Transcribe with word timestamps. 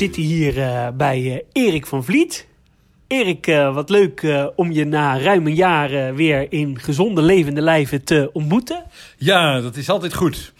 zitten 0.00 0.22
hier 0.22 0.56
uh, 0.56 0.88
bij 0.94 1.20
uh, 1.20 1.64
Erik 1.64 1.86
van 1.86 2.04
Vliet. 2.04 2.46
Erik, 3.06 3.46
uh, 3.46 3.74
wat 3.74 3.90
leuk 3.90 4.26
om 4.56 4.72
je 4.72 4.84
na 4.84 5.18
ruim 5.18 5.46
een 5.46 5.54
jaar 5.54 6.14
weer 6.14 6.52
in 6.52 6.78
gezonde 6.80 7.22
levende 7.22 7.60
lijven 7.60 8.04
te 8.04 8.30
ontmoeten. 8.32 8.84
Ja, 9.16 9.60
dat 9.60 9.76
is 9.76 9.88
altijd 9.88 10.14
goed. 10.14 10.52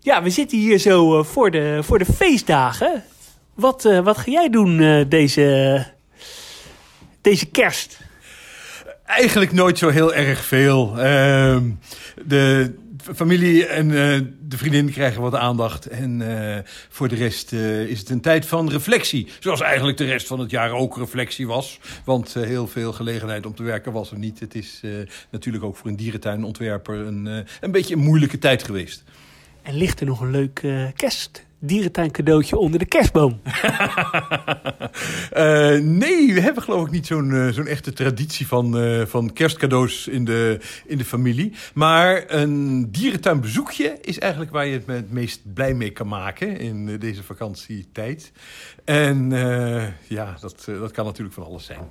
ja, 0.00 0.22
we 0.22 0.30
zitten 0.30 0.58
hier 0.58 0.78
zo 0.78 1.22
voor, 1.22 1.50
de, 1.50 1.78
voor 1.82 1.98
de 1.98 2.04
feestdagen. 2.04 3.04
Wat, 3.54 3.82
wat 3.82 4.18
ga 4.18 4.30
jij 4.30 4.48
doen 4.48 5.04
deze, 5.08 5.86
deze 7.20 7.46
kerst? 7.46 8.00
Eigenlijk 9.04 9.52
nooit 9.52 9.78
zo 9.78 9.88
heel 9.88 10.14
erg 10.14 10.44
veel. 10.44 10.98
Ehm, 10.98 11.62
de 12.24 12.74
familie 13.14 13.66
en 13.66 13.86
uh, 13.86 14.20
de 14.40 14.56
vriendin 14.56 14.90
krijgen 14.90 15.22
wat 15.22 15.34
aandacht. 15.34 15.86
En 15.86 16.20
uh, 16.20 16.56
voor 16.88 17.08
de 17.08 17.14
rest 17.14 17.52
uh, 17.52 17.82
is 17.82 17.98
het 17.98 18.10
een 18.10 18.20
tijd 18.20 18.46
van 18.46 18.70
reflectie. 18.70 19.28
Zoals 19.40 19.60
eigenlijk 19.60 19.98
de 19.98 20.04
rest 20.04 20.26
van 20.26 20.40
het 20.40 20.50
jaar 20.50 20.70
ook 20.70 20.96
reflectie 20.96 21.46
was. 21.46 21.80
Want 22.04 22.34
heel 22.34 22.66
veel 22.66 22.92
gelegenheid 22.92 23.46
om 23.46 23.54
te 23.54 23.62
werken 23.62 23.92
was 23.92 24.10
er 24.10 24.18
niet. 24.18 24.40
Het 24.40 24.54
is 24.54 24.80
natuurlijk 25.30 25.64
ook 25.64 25.76
voor 25.76 25.90
een 25.90 25.96
dierentuinontwerper 25.96 26.96
een, 26.96 27.46
een 27.60 27.70
beetje 27.70 27.94
een 27.94 28.00
moeilijke 28.00 28.38
tijd 28.38 28.62
geweest. 28.62 29.04
En 29.62 29.74
ligt 29.74 30.00
er 30.00 30.06
nog 30.06 30.20
een 30.20 30.30
leuk 30.30 30.64
kerst 30.96 31.46
dierentuin 31.58 32.10
cadeautje 32.10 32.56
onder 32.58 32.78
de 32.78 32.84
kerstboom? 32.84 33.40
uh, 35.36 35.78
nee, 36.02 36.34
we 36.34 36.40
hebben 36.40 36.62
geloof 36.62 36.86
ik 36.86 36.92
niet 36.92 37.06
zo'n 37.06 37.30
uh, 37.30 37.48
zo'n 37.48 37.66
echte 37.66 37.92
traditie 37.92 38.46
van, 38.46 38.82
uh, 38.82 39.06
van 39.06 39.32
kerstcadeaus 39.32 40.08
in 40.08 40.24
de, 40.24 40.60
in 40.86 40.98
de 40.98 41.04
familie. 41.04 41.52
Maar 41.74 42.24
een 42.26 42.90
dierentuinbezoekje 42.90 43.98
is 44.00 44.18
eigenlijk 44.18 44.52
waar 44.52 44.66
je 44.66 44.72
het 44.72 44.86
het 44.86 45.12
meest 45.12 45.40
blij 45.54 45.74
mee 45.74 45.90
kan 45.90 46.08
maken 46.08 46.58
in 46.58 46.98
deze 46.98 47.22
vakantietijd. 47.22 48.32
En 48.84 49.30
ja, 50.08 50.36
dat, 50.40 50.64
dat 50.64 50.92
kan 50.92 51.04
natuurlijk 51.04 51.34
van 51.34 51.44
alles 51.44 51.64
zijn. 51.64 51.90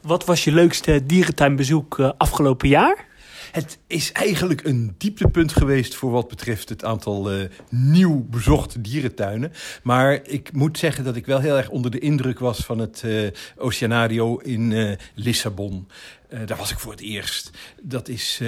Wat 0.00 0.24
was 0.24 0.44
je 0.44 0.52
leukste 0.52 1.06
dierentuinbezoek 1.06 2.00
afgelopen 2.00 2.68
jaar? 2.68 3.10
Het 3.52 3.78
is 3.86 4.12
eigenlijk 4.12 4.64
een 4.64 4.94
dieptepunt 4.98 5.52
geweest 5.52 5.94
voor 5.94 6.10
wat 6.10 6.28
betreft 6.28 6.68
het 6.68 6.84
aantal 6.84 7.34
uh, 7.34 7.44
nieuw 7.68 8.26
bezochte 8.30 8.80
dierentuinen. 8.80 9.52
Maar 9.82 10.20
ik 10.22 10.52
moet 10.52 10.78
zeggen 10.78 11.04
dat 11.04 11.16
ik 11.16 11.26
wel 11.26 11.40
heel 11.40 11.56
erg 11.56 11.68
onder 11.68 11.90
de 11.90 11.98
indruk 11.98 12.38
was 12.38 12.58
van 12.58 12.78
het 12.78 13.02
uh, 13.04 13.30
Oceanario 13.56 14.36
in 14.36 14.70
uh, 14.70 14.92
Lissabon. 15.14 15.88
daar 16.46 16.56
was 16.56 16.70
ik 16.70 16.78
voor 16.78 16.92
het 16.92 17.00
eerst. 17.00 17.50
Dat 17.82 18.08
is 18.08 18.40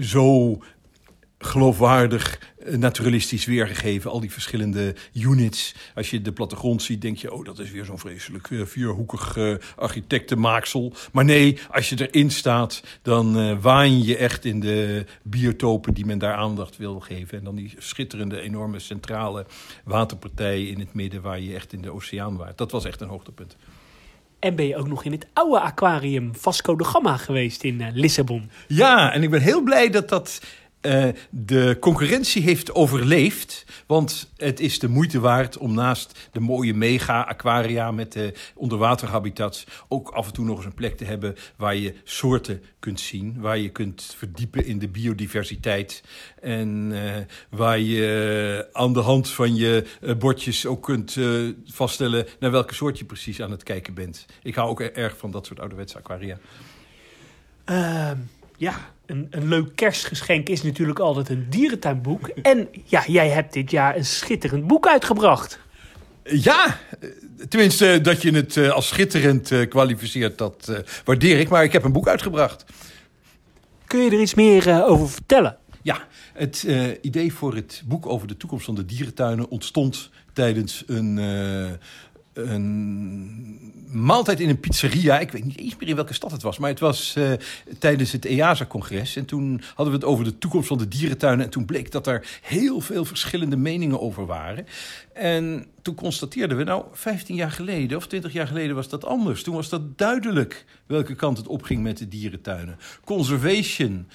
zo 0.00 0.58
geloofwaardig, 1.38 2.40
eh, 2.58 2.76
naturalistisch 2.76 3.44
weergegeven. 3.44 4.10
Al 4.10 4.20
die 4.20 4.32
verschillende 4.32 4.94
units. 5.12 5.74
Als 5.94 6.10
je 6.10 6.22
de 6.22 6.32
plattegrond 6.32 6.82
ziet, 6.82 7.02
denk 7.02 7.16
je... 7.16 7.32
oh, 7.32 7.44
dat 7.44 7.58
is 7.58 7.70
weer 7.70 7.84
zo'n 7.84 7.98
vreselijk 7.98 8.50
uh, 8.50 8.66
vierhoekig 8.66 9.36
uh, 9.36 9.54
architectenmaaksel. 9.76 10.92
Maar 11.12 11.24
nee, 11.24 11.58
als 11.70 11.88
je 11.88 12.08
erin 12.08 12.30
staat... 12.30 12.82
dan 13.02 13.38
uh, 13.38 13.56
waan 13.60 14.02
je 14.02 14.16
echt 14.16 14.44
in 14.44 14.60
de 14.60 15.04
biotopen 15.22 15.94
die 15.94 16.06
men 16.06 16.18
daar 16.18 16.34
aandacht 16.34 16.76
wil 16.76 17.00
geven. 17.00 17.38
En 17.38 17.44
dan 17.44 17.54
die 17.54 17.74
schitterende, 17.78 18.40
enorme 18.40 18.78
centrale 18.78 19.46
waterpartij 19.84 20.64
in 20.64 20.80
het 20.80 20.94
midden... 20.94 21.22
waar 21.22 21.40
je 21.40 21.54
echt 21.54 21.72
in 21.72 21.82
de 21.82 21.92
oceaan 21.92 22.36
waart. 22.36 22.58
Dat 22.58 22.70
was 22.70 22.84
echt 22.84 23.00
een 23.00 23.08
hoogtepunt. 23.08 23.56
En 24.38 24.56
ben 24.56 24.66
je 24.66 24.76
ook 24.76 24.88
nog 24.88 25.04
in 25.04 25.12
het 25.12 25.26
oude 25.32 25.60
aquarium 25.60 26.34
Vasco 26.34 26.76
de 26.76 26.84
Gama 26.84 27.16
geweest 27.16 27.64
in 27.64 27.90
Lissabon? 27.94 28.50
Ja, 28.66 29.12
en 29.12 29.22
ik 29.22 29.30
ben 29.30 29.40
heel 29.40 29.62
blij 29.62 29.90
dat 29.90 30.08
dat 30.08 30.40
uh, 30.82 31.08
de 31.30 31.76
concurrentie 31.80 32.42
heeft 32.42 32.74
overleefd. 32.74 33.64
Want 33.86 34.32
het 34.36 34.60
is 34.60 34.78
de 34.78 34.88
moeite 34.88 35.20
waard 35.20 35.58
om 35.58 35.74
naast 35.74 36.28
de 36.32 36.40
mooie 36.40 36.74
mega-aquaria 36.74 37.90
met 37.90 38.12
de 38.12 38.34
onderwaterhabitats 38.54 39.66
ook 39.88 40.10
af 40.10 40.26
en 40.26 40.32
toe 40.32 40.44
nog 40.44 40.56
eens 40.56 40.66
een 40.66 40.74
plek 40.74 40.96
te 40.96 41.04
hebben 41.04 41.36
waar 41.56 41.76
je 41.76 41.94
soorten 42.04 42.62
kunt 42.78 43.00
zien. 43.00 43.40
Waar 43.40 43.58
je 43.58 43.68
kunt 43.68 44.14
verdiepen 44.16 44.64
in 44.64 44.78
de 44.78 44.88
biodiversiteit. 44.88 46.02
En 46.40 46.90
uh, 46.92 47.16
waar 47.50 47.78
je 47.78 48.68
aan 48.72 48.92
de 48.92 49.00
hand 49.00 49.30
van 49.30 49.54
je 49.54 49.86
uh, 50.00 50.14
bordjes 50.14 50.66
ook 50.66 50.82
kunt 50.82 51.16
vaststellen 51.64 52.26
naar 52.40 52.50
welke 52.50 52.74
soort 52.74 52.98
je 52.98 53.04
precies 53.04 53.42
aan 53.42 53.50
het 53.50 53.62
kijken 53.62 53.94
bent. 53.94 54.26
Ik 54.42 54.54
hou 54.54 54.68
ook 54.68 54.80
erg 54.80 55.16
van 55.16 55.30
dat 55.30 55.46
soort 55.46 55.60
ouderwetse 55.60 55.98
aquaria. 55.98 56.38
Ehm, 57.64 58.16
ja, 58.56 58.92
een, 59.08 59.26
een 59.30 59.48
leuk 59.48 59.76
kerstgeschenk 59.76 60.48
is 60.48 60.62
natuurlijk 60.62 60.98
altijd 60.98 61.28
een 61.28 61.46
dierentuinboek. 61.50 62.28
En 62.28 62.68
ja, 62.84 63.02
jij 63.06 63.28
hebt 63.28 63.52
dit 63.52 63.70
jaar 63.70 63.96
een 63.96 64.04
schitterend 64.04 64.66
boek 64.66 64.86
uitgebracht. 64.86 65.58
Ja, 66.22 66.78
tenminste 67.48 68.00
dat 68.00 68.22
je 68.22 68.30
het 68.30 68.56
eh, 68.56 68.70
als 68.70 68.88
schitterend 68.88 69.50
uh, 69.50 69.68
kwalificeert, 69.68 70.38
dat 70.38 70.66
uh, 70.70 70.78
waardeer 71.04 71.38
ik. 71.38 71.48
Maar 71.48 71.64
ik 71.64 71.72
heb 71.72 71.84
een 71.84 71.92
boek 71.92 72.08
uitgebracht. 72.08 72.64
Kun 73.86 74.00
je 74.00 74.10
er 74.10 74.20
iets 74.20 74.34
meer 74.34 74.86
over 74.86 75.08
vertellen? 75.08 75.56
Ja, 75.82 76.06
het 76.32 76.66
idee 77.00 77.32
voor 77.32 77.54
het 77.54 77.82
boek 77.86 78.06
over 78.06 78.28
de 78.28 78.36
toekomst 78.36 78.64
van 78.64 78.74
de 78.74 78.84
dierentuinen 78.84 79.48
ontstond 79.48 80.10
tijdens 80.32 80.84
een, 80.86 81.18
een 82.38 83.68
maaltijd 83.90 84.40
in 84.40 84.48
een 84.48 84.60
pizzeria. 84.60 85.18
Ik 85.18 85.30
weet 85.30 85.44
niet 85.44 85.58
eens 85.58 85.76
meer 85.78 85.88
in 85.88 85.94
welke 85.94 86.12
stad 86.12 86.30
het 86.30 86.42
was. 86.42 86.58
Maar 86.58 86.70
het 86.70 86.80
was 86.80 87.14
uh, 87.18 87.32
tijdens 87.78 88.12
het 88.12 88.24
EASA-congres. 88.24 89.16
En 89.16 89.24
toen 89.24 89.60
hadden 89.74 89.94
we 89.94 90.00
het 90.00 90.08
over 90.08 90.24
de 90.24 90.38
toekomst 90.38 90.68
van 90.68 90.78
de 90.78 90.88
dierentuinen. 90.88 91.44
En 91.44 91.50
toen 91.50 91.64
bleek 91.64 91.90
dat 91.92 92.06
er 92.06 92.38
heel 92.42 92.80
veel 92.80 93.04
verschillende 93.04 93.56
meningen 93.56 94.00
over 94.00 94.26
waren. 94.26 94.66
En 95.12 95.66
toen 95.82 95.94
constateerden 95.94 96.56
we, 96.56 96.64
nou, 96.64 96.84
15 96.92 97.34
jaar 97.34 97.50
geleden 97.50 97.96
of 97.96 98.06
20 98.06 98.32
jaar 98.32 98.46
geleden 98.46 98.74
was 98.74 98.88
dat 98.88 99.04
anders. 99.04 99.42
Toen 99.42 99.54
was 99.54 99.68
dat 99.68 99.98
duidelijk 99.98 100.64
welke 100.86 101.14
kant 101.14 101.36
het 101.36 101.46
opging 101.46 101.82
met 101.82 101.98
de 101.98 102.08
dierentuinen. 102.08 102.78
Conservation, 103.04 104.06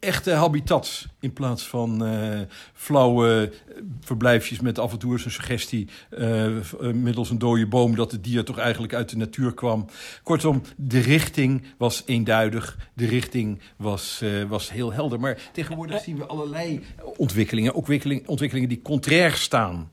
echte 0.00 0.32
habitats. 0.32 1.06
In 1.20 1.32
plaats 1.32 1.66
van 1.66 2.06
uh, 2.06 2.40
flauwe 2.72 3.52
verblijfjes 4.00 4.60
met 4.60 4.78
af 4.78 4.92
en 4.92 4.98
toe 4.98 5.12
eens 5.12 5.24
een 5.24 5.30
suggestie... 5.30 5.88
Uh, 6.18 6.46
middels 6.92 7.30
een 7.30 7.38
dode 7.38 7.66
boom 7.66 7.94
dat 7.94 8.12
het 8.12 8.24
dier 8.24 8.44
toch 8.44 8.58
eigenlijk 8.58 8.94
uit 8.94 9.08
de 9.08 9.16
natuur 9.16 9.54
kwam. 9.54 9.86
Kortom, 10.22 10.62
de 10.76 10.98
richting 10.98 11.62
was 11.78 12.02
eenduidig. 12.06 12.78
De 12.94 13.06
richting 13.06 13.60
was, 13.76 14.20
uh, 14.22 14.44
was 14.44 14.70
heel 14.70 14.92
helder. 14.92 15.20
Maar 15.20 15.38
tegenwoordig 15.52 16.02
zien 16.02 16.16
we 16.16 16.26
allerlei 16.26 16.80
ontwikkelingen. 17.16 17.74
Ook 17.74 17.88
ontwikkelingen 18.26 18.68
die 18.68 18.82
contrair 18.82 19.32
staan... 19.32 19.90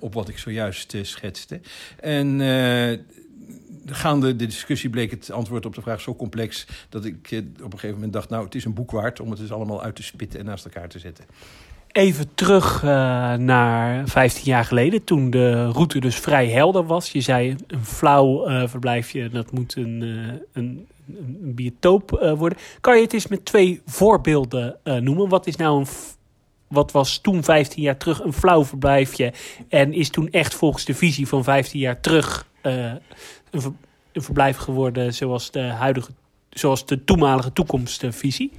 op 0.00 0.14
wat 0.14 0.28
ik 0.28 0.38
zojuist 0.38 0.94
schetste. 1.02 1.60
En 2.00 2.40
gaande 3.94 4.36
de 4.36 4.46
discussie 4.46 4.90
bleek 4.90 5.10
het 5.10 5.30
antwoord 5.30 5.66
op 5.66 5.74
de 5.74 5.82
vraag 5.82 6.00
zo 6.00 6.14
complex... 6.14 6.66
dat 6.88 7.04
ik 7.04 7.30
eh, 7.30 7.38
op 7.38 7.64
een 7.64 7.70
gegeven 7.70 7.94
moment 7.94 8.12
dacht, 8.12 8.28
nou, 8.28 8.44
het 8.44 8.54
is 8.54 8.64
een 8.64 8.74
boek 8.74 8.90
waard... 8.90 9.20
om 9.20 9.30
het 9.30 9.38
dus 9.38 9.52
allemaal 9.52 9.82
uit 9.82 9.94
te 9.94 10.02
spitten 10.02 10.40
en 10.40 10.44
naast 10.44 10.64
elkaar 10.64 10.88
te 10.88 10.98
zetten. 10.98 11.24
Even 11.92 12.34
terug 12.34 12.82
uh, 12.82 12.90
naar 13.34 14.08
15 14.08 14.44
jaar 14.44 14.64
geleden, 14.64 15.04
toen 15.04 15.30
de 15.30 15.66
route 15.66 16.00
dus 16.00 16.16
vrij 16.16 16.48
helder 16.48 16.86
was. 16.86 17.12
Je 17.12 17.20
zei 17.20 17.56
een 17.66 17.84
flauw 17.84 18.48
uh, 18.48 18.68
verblijfje, 18.68 19.28
dat 19.28 19.52
moet 19.52 19.76
een, 19.76 20.02
uh, 20.02 20.32
een, 20.52 20.86
een 21.16 21.54
biotoop 21.54 22.10
worden. 22.36 22.58
Kan 22.80 22.96
je 22.96 23.02
het 23.02 23.12
eens 23.12 23.26
met 23.26 23.44
twee 23.44 23.80
voorbeelden 23.86 24.76
noemen? 24.84 25.28
Wat 25.28 25.46
is 25.46 25.56
nou 25.56 25.80
een 25.80 25.86
wat 26.70 26.92
was 26.92 27.18
toen 27.18 27.44
15 27.44 27.82
jaar 27.82 27.96
terug 27.96 28.20
een 28.20 28.32
flauw 28.32 28.64
verblijfje 28.64 29.32
en 29.68 29.92
is 29.92 30.10
toen 30.10 30.30
echt 30.30 30.54
volgens 30.54 30.84
de 30.84 30.94
visie 30.94 31.28
van 31.28 31.44
15 31.44 31.80
jaar 31.80 32.00
terug 32.00 32.46
een, 33.50 33.76
verblijf 34.12 34.56
geworden 34.56 35.14
zoals 35.14 35.50
de 35.50 35.60
huidige, 35.60 36.12
zoals 36.50 36.86
de 36.86 37.04
toenmalige 37.04 37.52
toekomstvisie? 37.52 38.52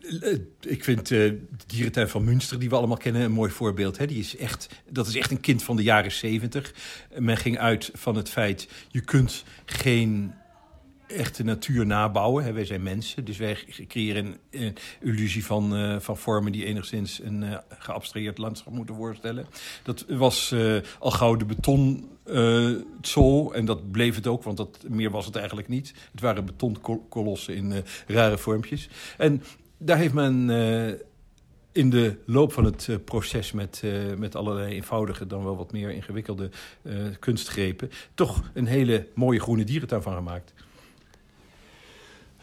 Eh, 0.00 0.32
eh, 0.32 0.38
ik 0.60 0.84
vind 0.84 1.10
uh, 1.10 1.18
de 1.18 1.40
dierentuin 1.66 2.08
van 2.08 2.24
Münster, 2.24 2.58
die 2.58 2.68
we 2.68 2.76
allemaal 2.76 2.96
kennen, 2.96 3.22
een 3.22 3.32
mooi 3.32 3.50
voorbeeld. 3.50 3.98
Hè? 3.98 4.06
Die 4.06 4.18
is 4.18 4.36
echt, 4.36 4.68
dat 4.90 5.06
is 5.06 5.16
echt 5.16 5.30
een 5.30 5.40
kind 5.40 5.62
van 5.62 5.76
de 5.76 5.82
jaren 5.82 6.12
zeventig. 6.12 6.74
Men 7.18 7.36
ging 7.36 7.58
uit 7.58 7.90
van 7.94 8.16
het 8.16 8.28
feit, 8.30 8.68
je 8.88 9.00
kunt 9.00 9.44
geen 9.64 10.34
echte 11.08 11.44
natuur 11.44 11.86
nabouwen. 11.86 12.54
Wij 12.54 12.64
zijn 12.64 12.82
mensen, 12.82 13.24
dus 13.24 13.36
wij 13.36 13.58
creëren 13.88 14.36
een, 14.50 14.76
illusie 15.00 15.44
van, 15.44 15.76
uh, 15.76 15.96
van 15.98 16.16
vormen 16.16 16.52
die 16.52 16.64
enigszins 16.64 17.22
een 17.22 17.42
uh, 17.42 17.56
geabstraheerd 17.68 18.38
landschap 18.38 18.72
moeten 18.72 18.94
voorstellen. 18.94 19.46
Dat 19.82 20.04
was 20.08 20.50
uh, 20.54 20.76
al 20.98 21.10
gauw 21.10 21.36
de 21.36 21.44
beton 21.44 22.10
zo 23.02 23.50
en 23.50 23.64
dat 23.64 23.90
bleef 23.90 24.14
het 24.14 24.26
ook, 24.26 24.42
want 24.42 24.56
dat, 24.56 24.84
meer 24.88 25.10
was 25.10 25.26
het 25.26 25.36
eigenlijk 25.36 25.68
niet. 25.68 25.94
Het 26.12 26.20
waren 26.20 26.44
betonkolossen 26.44 27.54
in 27.54 27.84
rare 28.06 28.38
vormpjes. 28.38 28.88
En 29.18 29.42
daar 29.78 29.96
heeft 29.96 30.14
men 30.14 30.50
in 31.72 31.90
de 31.90 32.18
loop 32.26 32.52
van 32.52 32.64
het 32.64 33.04
proces 33.04 33.52
met, 33.52 33.82
met 34.16 34.36
allerlei 34.36 34.74
eenvoudige, 34.74 35.26
dan 35.26 35.44
wel 35.44 35.56
wat 35.56 35.72
meer 35.72 35.90
ingewikkelde 35.90 36.50
kunstgrepen, 37.18 37.90
toch 38.14 38.50
een 38.54 38.66
hele 38.66 39.06
mooie 39.14 39.40
groene 39.40 39.64
dierentuin 39.64 40.02
van 40.02 40.14
gemaakt. 40.14 40.52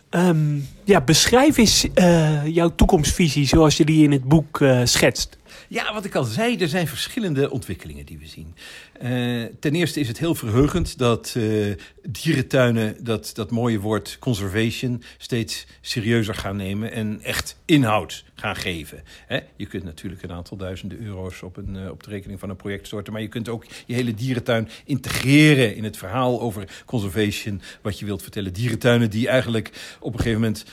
Um, 0.10 0.68
ja, 0.84 1.02
beschrijf 1.02 1.58
eens 1.58 1.88
uh, 1.96 2.48
jouw 2.48 2.76
toekomstvisie 2.76 3.48
zoals 3.48 3.78
je 3.78 3.86
die 3.86 4.04
in 4.04 4.12
het 4.12 4.24
boek 4.24 4.60
uh, 4.60 4.82
schetst. 4.84 5.38
Ja, 5.68 5.94
wat 5.94 6.06
ik 6.06 6.16
al 6.16 6.24
zei, 6.24 6.58
er 6.58 6.68
zijn 6.68 6.88
verschillende 6.88 7.50
ontwikkelingen 7.50 8.06
die 8.06 8.18
we 8.18 8.28
zien. 8.28 8.56
Uh, 9.02 9.46
ten 9.60 9.76
eerste 9.76 10.00
is 10.00 10.08
het 10.08 10.20
heel 10.20 10.36
verheugend 10.36 10.98
dat 10.98 11.34
uh, 11.38 11.76
dierentuinen 12.04 13.04
dat, 13.04 13.32
dat 13.34 13.52
mooie 13.52 13.80
woord 13.80 14.18
conservation 14.20 15.04
steeds 15.18 15.66
serieuzer 15.82 16.36
gaan 16.36 16.56
nemen 16.56 16.92
en 16.92 17.22
echt 17.22 17.58
inhoud 17.66 18.24
gaan 18.36 18.56
geven. 18.56 19.04
Hè? 19.28 19.40
Je 19.56 19.66
kunt 19.66 19.84
natuurlijk 19.84 20.24
een 20.24 20.32
aantal 20.32 20.58
duizenden 20.58 21.00
euro's 21.02 21.42
op, 21.42 21.58
een, 21.58 21.76
uh, 21.76 21.90
op 21.90 22.04
de 22.04 22.10
rekening 22.10 22.40
van 22.40 22.50
een 22.50 22.56
project 22.56 22.88
storten, 22.88 23.14
maar 23.14 23.22
je 23.22 23.28
kunt 23.28 23.50
ook 23.50 23.66
je 23.86 23.94
hele 23.94 24.14
dierentuin 24.14 24.70
integreren 24.86 25.76
in 25.76 25.84
het 25.84 25.98
verhaal 25.98 26.42
over 26.42 26.84
conservation, 26.86 27.62
wat 27.82 28.00
je 28.00 28.06
wilt 28.06 28.22
vertellen. 28.22 28.54
Dierentuinen 28.54 29.10
die 29.10 29.28
eigenlijk 29.28 29.98
op 30.00 30.14
een 30.14 30.20
gegeven 30.20 30.42
moment 30.42 30.66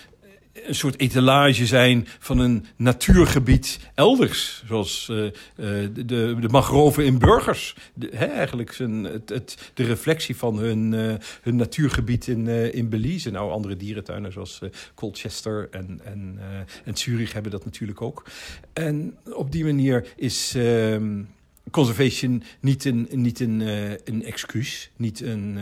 een 0.52 0.74
soort 0.74 0.98
etalage 0.98 1.66
zijn 1.66 2.06
van 2.18 2.38
een 2.38 2.66
natuurgebied 2.76 3.78
elders. 3.94 4.62
Zoals 4.66 5.08
uh, 5.10 5.16
de, 5.56 5.90
de, 6.04 6.36
de 6.40 6.48
mangroven 6.48 7.04
in 7.04 7.18
burgers. 7.18 7.76
Hè, 8.10 8.26
eigenlijk 8.26 8.72
zijn, 8.72 9.04
het, 9.04 9.28
het, 9.28 9.70
de 9.74 9.84
reflectie 9.84 10.36
van 10.36 10.58
hun, 10.58 10.92
uh, 10.92 11.14
hun 11.42 11.56
natuurgebied 11.56 12.26
in, 12.26 12.46
uh, 12.46 12.74
in 12.74 12.88
Belize. 12.88 13.30
Nou, 13.30 13.50
andere 13.50 13.76
dierentuinen 13.76 14.32
zoals 14.32 14.60
Colchester 14.94 15.68
en, 15.70 16.00
en, 16.04 16.38
en 16.84 16.96
Zurich 16.96 17.32
hebben 17.32 17.52
dat 17.52 17.64
natuurlijk 17.64 18.02
ook. 18.02 18.24
En 18.72 19.16
op 19.32 19.52
die 19.52 19.64
manier 19.64 20.06
is 20.16 20.54
ehm, 20.56 21.22
conservation 21.70 22.42
niet 22.60 22.84
een, 22.84 23.08
niet 23.10 23.40
een, 23.40 23.60
een 24.04 24.24
excuus, 24.24 24.90
niet 24.96 25.20
een 25.20 25.58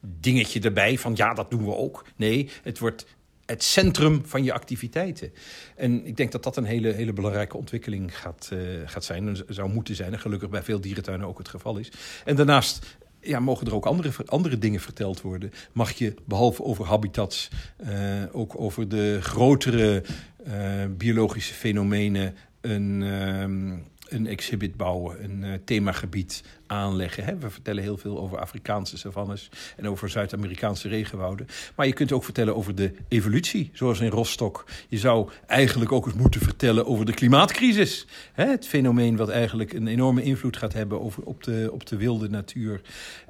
dingetje 0.00 0.60
erbij 0.60 0.98
van 0.98 1.12
ja, 1.16 1.34
dat 1.34 1.50
doen 1.50 1.64
we 1.64 1.76
ook. 1.76 2.04
Nee, 2.16 2.48
het 2.62 2.78
wordt 2.78 3.06
het 3.52 3.62
centrum 3.62 4.22
van 4.24 4.44
je 4.44 4.52
activiteiten. 4.52 5.32
En 5.76 6.06
ik 6.06 6.16
denk 6.16 6.32
dat 6.32 6.42
dat 6.42 6.56
een 6.56 6.64
hele, 6.64 6.92
hele 6.92 7.12
belangrijke 7.12 7.56
ontwikkeling 7.56 8.18
gaat, 8.18 8.50
uh, 8.52 8.60
gaat 8.84 9.04
zijn. 9.04 9.28
En 9.28 9.44
zou 9.48 9.72
moeten 9.72 9.94
zijn. 9.94 10.12
En 10.12 10.18
gelukkig 10.18 10.48
bij 10.48 10.62
veel 10.62 10.80
dierentuinen 10.80 11.26
ook 11.26 11.38
het 11.38 11.48
geval 11.48 11.76
is. 11.76 11.92
En 12.24 12.36
daarnaast 12.36 12.96
ja, 13.20 13.40
mogen 13.40 13.66
er 13.66 13.74
ook 13.74 13.86
andere, 13.86 14.10
andere 14.26 14.58
dingen 14.58 14.80
verteld 14.80 15.20
worden. 15.20 15.52
Mag 15.72 15.92
je 15.92 16.14
behalve 16.24 16.62
over 16.62 16.84
habitats 16.84 17.50
uh, 17.80 18.22
ook 18.32 18.60
over 18.60 18.88
de 18.88 19.18
grotere 19.20 20.02
uh, 20.46 20.84
biologische 20.96 21.54
fenomenen 21.54 22.36
een, 22.60 23.02
um, 23.02 23.84
een 24.08 24.26
exhibit 24.26 24.76
bouwen, 24.76 25.24
een 25.24 25.42
uh, 25.42 25.52
themagebied 25.64 26.42
aanleggen. 26.72 27.24
Hè? 27.24 27.38
We 27.38 27.50
vertellen 27.50 27.82
heel 27.82 27.96
veel 27.96 28.18
over 28.18 28.38
Afrikaanse 28.38 28.98
savannes 28.98 29.48
en 29.76 29.88
over 29.88 30.08
Zuid-Amerikaanse 30.08 30.88
regenwouden. 30.88 31.46
Maar 31.76 31.86
je 31.86 31.92
kunt 31.92 32.12
ook 32.12 32.24
vertellen 32.24 32.56
over 32.56 32.74
de 32.74 32.92
evolutie, 33.08 33.70
zoals 33.72 34.00
in 34.00 34.10
Rostock. 34.10 34.64
Je 34.88 34.98
zou 34.98 35.30
eigenlijk 35.46 35.92
ook 35.92 36.06
eens 36.06 36.14
moeten 36.14 36.40
vertellen 36.40 36.86
over 36.86 37.06
de 37.06 37.14
klimaatcrisis. 37.14 38.06
Hè? 38.32 38.46
Het 38.46 38.66
fenomeen 38.66 39.16
wat 39.16 39.28
eigenlijk 39.28 39.72
een 39.72 39.86
enorme 39.86 40.22
invloed 40.22 40.56
gaat 40.56 40.72
hebben 40.72 41.00
over, 41.00 41.22
op, 41.22 41.44
de, 41.44 41.68
op 41.72 41.86
de 41.86 41.96
wilde 41.96 42.28
natuur. 42.28 42.80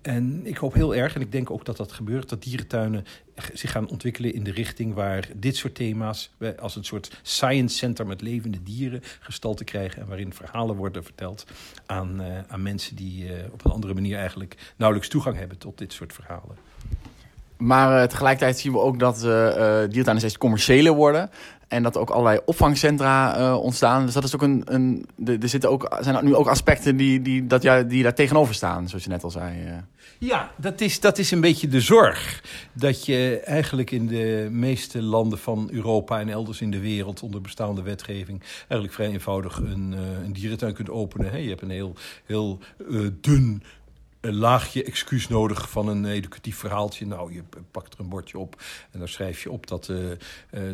En 0.03 0.47
ik 0.47 0.57
hoop 0.57 0.75
heel 0.75 0.95
erg, 0.95 1.15
en 1.15 1.21
ik 1.21 1.33
denk 1.33 1.51
ook 1.51 1.65
dat 1.65 1.77
dat 1.77 1.93
gebeurt, 1.93 2.29
dat 2.29 2.43
dierentuinen 2.43 3.05
zich 3.53 3.71
gaan 3.71 3.89
ontwikkelen 3.89 4.35
in 4.35 4.45
de 4.45 4.53
richting 4.53 4.95
waar 4.95 5.29
dit 5.37 5.57
soort 5.57 5.75
thema's 5.75 6.31
als 6.59 6.77
een 6.77 6.85
soort 6.85 7.21
science 7.23 7.77
center 7.77 8.07
met 8.07 8.21
levende 8.21 8.63
dieren 8.63 9.01
gestalte 9.21 9.65
krijgen 9.65 10.03
en 10.03 10.09
waarin 10.09 10.33
verhalen 10.33 10.77
worden 10.77 11.05
verteld 11.05 11.45
aan, 11.87 12.21
uh, 12.21 12.39
aan 12.49 12.63
mensen 12.63 12.97
die 12.97 13.25
uh, 13.25 13.32
op 13.53 13.65
een 13.65 13.73
andere 13.73 13.95
manier 13.95 14.19
eigenlijk 14.19 14.73
nauwelijks 14.77 15.11
toegang 15.11 15.37
hebben 15.37 15.59
tot 15.59 15.79
dit 15.79 15.93
soort 15.93 16.13
verhalen. 16.13 16.57
Maar 17.57 18.03
uh, 18.03 18.09
tegelijkertijd 18.09 18.59
zien 18.59 18.73
we 18.73 18.79
ook 18.79 18.99
dat 18.99 19.21
dierentuinen 19.21 20.19
steeds 20.19 20.39
commerciëler 20.39 20.93
worden. 20.93 21.31
En 21.73 21.83
dat 21.83 21.97
ook 21.97 22.11
allerlei 22.11 22.41
opvangcentra 22.45 23.39
uh, 23.39 23.63
ontstaan. 23.63 24.05
Dus 24.05 24.15
dat 24.15 24.25
is 24.25 24.35
ook 24.35 24.43
een. 24.43 24.63
een 24.65 25.07
er 25.25 25.49
zitten 25.49 25.71
ook, 25.71 25.97
zijn 26.01 26.15
er 26.15 26.25
nu 26.25 26.35
ook 26.35 26.49
aspecten 26.49 26.97
die, 26.97 27.23
die, 27.23 27.47
dat, 27.47 27.63
die 27.89 28.03
daar 28.03 28.15
tegenover 28.15 28.55
staan, 28.55 28.89
zoals 28.89 29.05
je 29.05 29.11
net 29.11 29.25
al 29.25 29.31
zei. 29.31 29.65
Uh. 29.65 29.73
Ja, 30.19 30.51
dat 30.57 30.81
is, 30.81 31.01
dat 31.01 31.19
is 31.19 31.31
een 31.31 31.41
beetje 31.41 31.69
de 31.69 31.81
zorg. 31.81 32.45
Dat 32.73 33.07
je 33.07 33.41
eigenlijk 33.45 33.91
in 33.91 34.07
de 34.07 34.49
meeste 34.51 35.03
landen 35.03 35.39
van 35.39 35.69
Europa 35.73 36.21
en 36.21 36.29
elders 36.29 36.61
in 36.61 36.71
de 36.71 36.81
wereld 36.81 37.23
onder 37.23 37.41
bestaande 37.41 37.83
wetgeving 37.83 38.43
eigenlijk 38.59 38.93
vrij 38.93 39.09
eenvoudig 39.09 39.57
een, 39.57 39.93
uh, 39.93 40.25
een 40.25 40.33
dierentuin 40.33 40.75
kunt 40.75 40.91
openen. 40.91 41.31
Hè. 41.31 41.37
Je 41.37 41.49
hebt 41.49 41.63
een 41.63 41.71
heel, 41.71 41.95
heel 42.25 42.59
dun 43.21 43.63
een 44.23 44.37
laagje 44.37 44.85
excuus 44.85 45.29
nodig 45.29 45.71
van 45.71 45.89
een 45.89 46.05
educatief 46.05 46.57
verhaaltje. 46.57 47.07
Nou, 47.07 47.33
je 47.33 47.43
pakt 47.71 47.95
er 47.95 48.01
een 48.01 48.09
bordje 48.09 48.39
op 48.39 48.63
en 48.91 48.99
dan 48.99 49.09
schrijf 49.09 49.43
je 49.43 49.51
op 49.51 49.67
dat, 49.67 49.89
uh, 49.89 50.11
uh, 50.11 50.17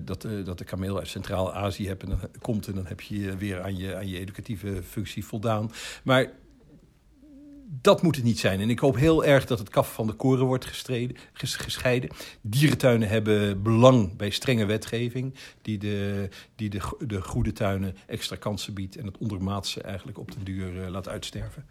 dat, 0.03 0.25
uh, 0.25 0.45
dat 0.45 0.59
de 0.59 0.65
kameel 0.65 0.99
uit 0.99 1.09
Centraal-Azië 1.09 1.97
komt 2.41 2.67
en 2.67 2.75
dan 2.75 2.87
heb 2.87 3.01
je 3.01 3.37
weer 3.37 3.63
aan 3.63 3.77
je, 3.77 3.97
aan 3.97 4.09
je 4.09 4.19
educatieve 4.19 4.83
functie 4.83 5.25
voldaan. 5.25 5.73
Maar 6.03 6.33
dat 7.71 8.03
moet 8.03 8.17
het 8.17 8.25
niet 8.25 8.39
zijn. 8.39 8.61
En 8.61 8.71
ik 8.71 8.79
hoop 8.79 8.97
heel 8.97 9.25
erg 9.25 9.47
dat 9.47 9.59
het 9.59 9.69
kaf 9.69 9.93
van 9.93 10.07
de 10.07 10.13
koren 10.13 10.47
wordt 10.47 10.65
gescheiden. 11.33 12.11
Dierentuinen 12.41 13.09
hebben 13.09 13.63
belang 13.63 14.17
bij 14.17 14.31
strenge 14.31 14.65
wetgeving... 14.65 15.35
die 15.63 15.79
de, 15.79 16.29
die 16.55 16.71
de, 16.71 16.81
de 17.07 17.23
goede 17.23 17.53
tuinen 17.53 17.97
extra 18.07 18.37
kansen 18.37 18.75
biedt... 18.75 18.97
en 18.97 19.07
het 19.07 19.19
ondermaatse 19.19 19.83
eigenlijk 19.83 20.19
op 20.19 20.33
den 20.33 20.45
duur 20.45 20.89
laat 20.89 21.09
uitsterven. 21.09 21.67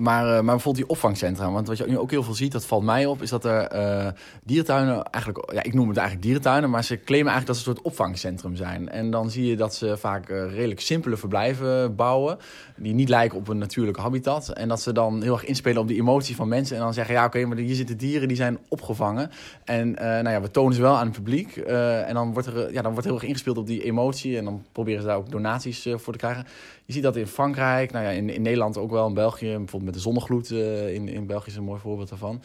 Maar, 0.00 0.24
uh, 0.24 0.32
maar 0.32 0.42
bijvoorbeeld 0.44 0.76
die 0.76 0.88
opvangcentra. 0.88 1.50
Want 1.50 1.66
wat 1.66 1.78
je 1.78 1.86
nu 1.86 1.98
ook 1.98 2.10
heel 2.10 2.22
veel 2.22 2.34
ziet, 2.34 2.52
dat 2.52 2.66
valt 2.66 2.82
mij 2.82 3.06
op, 3.06 3.22
is 3.22 3.30
dat 3.30 3.44
er 3.44 3.74
uh, 3.74 4.06
dierentuinen, 4.44 5.02
eigenlijk, 5.02 5.52
ja, 5.52 5.62
ik 5.62 5.74
noem 5.74 5.88
het 5.88 5.96
eigenlijk 5.96 6.26
dierentuinen, 6.26 6.70
maar 6.70 6.84
ze 6.84 7.00
claimen 7.00 7.32
eigenlijk 7.32 7.46
dat 7.46 7.56
ze 7.56 7.68
een 7.68 7.76
soort 7.76 7.86
opvangcentrum 7.86 8.56
zijn. 8.56 8.88
En 8.88 9.10
dan 9.10 9.30
zie 9.30 9.46
je 9.46 9.56
dat 9.56 9.74
ze 9.74 9.96
vaak 9.96 10.28
uh, 10.28 10.54
redelijk 10.54 10.80
simpele 10.80 11.16
verblijven 11.16 11.96
bouwen, 11.96 12.38
die 12.76 12.94
niet 12.94 13.08
lijken 13.08 13.38
op 13.38 13.48
een 13.48 13.58
natuurlijke 13.58 14.00
habitat. 14.00 14.48
En 14.48 14.68
dat 14.68 14.80
ze 14.80 14.92
dan 14.92 15.22
heel 15.22 15.32
erg 15.32 15.44
inspelen 15.44 15.80
op 15.80 15.88
die 15.88 15.98
emotie 15.98 16.36
van 16.36 16.48
mensen 16.48 16.76
en 16.76 16.82
dan 16.82 16.94
zeggen, 16.94 17.14
ja 17.14 17.24
oké, 17.24 17.44
maar 17.44 17.56
hier 17.56 17.74
zitten 17.74 17.96
dieren 17.96 18.28
die 18.28 18.36
zijn 18.36 18.58
opgevangen. 18.68 19.30
En 19.64 19.90
nou 19.90 20.30
ja, 20.30 20.40
we 20.40 20.50
tonen 20.50 20.74
ze 20.74 20.80
wel 20.80 20.96
aan 20.96 21.06
het 21.06 21.16
publiek. 21.16 21.56
en 21.56 22.14
dan 22.14 22.32
wordt, 22.32 22.48
er, 22.48 22.72
ja, 22.72 22.82
dan 22.82 22.92
wordt 22.92 23.06
heel 23.06 23.14
erg 23.14 23.24
ingespeeld 23.24 23.58
op 23.58 23.66
die 23.66 23.84
emotie 23.84 24.38
en 24.38 24.44
dan 24.44 24.64
proberen 24.72 25.00
ze 25.00 25.06
daar 25.06 25.16
ook 25.16 25.30
donaties 25.30 25.88
voor 25.96 26.12
te 26.12 26.18
krijgen. 26.18 26.46
Je 26.90 26.96
ziet 26.96 27.04
dat 27.04 27.16
in 27.16 27.26
Frankrijk, 27.26 27.92
nou 27.92 28.04
ja, 28.04 28.10
in, 28.10 28.30
in 28.30 28.42
Nederland 28.42 28.78
ook 28.78 28.90
wel, 28.90 29.06
in 29.06 29.14
België, 29.14 29.46
bijvoorbeeld 29.46 29.84
met 29.84 29.94
de 29.94 30.00
zonnegloed 30.00 30.50
uh, 30.50 30.94
in, 30.94 31.08
in 31.08 31.26
België 31.26 31.50
is 31.50 31.56
een 31.56 31.64
mooi 31.64 31.80
voorbeeld 31.80 32.08
daarvan. 32.08 32.42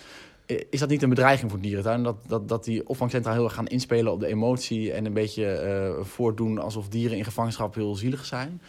Is 0.70 0.80
dat 0.80 0.90
niet 0.90 1.04
een 1.04 1.10
bedreiging 1.10 1.52
voor 1.52 1.60
dierentuin? 1.60 2.04
Dat, 2.04 2.16
dat, 2.28 2.50
dat 2.50 2.64
die 2.64 2.88
opvangcentra 2.88 3.34
heel 3.34 3.44
erg 3.44 3.54
gaan 3.54 3.68
inspelen 3.68 4.12
op 4.12 4.20
de 4.20 4.28
emotie 4.28 4.92
en 4.92 5.06
een 5.06 5.14
beetje 5.14 5.62
uh, 5.98 6.06
voordoen 6.06 6.60
alsof 6.60 6.88
dieren 6.88 7.18
in 7.18 7.24
gevangenschap 7.24 7.75
heel 7.75 7.96
zielig 7.96 8.25
zijn? 8.25 8.62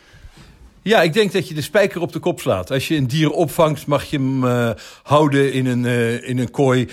Ja, 0.83 1.03
ik 1.03 1.13
denk 1.13 1.33
dat 1.33 1.49
je 1.49 1.55
de 1.55 1.63
spijker 1.63 2.01
op 2.01 2.13
de 2.13 2.19
kop 2.19 2.41
slaat. 2.41 2.71
Als 2.71 2.89
je 2.89 2.97
een 2.97 3.07
dier 3.07 3.31
opvangt, 3.31 3.87
mag 3.87 4.05
je 4.05 4.17
hem 4.17 4.45
uh, 4.45 4.71
houden 5.03 5.53
in 5.53 5.67
een, 5.67 5.85
in 6.23 6.39
een 6.39 6.51
kooi 6.51 6.89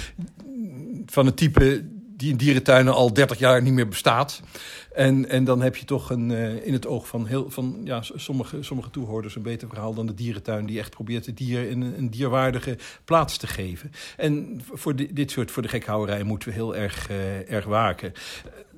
van 1.05 1.27
een 1.27 1.33
type 1.33 1.85
die 2.17 2.31
in 2.31 2.37
dierentuinen 2.37 2.93
al 2.93 3.13
30 3.13 3.39
jaar 3.39 3.61
niet 3.61 3.73
meer 3.73 3.87
bestaat. 3.87 4.41
En, 4.93 5.29
en 5.29 5.43
dan 5.43 5.61
heb 5.61 5.75
je 5.75 5.85
toch 5.85 6.09
een, 6.09 6.29
uh, 6.29 6.65
in 6.65 6.73
het 6.73 6.87
oog 6.87 7.07
van, 7.07 7.25
heel, 7.25 7.49
van 7.49 7.81
ja, 7.83 8.01
sommige, 8.01 8.63
sommige 8.63 8.89
toehoorders 8.89 9.35
een 9.35 9.41
beter 9.41 9.67
verhaal 9.67 9.93
dan 9.93 10.05
de 10.05 10.13
dierentuin, 10.13 10.65
die 10.65 10.79
echt 10.79 10.89
probeert 10.89 11.25
het 11.25 11.37
dier 11.37 11.69
in 11.69 11.81
een, 11.81 11.97
een 11.97 12.09
dierwaardige 12.09 12.77
plaats 13.05 13.37
te 13.37 13.47
geven. 13.47 13.91
En 14.17 14.61
voor 14.71 14.95
di 14.95 15.13
dit 15.13 15.31
soort, 15.31 15.51
voor 15.51 15.61
de 15.61 15.67
gekhouwerij 15.67 16.23
moeten 16.23 16.49
we 16.49 16.55
heel 16.55 16.75
erg, 16.75 17.09
uh, 17.09 17.51
erg 17.51 17.65
waken. 17.65 18.13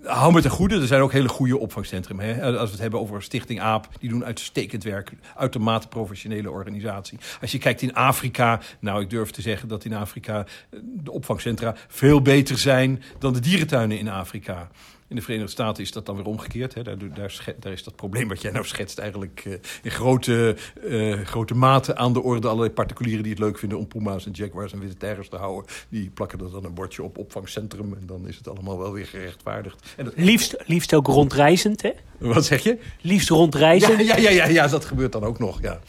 Hou 0.03 0.33
me 0.33 0.41
ten 0.41 0.51
goede, 0.51 0.75
er 0.75 0.87
zijn 0.87 1.01
ook 1.01 1.11
hele 1.11 1.27
goede 1.27 1.57
opvangcentra. 1.57 2.15
Als 2.41 2.65
we 2.65 2.71
het 2.71 2.79
hebben 2.79 2.99
over 2.99 3.23
Stichting 3.23 3.61
AAP, 3.61 3.87
die 3.99 4.09
doen 4.09 4.25
uitstekend 4.25 4.83
werk. 4.83 5.11
Uitermate 5.35 5.87
professionele 5.87 6.51
organisatie. 6.51 7.19
Als 7.41 7.51
je 7.51 7.57
kijkt 7.57 7.81
in 7.81 7.93
Afrika, 7.93 8.59
nou 8.79 9.01
ik 9.01 9.09
durf 9.09 9.31
te 9.31 9.41
zeggen 9.41 9.67
dat 9.67 9.85
in 9.85 9.93
Afrika 9.93 10.45
de 10.83 11.11
opvangcentra 11.11 11.75
veel 11.87 12.21
beter 12.21 12.57
zijn 12.57 13.03
dan 13.19 13.33
de 13.33 13.39
dierentuinen 13.39 13.97
in 13.97 14.09
Afrika. 14.09 14.69
In 15.15 15.21
de 15.21 15.27
Verenigde 15.27 15.53
Staten 15.53 15.83
is 15.83 15.91
dat 15.91 16.05
dan 16.05 16.15
weer 16.15 16.25
omgekeerd. 16.25 16.73
Hè. 16.73 16.83
Daar, 16.83 16.97
daar, 16.97 17.45
daar, 17.59 17.71
is 17.71 17.83
dat 17.83 17.95
probleem 17.95 18.27
wat 18.27 18.41
jij 18.41 18.51
nou 18.51 18.65
schetst 18.65 18.97
eigenlijk 18.97 19.43
uh, 19.47 19.53
in 19.83 19.91
grote, 19.91 20.55
uh, 20.83 21.21
grote 21.21 21.55
mate 21.55 21.95
aan 21.95 22.13
de 22.13 22.21
orde. 22.21 22.47
Allerlei 22.47 22.73
particulieren 22.73 23.23
die 23.23 23.31
het 23.31 23.41
leuk 23.41 23.57
vinden 23.57 23.77
om 23.77 23.87
puma's 23.87 24.25
en 24.25 24.31
jaguars 24.31 24.73
en 24.73 24.79
witte 24.79 24.97
tijgers 24.97 25.29
te 25.29 25.35
houden. 25.35 25.71
Die 25.89 26.09
plakken 26.09 26.39
er 26.39 26.51
dan 26.51 26.65
een 26.65 26.73
bordje 26.73 27.03
op, 27.03 27.17
opvangcentrum. 27.17 27.93
En 27.93 28.05
dan 28.05 28.27
is 28.27 28.37
het 28.37 28.47
allemaal 28.47 28.77
wel 28.77 28.91
weer 28.91 29.05
gerechtvaardigd. 29.05 29.93
En 29.97 30.05
dat... 30.05 30.13
liefst, 30.17 30.55
liefst 30.65 30.93
ook 30.93 31.07
rondreizend, 31.07 31.81
hè? 31.81 31.91
Wat 32.17 32.45
zeg 32.45 32.63
je? 32.63 32.77
Liefst 33.01 33.29
rondreizend. 33.29 33.99
Ja, 33.99 34.15
ja, 34.15 34.29
ja, 34.29 34.29
ja, 34.29 34.47
ja 34.47 34.67
dat 34.67 34.85
gebeurt 34.85 35.11
dan 35.11 35.23
ook 35.23 35.39
nog, 35.39 35.61
ja. 35.61 35.79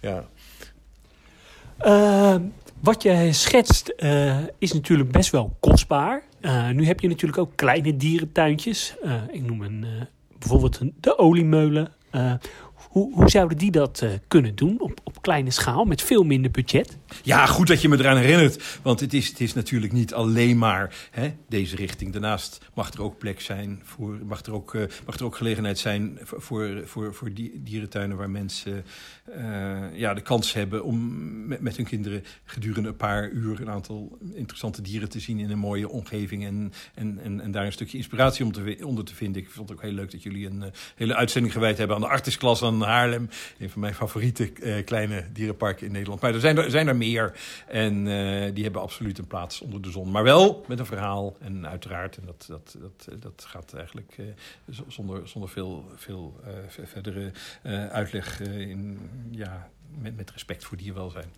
ja. 0.00 0.28
Uh, 1.86 2.34
wat 2.80 3.02
je 3.02 3.32
schetst 3.32 3.92
uh, 3.96 4.36
is 4.58 4.72
natuurlijk 4.72 5.12
best 5.12 5.30
wel 5.30 5.56
kostbaar. 5.60 6.22
Uh, 6.40 6.68
nu 6.68 6.86
heb 6.86 7.00
je 7.00 7.08
natuurlijk 7.08 7.38
ook 7.38 7.52
kleine 7.54 7.96
dierentuintjes. 7.96 8.94
Ik 9.30 9.46
noem 9.46 9.62
een, 9.62 9.86
bijvoorbeeld 10.38 10.80
de 11.00 11.18
oliemeulen. 11.18 11.92
Hoe, 12.88 13.14
hoe 13.14 13.28
zouden 13.28 13.58
die 13.58 13.70
dat 13.70 14.00
uh, 14.04 14.10
kunnen 14.28 14.54
doen 14.54 14.80
op, 14.80 15.00
op 15.04 15.22
kleine 15.22 15.50
schaal 15.50 15.84
met 15.84 16.02
veel 16.02 16.22
minder 16.22 16.50
budget? 16.50 16.98
Ja, 17.22 17.46
goed 17.46 17.66
dat 17.66 17.82
je 17.82 17.88
me 17.88 17.98
eraan 17.98 18.16
herinnert. 18.16 18.78
Want 18.82 19.00
het 19.00 19.14
is, 19.14 19.28
het 19.28 19.40
is 19.40 19.54
natuurlijk 19.54 19.92
niet 19.92 20.14
alleen 20.14 20.58
maar 20.58 21.08
hè, 21.10 21.34
deze 21.48 21.76
richting. 21.76 22.12
Daarnaast 22.12 22.68
mag 22.74 22.92
er 22.92 23.02
ook 23.02 23.18
plek 23.18 23.40
zijn 23.40 23.80
voor, 23.82 24.18
mag 24.24 24.42
er 24.42 24.52
ook, 24.52 24.74
uh, 24.74 24.82
mag 25.06 25.18
er 25.18 25.24
ook 25.24 25.36
gelegenheid 25.36 25.78
zijn 25.78 26.18
voor, 26.22 26.82
voor, 26.84 27.14
voor, 27.14 27.30
dierentuinen 27.54 28.16
waar 28.16 28.30
mensen 28.30 28.84
uh, 29.36 29.98
ja, 29.98 30.14
de 30.14 30.20
kans 30.20 30.52
hebben 30.52 30.84
om 30.84 31.46
met, 31.46 31.76
hun 31.76 31.86
kinderen 31.86 32.24
gedurende 32.44 32.88
een 32.88 32.96
paar 32.96 33.30
uur 33.30 33.60
een 33.60 33.70
aantal 33.70 34.18
interessante 34.32 34.82
dieren 34.82 35.08
te 35.08 35.20
zien 35.20 35.38
in 35.38 35.50
een 35.50 35.58
mooie 35.58 35.88
omgeving. 35.88 36.44
En, 36.44 36.72
en, 36.94 37.18
en, 37.22 37.40
en 37.40 37.50
daar 37.50 37.66
een 37.66 37.72
stukje 37.72 37.96
inspiratie 37.96 38.44
om 38.44 38.52
te, 38.52 38.78
onder 38.82 39.04
te 39.04 39.14
vinden. 39.14 39.42
Ik 39.42 39.50
vond 39.50 39.68
het 39.68 39.78
ook 39.78 39.84
heel 39.84 39.92
leuk 39.92 40.10
dat 40.10 40.22
jullie 40.22 40.46
een 40.46 40.64
hele 40.96 41.14
uitzending 41.14 41.52
gewijd 41.52 41.78
hebben 41.78 41.96
aan 41.96 42.02
de 42.02 42.08
artisklas 42.08 42.62
Haarlem. 42.78 43.28
Een 43.58 43.70
van 43.70 43.80
mijn 43.80 43.94
favoriete 43.94 44.52
uh, 44.54 44.84
kleine 44.84 45.24
dierenparken 45.32 45.86
in 45.86 45.92
Nederland. 45.92 46.20
Maar 46.20 46.34
er 46.34 46.40
zijn 46.40 46.58
er, 46.58 46.70
zijn 46.70 46.88
er 46.88 46.96
meer. 46.96 47.32
En 47.68 48.06
uh, 48.06 48.54
die 48.54 48.64
hebben 48.64 48.82
absoluut 48.82 49.18
een 49.18 49.26
plaats 49.26 49.60
onder 49.60 49.82
de 49.82 49.90
zon. 49.90 50.10
Maar 50.10 50.22
wel 50.22 50.64
met 50.68 50.78
een 50.78 50.86
verhaal. 50.86 51.36
En 51.40 51.68
uiteraard, 51.68 52.16
en 52.16 52.26
dat, 52.26 52.44
dat, 52.48 52.76
dat, 52.80 53.22
dat 53.22 53.44
gaat 53.48 53.74
eigenlijk 53.74 54.16
uh, 54.18 54.26
zonder, 54.88 55.28
zonder 55.28 55.50
veel, 55.50 55.90
veel 55.96 56.40
verdere 56.84 57.32
uitleg 57.90 58.40
in, 58.40 58.98
ja, 59.30 59.70
met, 59.98 60.16
met 60.16 60.30
respect 60.30 60.64
voor 60.64 60.76
dierwelzijn. 60.76 61.32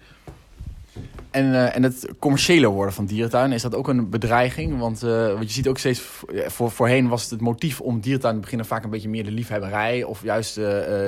En, 1.31 1.45
uh, 1.45 1.77
en 1.77 1.83
het 1.83 2.09
commerciële 2.19 2.69
worden 2.69 2.95
van 2.95 3.07
dierentuinen, 3.07 3.57
is 3.57 3.63
dat 3.63 3.75
ook 3.75 3.89
een 3.89 4.11
bedreiging? 4.11 4.79
Want, 4.79 5.05
uh, 5.05 5.27
want 5.27 5.43
je 5.43 5.53
ziet 5.53 5.69
ook 5.69 5.79
steeds, 5.79 6.01
voor, 6.47 6.71
voorheen 6.71 7.09
was 7.09 7.23
het 7.23 7.31
het 7.31 7.41
motief 7.41 7.81
om 7.81 8.01
dierentuin 8.01 8.35
te 8.35 8.41
beginnen 8.41 8.67
vaak 8.67 8.85
een 8.85 8.91
beetje 8.91 9.09
meer 9.09 9.25
de 9.25 9.31
liefhebberij. 9.31 10.03
Of 10.03 10.23
juist 10.23 10.59
uh, 10.59 10.67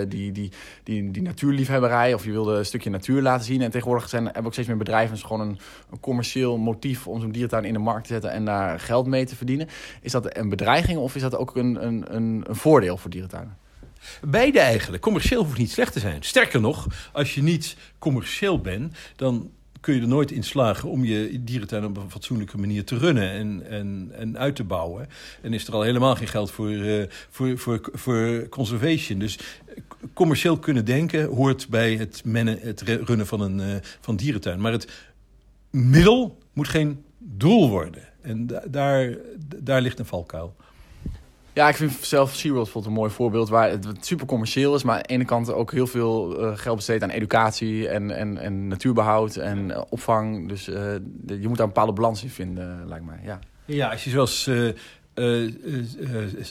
die, 0.09 0.33
die, 0.33 0.51
die, 0.83 1.11
die 1.11 1.23
natuurliefhebberij. 1.23 2.15
Of 2.15 2.25
je 2.25 2.31
wilde 2.31 2.57
een 2.57 2.65
stukje 2.65 2.91
natuur 2.91 3.23
laten 3.23 3.45
zien. 3.47 3.63
En 3.63 3.71
tegenwoordig 3.71 4.09
zijn, 4.09 4.25
hebben 4.25 4.45
ook 4.45 4.53
steeds 4.53 4.69
meer 4.69 4.77
bedrijven 4.77 5.19
gewoon 5.19 5.41
een, 5.41 5.59
een 5.91 6.01
commercieel 6.01 6.59
motief 6.59 7.07
om 7.07 7.21
zo'n 7.21 7.33
dierentuin 7.33 7.65
in 7.65 7.73
de 7.73 7.79
markt 7.79 8.07
te 8.07 8.13
zetten 8.13 8.31
en 8.31 8.45
daar 8.45 8.81
geld 8.81 9.07
mee 9.07 9.27
te 9.27 9.37
verdienen. 9.37 9.69
Is 10.01 10.13
dat 10.13 10.37
een 10.37 10.49
bedreiging 10.49 10.99
of 10.99 11.15
is 11.15 11.23
dat 11.23 11.37
ook 11.37 11.57
een, 11.57 11.87
een, 11.87 12.15
een, 12.15 12.45
een 12.47 12.57
voordeel 12.57 12.97
voor 12.97 13.11
dierentuinen? 13.11 13.57
Beide 14.23 14.61
eigenlijk. 14.61 15.03
Commercieel 15.03 15.45
hoeft 15.45 15.59
niet 15.59 15.71
slecht 15.71 15.93
te 15.93 16.01
zijn. 16.01 16.23
Sterker 16.23 16.61
nog, 16.61 16.87
als 17.13 17.35
je 17.35 17.43
niet 17.43 17.77
commercieel 17.99 18.61
bent, 18.61 18.97
dan 19.17 19.51
kun 19.85 19.95
je 19.95 20.01
er 20.01 20.09
nooit 20.09 20.31
in 20.31 20.43
slagen 20.43 20.89
om 20.89 21.05
je 21.05 21.41
dierentuin 21.45 21.85
op 21.85 21.97
een 21.97 22.11
fatsoenlijke 22.11 22.59
manier 22.59 22.85
te 22.85 22.99
runnen 22.99 23.31
en, 23.31 23.67
en, 23.69 24.11
en 24.19 24.39
uit 24.39 24.57
te 24.57 24.65
bouwen. 24.65 25.09
En 25.43 25.53
is 25.53 25.67
er 25.67 25.75
al 25.75 25.83
helemaal 25.83 26.17
geen 26.17 26.29
geld 26.29 26.51
voor, 26.51 26.71
uh, 26.71 27.05
voor, 27.31 27.59
voor, 27.59 27.81
voor 27.93 28.49
conservation. 28.49 29.19
Dus 29.19 29.39
commercieel 30.13 30.59
kunnen 30.59 30.85
denken 30.85 31.25
hoort 31.27 31.69
bij 31.69 31.97
het, 31.97 32.23
het 32.61 32.81
runnen 32.83 33.27
van 33.27 33.41
een 33.41 33.59
uh, 33.59 33.75
van 34.01 34.17
dierentuin. 34.17 34.61
Maar 34.61 34.73
het 34.73 34.89
middel 35.71 36.39
moet 36.53 36.69
geen 36.69 37.05
doel 37.19 37.69
worden. 37.69 38.03
En 38.21 38.47
da 38.47 38.63
daar, 38.67 39.17
daar 39.63 39.81
ligt 39.81 39.99
een 39.99 40.07
valkuil. 40.07 40.57
Ja, 41.55 41.69
ik 41.69 41.77
vind 41.77 41.93
zelf 42.01 42.35
SeaWorld 42.35 42.87
een 42.87 42.93
mooi 42.93 43.11
voorbeeld 43.11 43.49
waar 43.49 43.71
het 43.71 43.87
super 44.01 44.27
commercieel 44.27 44.75
is, 44.75 44.83
maar 44.83 44.95
aan 44.95 45.03
de 45.03 45.09
ene 45.09 45.25
kant 45.25 45.53
ook 45.53 45.73
heel 45.73 45.87
veel 45.87 46.41
uh, 46.41 46.57
geld 46.57 46.77
besteedt 46.77 47.03
aan 47.03 47.11
educatie 47.11 47.89
en, 47.89 48.11
en, 48.11 48.39
en 48.39 48.69
natuurbehoud 48.69 49.37
en 49.37 49.69
uh, 49.69 49.81
opvang. 49.89 50.49
Dus 50.49 50.65
de, 50.65 51.41
je 51.41 51.49
moet 51.49 51.57
daar 51.57 51.67
een 51.67 51.73
bepaalde 51.73 51.93
balans 51.93 52.23
in 52.23 52.31
vinden, 52.31 52.89
lijkt 52.89 53.05
mij. 53.05 53.21
Ja, 53.25 53.39
ja 53.65 53.91
als 53.91 54.05
je 54.05 54.11
zoals 54.11 54.51
uh, 55.15 55.53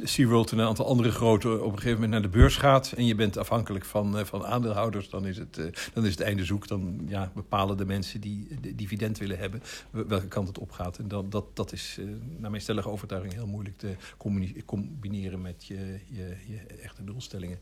SeaWorld 0.03 0.51
en 0.51 0.59
een 0.59 0.67
aantal 0.67 0.87
andere 0.87 1.11
grote 1.11 1.49
op 1.49 1.71
een 1.71 1.77
gegeven 1.77 1.93
moment 1.93 2.11
naar 2.11 2.21
de 2.21 2.37
beurs 2.37 2.57
gaat... 2.57 2.91
en 2.91 3.05
je 3.05 3.15
bent 3.15 3.37
afhankelijk 3.37 3.85
van, 3.85 4.25
van 4.25 4.45
aandeelhouders, 4.45 5.09
dan 5.09 5.25
is, 5.25 5.37
het, 5.37 5.59
dan 5.93 6.05
is 6.05 6.11
het 6.11 6.21
einde 6.21 6.45
zoek. 6.45 6.67
Dan 6.67 7.01
ja, 7.07 7.31
bepalen 7.35 7.77
de 7.77 7.85
mensen 7.85 8.21
die 8.21 8.47
de 8.61 8.75
dividend 8.75 9.17
willen 9.17 9.37
hebben 9.37 9.61
welke 9.91 10.27
kant 10.27 10.47
het 10.47 10.59
opgaat. 10.59 10.97
En 10.97 11.07
dan, 11.07 11.29
dat, 11.29 11.55
dat 11.55 11.71
is 11.71 11.99
naar 12.37 12.49
mijn 12.49 12.61
stellige 12.61 12.89
overtuiging 12.89 13.33
heel 13.33 13.47
moeilijk 13.47 13.77
te 13.77 13.95
combineren 14.65 15.41
met 15.41 15.65
je, 15.65 15.99
je, 16.09 16.35
je 16.47 16.75
echte 16.81 17.03
doelstellingen. 17.03 17.59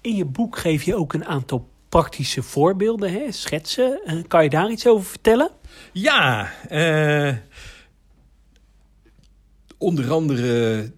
In 0.00 0.16
je 0.16 0.24
boek 0.24 0.58
geef 0.58 0.82
je 0.82 0.96
ook 0.96 1.12
een 1.12 1.24
aantal 1.24 1.68
praktische 1.88 2.42
voorbeelden, 2.42 3.12
hè? 3.12 3.32
schetsen. 3.32 4.24
kan 4.28 4.42
je 4.42 4.50
daar 4.50 4.70
iets 4.70 4.86
over 4.86 5.06
vertellen? 5.06 5.50
Ja, 5.92 6.52
eh 6.68 7.34
onder 9.78 10.10
andere 10.12 10.92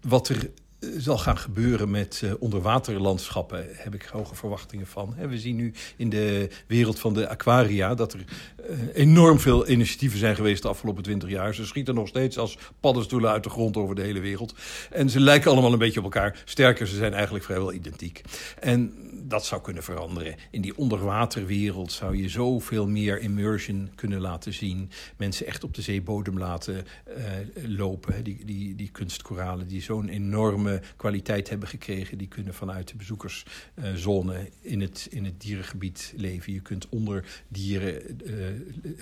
wat 0.00 0.28
er 0.28 0.50
zal 0.96 1.18
gaan 1.18 1.38
gebeuren 1.38 1.90
met 1.90 2.20
uh, 2.24 2.32
onderwaterlandschappen, 2.38 3.66
heb 3.70 3.94
ik 3.94 4.02
hoge 4.02 4.34
verwachtingen 4.34 4.86
van. 4.86 5.14
we 5.28 5.38
zien 5.38 5.56
nu 5.56 5.72
in 5.96 6.08
de 6.08 6.48
wereld 6.66 6.98
van 6.98 7.14
de 7.14 7.28
aquaria 7.28 7.94
dat 7.94 8.12
er 8.12 8.24
uh, 8.70 8.76
enorm 8.92 9.40
veel 9.40 9.68
initiatieven 9.68 10.18
zijn 10.18 10.36
geweest 10.36 10.62
de 10.62 10.68
afgelopen 10.68 11.02
twintig 11.02 11.28
jaar. 11.28 11.54
Ze 11.54 11.66
schieten 11.66 11.94
nog 11.94 12.08
steeds 12.08 12.38
als 12.38 12.58
paddenstoelen 12.80 13.30
uit 13.30 13.44
de 13.44 13.50
grond 13.50 13.76
over 13.76 13.94
de 13.94 14.02
hele 14.02 14.20
wereld. 14.20 14.54
En 14.90 15.10
ze 15.10 15.20
lijken 15.20 15.50
allemaal 15.50 15.72
een 15.72 15.78
beetje 15.78 15.98
op 15.98 16.04
elkaar. 16.04 16.42
Sterker, 16.44 16.86
ze 16.86 16.96
zijn 16.96 17.12
eigenlijk 17.14 17.44
vrijwel 17.44 17.72
identiek. 17.72 18.22
En 18.60 18.94
dat 19.28 19.44
zou 19.44 19.60
kunnen 19.62 19.82
veranderen. 19.82 20.34
In 20.50 20.60
die 20.60 20.76
onderwaterwereld 20.76 21.92
zou 21.92 22.16
je 22.16 22.28
zoveel 22.28 22.88
meer 22.88 23.20
immersion 23.20 23.90
kunnen 23.94 24.20
laten 24.20 24.52
zien. 24.52 24.90
Mensen 25.16 25.46
echt 25.46 25.64
op 25.64 25.74
de 25.74 25.82
zeebodem 25.82 26.38
laten 26.38 26.84
uh, 27.08 27.24
lopen. 27.66 28.24
Die, 28.24 28.44
die, 28.44 28.74
die 28.74 28.90
kunstkoralen 28.90 29.68
die 29.68 29.82
zo'n 29.82 30.08
enorme 30.08 30.71
kwaliteit 30.96 31.48
hebben 31.48 31.68
gekregen. 31.68 32.18
Die 32.18 32.28
kunnen 32.28 32.54
vanuit 32.54 32.88
de 32.88 32.96
bezoekerszone 32.96 34.48
in 34.60 34.80
het, 34.80 35.06
in 35.10 35.24
het 35.24 35.40
dierengebied 35.40 36.12
leven. 36.16 36.52
Je 36.52 36.60
kunt 36.60 36.88
onder 36.88 37.24
dieren 37.48 38.18
uh, 38.24 38.48
uh, 38.82 38.96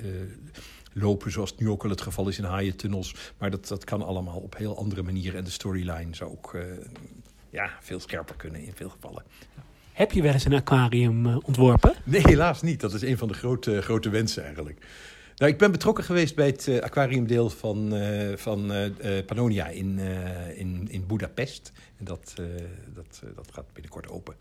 lopen, 0.92 1.30
zoals 1.32 1.56
nu 1.56 1.68
ook 1.68 1.84
al 1.84 1.90
het 1.90 2.00
geval 2.00 2.28
is 2.28 2.38
in 2.38 2.44
haaientunnels. 2.44 3.14
Maar 3.38 3.50
dat, 3.50 3.68
dat 3.68 3.84
kan 3.84 4.02
allemaal 4.02 4.38
op 4.38 4.56
heel 4.56 4.76
andere 4.76 5.02
manieren. 5.02 5.38
En 5.38 5.44
de 5.44 5.50
storyline 5.50 6.14
zou 6.14 6.30
ook 6.30 6.56
ja, 7.50 7.70
veel 7.80 8.00
scherper 8.00 8.36
kunnen 8.36 8.64
in 8.64 8.72
veel 8.74 8.88
gevallen. 8.88 9.22
Heb 9.92 10.12
je 10.12 10.22
wel 10.22 10.32
eens 10.32 10.44
een 10.44 10.54
aquarium 10.54 11.26
ontworpen? 11.26 11.94
Nee, 12.04 12.20
helaas 12.24 12.62
niet. 12.62 12.80
Dat 12.80 12.94
is 12.94 13.02
een 13.02 13.18
van 13.18 13.28
de 13.28 13.34
grote, 13.34 13.82
grote 13.82 14.08
wensen 14.08 14.44
eigenlijk. 14.44 14.86
Nou, 15.40 15.52
ik 15.52 15.58
ben 15.58 15.72
betrokken 15.72 16.04
geweest 16.04 16.34
bij 16.34 16.46
het 16.46 16.66
uh, 16.66 16.80
aquariumdeel 16.80 17.50
van, 17.50 17.94
uh, 17.94 18.36
van 18.36 18.72
uh, 18.72 18.88
Pannonia 19.26 19.66
in, 19.66 19.98
in, 20.54 20.86
in 20.90 21.06
Budapest. 21.06 21.72
En 21.98 22.04
dat, 22.04 22.34
dat, 22.94 23.22
dat 23.34 23.48
gaat 23.52 23.64
binnenkort 23.72 24.08
open. 24.08 24.34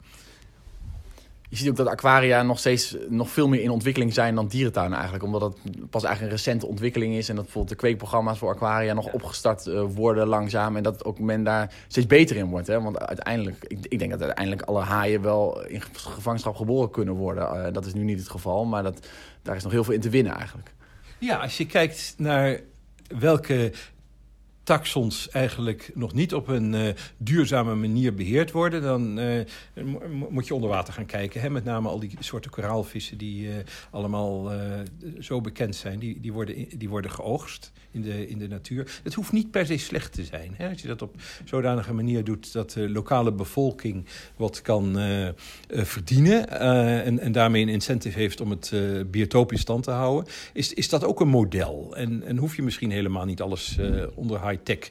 Je 1.50 1.56
ziet 1.56 1.70
ook 1.70 1.76
dat 1.76 1.88
aquaria 1.88 2.44
nog 2.44 2.60
steeds 2.60 2.98
nog 3.10 3.30
veel 3.30 3.48
meer 3.48 3.62
in 3.62 3.70
ontwikkeling 3.70 4.14
zijn 4.14 4.36
dan 4.36 4.48
dierentuinen 4.48 4.94
eigenlijk. 4.94 5.26
Omdat 5.26 5.42
het 5.42 5.90
pas 5.90 6.04
eigenlijk 6.04 6.22
een 6.22 6.44
recente 6.44 6.68
ontwikkeling 6.68 7.16
is. 7.16 7.30
En 7.30 7.36
dat 7.36 7.44
bijvoorbeeld 7.44 7.74
de 7.74 7.80
kweekprogramma's 7.80 8.38
voor 8.38 8.50
aquaria 8.50 8.94
nog 8.94 9.14
opgestart 9.14 9.66
worden 9.94 10.28
langzaam. 10.28 10.76
En 10.76 10.84
dat 10.84 11.06
ook 11.06 11.20
men 11.20 11.44
daar 11.44 11.74
steeds 11.88 12.08
beter 12.08 12.36
in 12.36 12.50
wordt. 12.50 12.68
Hè? 12.68 12.82
Want 12.82 13.00
uiteindelijk, 13.00 13.64
ik, 13.68 13.86
ik 13.88 14.00
denk 14.00 14.12
dat 14.12 14.22
uiteindelijk 14.22 14.62
alle 14.68 14.82
haaien 14.82 15.22
wel 15.22 15.66
in 15.66 15.82
gevangenschap 15.94 16.56
geboren 16.56 16.90
kunnen 16.90 17.14
worden. 17.14 17.74
dat 17.74 17.86
is 17.86 17.94
nu 17.94 18.04
niet 18.04 18.20
het 18.20 18.30
geval, 18.30 18.66
maar 18.66 18.84
dat, 18.84 19.08
daar 19.42 19.56
is 19.56 19.64
nog 19.64 19.72
heel 19.72 19.84
veel 19.84 19.94
in 19.94 20.02
te 20.02 20.10
winnen 20.10 20.34
eigenlijk. 20.34 20.78
Ja, 21.20 21.38
als 21.38 21.58
je 21.58 21.66
kijkt 21.66 22.14
naar 22.18 22.60
welke 23.08 23.72
taxons 24.64 25.30
eigenlijk 25.30 25.92
nog 25.94 26.14
niet 26.14 26.34
op 26.34 26.48
een 26.48 26.74
uh, 26.74 26.94
duurzame 27.18 27.76
manier 27.76 28.14
beheerd 28.14 28.52
worden, 28.52 28.82
dan 28.82 29.20
uh, 29.20 29.46
moet 30.30 30.48
je 30.48 30.56
onder 30.56 30.70
water 30.70 30.94
gaan 30.94 31.06
kijken. 31.06 31.42
Hè? 31.42 31.50
Met 31.50 31.64
name 31.64 31.90
al 31.90 32.00
die 32.00 32.12
soorten 32.20 32.52
koraalvissen 32.52 33.18
die 33.18 33.48
uh, 33.48 33.56
allemaal 33.92 34.52
zo 35.20 35.42
bekend 35.42 35.76
zijn, 35.76 36.00
die, 36.00 36.20
die, 36.20 36.34
worden, 36.34 36.78
die 36.78 36.90
worden 36.90 37.12
geoogst 37.12 37.72
in 37.92 38.02
de, 38.02 38.28
in 38.28 38.38
de 38.38 38.48
natuur. 38.48 39.00
Het 39.04 39.14
hoeft 39.14 39.32
niet 39.32 39.52
per 39.52 39.66
se 39.66 39.78
slecht 39.78 40.14
te 40.14 40.24
zijn. 40.24 40.54
Hè? 40.56 40.70
Als 40.70 40.82
je 40.82 40.88
dat 40.88 41.02
op 41.02 41.16
zodanige 41.46 41.94
manier 41.94 42.24
doet 42.24 42.54
dat 42.54 42.72
de 42.72 42.90
lokale 42.90 43.32
bevolking 43.32 44.06
wat 44.36 44.62
kan 44.62 44.98
verdienen 45.68 46.50
en, 47.04 47.20
en 47.20 47.32
daarmee 47.32 47.62
een 47.62 47.70
incentive 47.70 48.20
heeft 48.20 48.42
om 48.42 48.50
het 48.50 48.74
biotoop 49.12 49.52
in 49.52 49.58
stand 49.58 49.84
te 49.84 49.92
houden, 49.92 50.32
is, 50.54 50.74
is 50.74 50.90
dat 50.90 51.04
ook 51.04 51.20
een 51.20 51.28
model. 51.28 51.96
En, 51.96 52.24
en 52.24 52.38
hoef 52.38 52.56
je 52.56 52.62
misschien 52.62 52.92
helemaal 52.92 53.26
niet 53.26 53.42
alles 53.42 53.78
onder 54.16 54.48
high 54.48 54.60
high-tech 54.60 54.90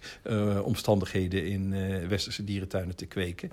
omstandigheden 0.63 1.47
in 1.47 1.75
westerse 2.09 2.45
dierentuinen 2.45 2.97
te 2.97 3.07
kweken. 3.07 3.51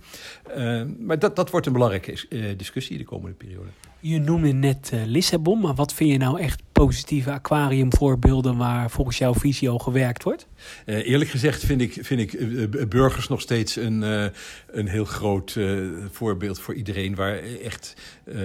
Maar 1.00 1.20
dat, 1.20 1.36
dat 1.36 1.50
wordt 1.50 1.66
een 1.66 1.74
belangrijke 1.74 2.56
discussie 2.56 2.98
de 2.98 3.04
komende 3.04 3.36
periode. 3.36 3.70
Je 4.08 4.20
noemde 4.20 4.52
net 4.52 4.92
uh, 4.94 5.06
Lissabon, 5.06 5.60
maar 5.60 5.76
wat 5.76 5.94
vind 5.94 6.12
je 6.12 6.18
nou 6.18 6.40
echt 6.40 6.62
positieve 6.72 7.32
aquariumvoorbeelden 7.32 8.58
waar 8.58 8.90
volgens 8.90 9.18
jouw 9.18 9.34
visie 9.34 9.70
al 9.70 9.78
gewerkt 9.78 10.24
wordt? 10.24 10.48
Uh, 10.86 11.08
eerlijk 11.08 11.30
gezegd 11.30 11.64
vind 11.64 11.82
ik, 11.82 11.98
vind 12.02 12.20
ik 12.20 12.34
uh, 12.34 12.86
burgers 12.88 13.28
nog 13.28 13.42
steeds 13.42 13.76
een, 13.76 14.02
een 14.68 14.88
heel 14.88 15.06
groot 15.06 15.60
voorbeeld 16.12 16.60
voor 16.60 16.74
iedereen 16.74 17.16
waar 17.16 17.38
echt 17.38 17.94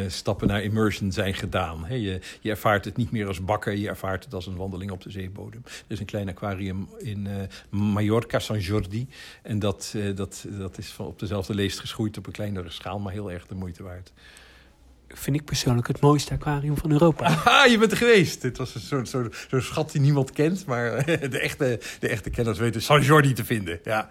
stappen 0.06 0.48
naar 0.48 0.62
immersion 0.62 1.12
zijn 1.12 1.34
gedaan. 1.34 1.86
Je, 1.88 2.20
je 2.40 2.50
ervaart 2.50 2.84
het 2.84 2.96
niet 2.96 3.10
meer 3.10 3.26
als 3.26 3.44
bakker, 3.44 3.74
je 3.74 3.88
ervaart 3.88 4.24
het 4.24 4.34
als 4.34 4.46
een 4.46 4.56
wandeling 4.56 4.90
op 4.90 5.02
de 5.02 5.10
zeebodem. 5.10 5.62
Er 5.64 5.72
is 5.88 6.00
een 6.00 6.06
klein 6.06 6.28
aquarium 6.28 6.88
in 6.98 7.28
Mallorca, 7.70 8.38
San 8.38 8.58
Jordi. 8.58 9.08
En 9.42 9.58
dat, 9.58 9.94
dat, 10.14 10.46
dat 10.50 10.78
is 10.78 10.88
van 10.88 11.06
op 11.06 11.18
dezelfde 11.18 11.54
leest 11.54 11.80
geschoeid 11.80 12.18
op 12.18 12.26
een 12.26 12.32
kleinere 12.32 12.70
schaal, 12.70 12.98
maar 12.98 13.12
heel 13.12 13.32
erg 13.32 13.46
de 13.46 13.54
moeite 13.54 13.82
waard 13.82 14.12
vind 15.14 15.36
ik 15.36 15.44
persoonlijk 15.44 15.88
het 15.88 16.00
mooiste 16.00 16.34
aquarium 16.34 16.76
van 16.76 16.90
Europa. 16.90 17.38
Ah, 17.44 17.70
je 17.70 17.78
bent 17.78 17.90
er 17.90 17.96
geweest. 17.96 18.42
Dit 18.42 18.58
was 18.58 18.74
een 18.74 18.80
soort, 18.80 19.08
soort, 19.08 19.46
soort 19.48 19.64
schat 19.64 19.92
die 19.92 20.00
niemand 20.00 20.30
kent. 20.30 20.66
Maar 20.66 21.04
de 21.30 21.40
echte, 21.40 21.80
de 22.00 22.08
echte 22.08 22.30
kenners 22.30 22.58
weten 22.58 22.82
San 22.82 23.02
Jordi 23.02 23.32
te 23.32 23.44
vinden. 23.44 23.80
Ja. 23.84 24.10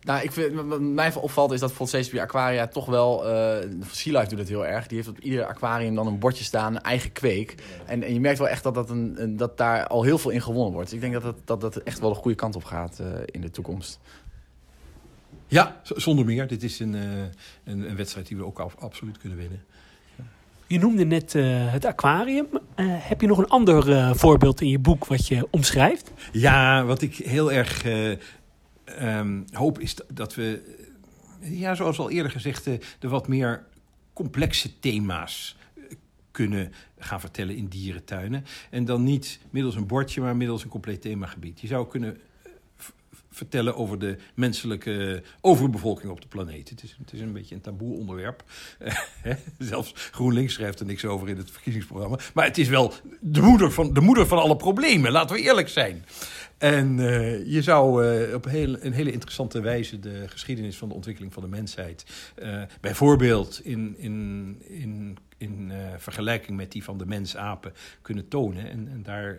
Nou, 0.00 0.22
ik 0.22 0.32
vind, 0.32 0.54
wat 0.54 0.80
mij 0.80 1.14
opvalt 1.14 1.52
is 1.52 1.60
dat 1.60 1.68
bijvoorbeeld 1.68 2.06
CCP 2.06 2.18
Aquaria 2.18 2.66
toch 2.66 2.86
wel... 2.86 3.26
Uh, 3.26 3.56
Sea 3.90 4.18
Life 4.18 4.28
doet 4.28 4.38
het 4.38 4.48
heel 4.48 4.66
erg. 4.66 4.86
Die 4.86 4.96
heeft 4.96 5.08
op 5.08 5.18
ieder 5.18 5.44
aquarium 5.44 5.94
dan 5.94 6.06
een 6.06 6.18
bordje 6.18 6.44
staan, 6.44 6.80
eigen 6.80 7.12
kweek. 7.12 7.54
En, 7.86 8.02
en 8.02 8.12
je 8.12 8.20
merkt 8.20 8.38
wel 8.38 8.48
echt 8.48 8.62
dat, 8.62 8.74
dat, 8.74 8.90
een, 8.90 9.36
dat 9.36 9.56
daar 9.56 9.86
al 9.86 10.02
heel 10.02 10.18
veel 10.18 10.30
in 10.30 10.42
gewonnen 10.42 10.72
wordt. 10.72 10.90
Dus 10.90 10.98
ik 10.98 11.10
denk 11.10 11.12
dat 11.12 11.22
dat, 11.22 11.36
dat, 11.44 11.60
dat 11.60 11.76
echt 11.76 11.98
wel 11.98 12.08
de 12.08 12.16
goede 12.16 12.36
kant 12.36 12.56
op 12.56 12.64
gaat 12.64 12.98
uh, 13.00 13.06
in 13.24 13.40
de 13.40 13.50
toekomst. 13.50 14.00
Ja, 15.48 15.80
zonder 15.82 16.24
meer. 16.24 16.46
Dit 16.46 16.62
is 16.62 16.80
een, 16.80 16.94
uh, 16.94 17.02
een, 17.64 17.90
een, 17.90 17.96
wedstrijd 17.96 18.26
die 18.26 18.36
we 18.36 18.44
ook 18.44 18.58
absoluut 18.58 19.18
kunnen 19.18 19.38
winnen. 19.38 19.64
Je 20.66 20.78
noemde 20.78 21.04
net 21.04 21.34
uh, 21.34 21.72
het 21.72 21.84
aquarium. 21.84 22.46
Uh, 22.52 22.58
heb 22.86 23.20
je 23.20 23.26
nog 23.26 23.38
een 23.38 23.48
ander 23.48 24.16
voorbeeld 24.16 24.60
in 24.60 24.68
je 24.68 24.78
boek 24.78 25.06
wat 25.06 25.26
je 25.26 25.48
omschrijft? 25.50 26.10
Ja, 26.32 26.84
wat 26.84 27.02
ik 27.02 27.16
heel 27.16 27.52
erg 27.52 27.84
um, 29.00 29.44
hoop 29.52 29.78
is 29.78 29.96
dat 30.12 30.34
we, 30.34 30.76
ja, 31.40 31.74
zoals 31.74 31.98
al 31.98 32.10
eerder 32.10 32.32
gezegd, 32.32 32.64
de 32.98 33.08
wat 33.08 33.28
meer 33.28 33.64
complexe 34.12 34.78
thema's 34.78 35.56
kunnen 36.30 36.72
gaan 36.98 37.20
vertellen 37.20 37.56
in 37.56 37.66
dierentuinen. 37.66 38.44
En 38.70 38.84
dan 38.84 39.02
niet 39.02 39.40
middels 39.50 39.74
een 39.74 39.86
bordje, 39.86 40.20
maar 40.20 40.36
middels 40.36 40.62
een 40.62 40.68
compleet 40.68 41.00
themagebied. 41.00 41.60
Je 41.60 41.66
zou 41.66 41.88
kunnen 41.88 42.16
vertellen 43.38 43.76
over 43.76 43.98
de 43.98 44.16
menselijke 44.34 45.22
overbevolking 45.40 46.10
op 46.10 46.20
de 46.20 46.28
planeet. 46.28 46.68
Het 46.68 46.82
is, 46.82 46.96
het 46.98 47.12
is 47.12 47.20
een 47.20 47.32
beetje 47.32 47.54
een 47.54 47.60
taboe 47.60 47.96
onderwerp. 47.96 48.44
Zelfs 49.58 49.92
GroenLinks 49.94 50.54
schrijft 50.54 50.80
er 50.80 50.86
niks 50.86 51.04
over 51.04 51.28
in 51.28 51.36
het 51.36 51.50
verkiezingsprogramma. 51.50 52.18
Maar 52.34 52.44
het 52.44 52.58
is 52.58 52.68
wel 52.68 52.92
de 53.20 53.40
moeder 53.40 53.72
van, 53.72 53.92
de 53.92 54.00
moeder 54.00 54.26
van 54.26 54.38
alle 54.38 54.56
problemen, 54.56 55.12
laten 55.12 55.36
we 55.36 55.42
eerlijk 55.42 55.68
zijn. 55.68 56.04
En 56.58 56.98
uh, 56.98 57.46
je 57.46 57.62
zou 57.62 58.04
uh, 58.04 58.34
op 58.34 58.44
een 58.44 58.92
hele 58.92 59.12
interessante 59.12 59.60
wijze 59.60 59.98
de 59.98 60.28
geschiedenis 60.28 60.76
van 60.76 60.88
de 60.88 60.94
ontwikkeling 60.94 61.32
van 61.32 61.42
de 61.42 61.48
mensheid, 61.48 62.04
uh, 62.42 62.62
bijvoorbeeld 62.80 63.60
in, 63.64 63.94
in, 63.98 64.56
in, 64.68 65.18
in 65.36 65.72
vergelijking 65.98 66.56
met 66.56 66.72
die 66.72 66.84
van 66.84 66.98
de 66.98 67.06
mens-apen, 67.06 67.72
kunnen 68.02 68.28
tonen. 68.28 68.70
En, 68.70 68.88
en 68.88 69.02
daar 69.02 69.38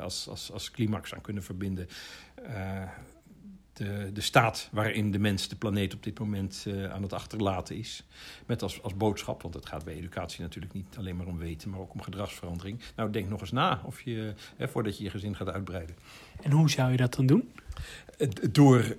als, 0.00 0.28
als, 0.28 0.52
als 0.52 0.70
climax 0.70 1.14
aan 1.14 1.20
kunnen 1.20 1.42
verbinden. 1.42 1.88
Uh, 2.48 2.82
de, 3.72 4.10
de 4.12 4.20
staat 4.20 4.68
waarin 4.72 5.10
de 5.10 5.18
mens 5.18 5.48
de 5.48 5.56
planeet 5.56 5.94
op 5.94 6.02
dit 6.02 6.18
moment 6.18 6.64
uh, 6.68 6.92
aan 6.92 7.02
het 7.02 7.12
achterlaten 7.12 7.76
is. 7.76 8.04
Met 8.46 8.62
als, 8.62 8.82
als 8.82 8.96
boodschap, 8.96 9.42
want 9.42 9.54
het 9.54 9.66
gaat 9.66 9.84
bij 9.84 9.94
educatie 9.94 10.42
natuurlijk 10.42 10.74
niet 10.74 10.96
alleen 10.98 11.16
maar 11.16 11.26
om 11.26 11.38
weten, 11.38 11.70
maar 11.70 11.80
ook 11.80 11.94
om 11.94 12.02
gedragsverandering. 12.02 12.80
Nou, 12.96 13.10
denk 13.10 13.28
nog 13.28 13.40
eens 13.40 13.52
na 13.52 13.82
of 13.84 14.00
je, 14.00 14.34
hè, 14.56 14.68
voordat 14.68 14.98
je 14.98 15.04
je 15.04 15.10
gezin 15.10 15.36
gaat 15.36 15.48
uitbreiden. 15.48 15.96
En 16.42 16.50
hoe 16.50 16.70
zou 16.70 16.90
je 16.90 16.96
dat 16.96 17.14
dan 17.14 17.26
doen? 17.26 17.52
Door, 18.50 18.96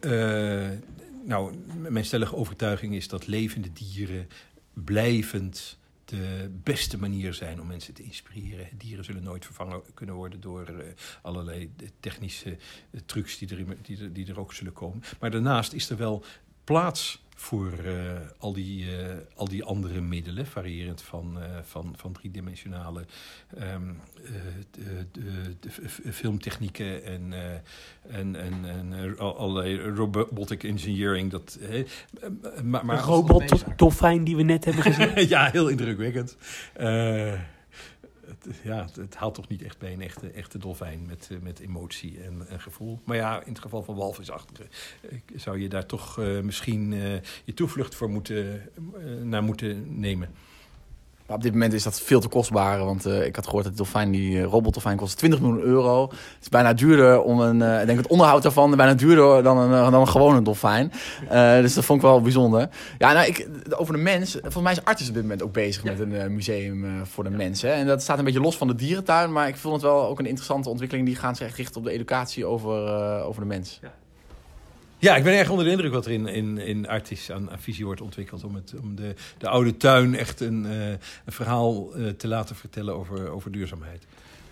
nou, 1.26 1.56
mijn 1.90 2.06
stellige 2.06 2.36
overtuiging 2.36 2.96
is 2.96 3.08
dat 3.08 3.28
levende 3.28 3.74
dieren 3.74 4.28
blijvend 4.74 5.79
de 6.10 6.50
beste 6.64 6.98
manier 6.98 7.34
zijn 7.34 7.62
om 7.62 7.68
mensen 7.68 7.94
te 7.94 8.04
inspireren. 8.04 8.68
Dieren 8.78 9.06
zullen 9.06 9.24
nooit 9.24 9.46
vervangen 9.46 9.82
kunnen 9.94 10.16
worden 10.16 10.42
door 10.42 10.70
uh, 10.70 10.78
allerlei 11.22 11.72
technische 12.00 12.50
uh, 12.50 13.02
trucs 13.06 13.38
die 13.38 13.56
er, 13.56 13.66
die, 13.82 14.12
die 14.12 14.28
er 14.28 14.40
ook 14.40 14.54
zullen 14.54 14.74
komen. 14.74 15.04
Maar 15.20 15.32
daarnaast 15.32 15.74
is 15.74 15.90
er 15.90 15.98
wel 15.98 16.24
plaats 16.64 17.24
voor 17.40 17.74
uh, 17.86 17.94
al, 18.38 18.54
die, 18.54 18.86
uh, 18.86 18.92
al 19.36 19.48
die 19.48 19.64
andere 19.64 20.02
middelen, 20.02 20.46
variërend 20.46 21.02
van, 21.02 21.38
uh, 21.38 21.44
van, 21.64 21.94
van 21.98 22.12
driedimensionale 22.12 23.06
um, 23.74 23.98
de, 24.72 25.06
de, 25.12 25.56
de 25.60 26.12
filmtechnieken 26.12 27.04
en, 27.04 27.34
en, 28.10 28.36
en, 28.36 28.54
en 28.66 29.18
allerlei 29.18 29.80
robotic 29.82 30.64
engineering. 30.64 31.32
Dat, 31.32 31.60
maar, 32.64 32.86
maar 32.86 33.00
robot-dolfijn 33.00 34.24
die 34.24 34.36
we 34.36 34.44
net 34.44 34.66
hebben 34.66 34.84
gezien. 34.84 35.28
ja, 35.36 35.50
heel 35.52 35.68
indrukwekkend 35.68 36.38
ja, 38.64 38.88
het, 38.94 39.16
haalt 39.16 39.36
toch 39.36 39.48
niet 39.48 39.62
echt 39.62 39.78
bij 39.78 39.94
een 39.94 40.02
echte, 40.02 40.30
echte 40.30 40.58
dolfijn 40.58 41.06
met, 41.06 41.28
eh, 41.32 41.38
met 41.42 41.60
emotie 41.60 42.22
en, 42.24 42.48
en 42.48 42.60
gevoel. 42.60 43.00
Maar 43.04 43.16
ja, 43.16 43.44
in 43.44 43.52
het 43.52 43.62
geval 43.62 43.84
van 43.84 43.96
walvisachtige 43.96 44.64
eh, 45.02 45.18
zou 45.36 45.60
je 45.60 45.70
daar 45.70 45.86
toch 45.86 46.20
uh, 46.20 46.40
misschien 46.42 46.92
je 47.44 47.54
toevlucht 47.54 47.96
voor 47.96 48.10
moeten, 48.10 48.70
naar 49.24 49.44
moeten 49.44 50.00
nemen. 50.00 50.30
Maar 51.30 51.38
op 51.38 51.44
dit 51.44 51.54
moment 51.54 51.74
is 51.74 51.84
dat 51.84 52.02
veel 52.02 52.20
te 52.20 52.28
kostbaar. 52.28 52.86
Want 52.86 53.08
uh, 53.08 53.26
ik 53.26 53.36
had 53.36 53.46
gehoord 53.46 53.64
dat 53.64 53.78
dolfijn, 53.78 54.12
die 54.12 54.32
uh, 54.32 54.44
robotdolfijn 54.44 54.98
kost 54.98 55.18
20 55.18 55.40
miljoen 55.40 55.62
euro. 55.62 56.08
Het 56.10 56.42
is 56.42 56.50
bijna 56.50 56.74
duurder 56.74 57.22
om 57.22 57.40
een, 57.40 57.60
uh, 57.60 57.80
ik 57.80 57.86
denk 57.86 57.98
het 57.98 58.08
onderhoud 58.08 58.44
daarvan, 58.44 58.76
bijna 58.76 58.94
duurder 58.94 59.44
dan 59.44 59.58
een, 59.58 59.92
dan 59.92 60.02
een 60.02 60.08
gewone 60.08 60.42
dolfijn. 60.42 60.92
dus 61.62 61.74
dat 61.74 61.86
vond 61.86 62.02
ik 62.02 62.08
wel 62.08 62.22
bijzonder. 62.22 62.70
Ja, 62.98 63.14
nou, 63.14 63.28
ik, 63.28 63.48
over 63.70 63.94
de 63.94 64.00
mens. 64.00 64.32
Volgens 64.32 64.64
mij 64.64 64.72
is 64.72 64.84
Artis 64.84 65.08
op 65.08 65.14
dit 65.14 65.24
moment 65.24 65.44
ook 65.44 65.54
bezig 65.54 65.84
met 65.84 66.00
een 66.00 66.34
museum 66.34 67.06
voor 67.06 67.24
de 67.24 67.30
mensen. 67.30 67.74
En 67.74 67.88
dat 67.88 68.02
staat 68.02 68.18
een 68.18 68.26
beetje 68.26 68.42
los 68.42 68.58
van 68.58 68.68
de 68.68 68.76
dierentuin. 68.76 69.32
Maar 69.32 69.48
ik 69.48 69.56
vond 69.56 69.74
het 69.74 69.84
wel 69.84 70.08
ook 70.08 70.20
een 70.20 70.26
interessante 70.26 70.70
ontwikkeling. 70.70 71.08
Die 71.08 71.16
gaan 71.16 71.36
zich 71.36 71.48
echt 71.48 71.58
richten 71.58 71.78
op 71.78 71.84
de 71.84 71.92
educatie 71.92 72.46
over, 72.46 72.74
over 73.24 73.42
de 73.42 73.48
mens. 73.48 73.80
Ja. 73.82 73.94
Ja, 75.02 75.16
ik 75.16 75.24
ben 75.24 75.34
erg 75.34 75.50
onder 75.50 75.66
de 75.66 75.72
indruk 75.72 75.92
wat 75.92 76.06
er 76.06 76.12
in, 76.12 76.28
in, 76.28 76.58
in 76.58 76.88
Artis 76.88 77.32
aan, 77.32 77.52
aan 77.52 77.60
visie 77.60 77.86
wordt 77.86 78.02
ontwikkeld. 78.02 78.44
Om, 78.44 78.56
het, 78.56 78.74
om 78.82 78.96
de, 78.96 79.16
de 79.38 79.50
oude 79.50 79.78
tuin 79.78 80.16
echt 80.16 80.40
een, 80.40 80.66
uh, 80.66 80.90
een 80.90 81.00
verhaal 81.26 81.98
uh, 81.98 82.10
te 82.10 82.28
laten 82.28 82.56
vertellen 82.56 82.96
over, 82.96 83.30
over 83.30 83.52
duurzaamheid. 83.52 84.06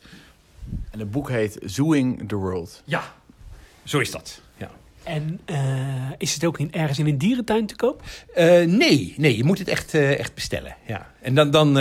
En 0.89 0.99
het 0.99 1.11
boek 1.11 1.29
heet 1.29 1.57
Zooing 1.65 2.27
the 2.27 2.35
World. 2.35 2.81
Ja, 2.85 3.13
zo 3.83 3.99
is 3.99 4.11
dat. 4.11 4.41
En 5.03 5.39
uh, 5.45 6.11
is 6.17 6.33
het 6.33 6.45
ook 6.45 6.59
in, 6.59 6.73
ergens 6.73 6.99
in 6.99 7.07
een 7.07 7.17
dierentuin 7.17 7.65
te 7.65 7.75
koop? 7.75 8.01
Uh, 8.37 8.45
nee, 8.63 9.13
nee, 9.17 9.37
je 9.37 9.43
moet 9.43 9.59
het 9.59 9.67
echt, 9.67 9.93
uh, 9.93 10.19
echt 10.19 10.33
bestellen. 10.33 10.75
Ja. 10.87 11.11
En 11.21 11.35
dan, 11.35 11.51
dan, 11.51 11.73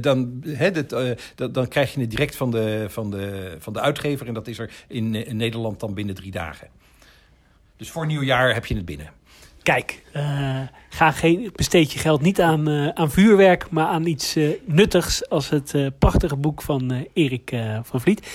dan, 0.00 0.42
hè, 0.46 0.70
dat, 0.70 1.54
dan 1.54 1.68
krijg 1.68 1.94
je 1.94 2.00
het 2.00 2.10
direct 2.10 2.36
van 2.36 2.50
de, 2.50 2.86
van, 2.88 3.10
de, 3.10 3.56
van 3.58 3.72
de 3.72 3.80
uitgever. 3.80 4.26
En 4.26 4.34
dat 4.34 4.46
is 4.46 4.58
er 4.58 4.70
in, 4.88 5.26
in 5.26 5.36
Nederland 5.36 5.80
dan 5.80 5.94
binnen 5.94 6.14
drie 6.14 6.30
dagen. 6.30 6.68
Dus 7.76 7.90
voor 7.90 8.06
nieuwjaar 8.06 8.54
heb 8.54 8.66
je 8.66 8.74
het 8.74 8.84
binnen. 8.84 9.10
Kijk, 9.62 10.02
ga 10.88 11.10
geen, 11.10 11.50
besteed 11.54 11.92
je 11.92 11.98
geld 11.98 12.20
niet 12.22 12.40
aan, 12.40 12.96
aan 12.96 13.10
vuurwerk, 13.10 13.70
maar 13.70 13.86
aan 13.86 14.06
iets 14.06 14.36
nuttigs 14.64 15.28
als 15.28 15.48
het 15.48 15.74
prachtige 15.98 16.36
boek 16.36 16.62
van 16.62 17.06
Erik 17.12 17.52
van 17.82 18.00
Vliet. 18.00 18.26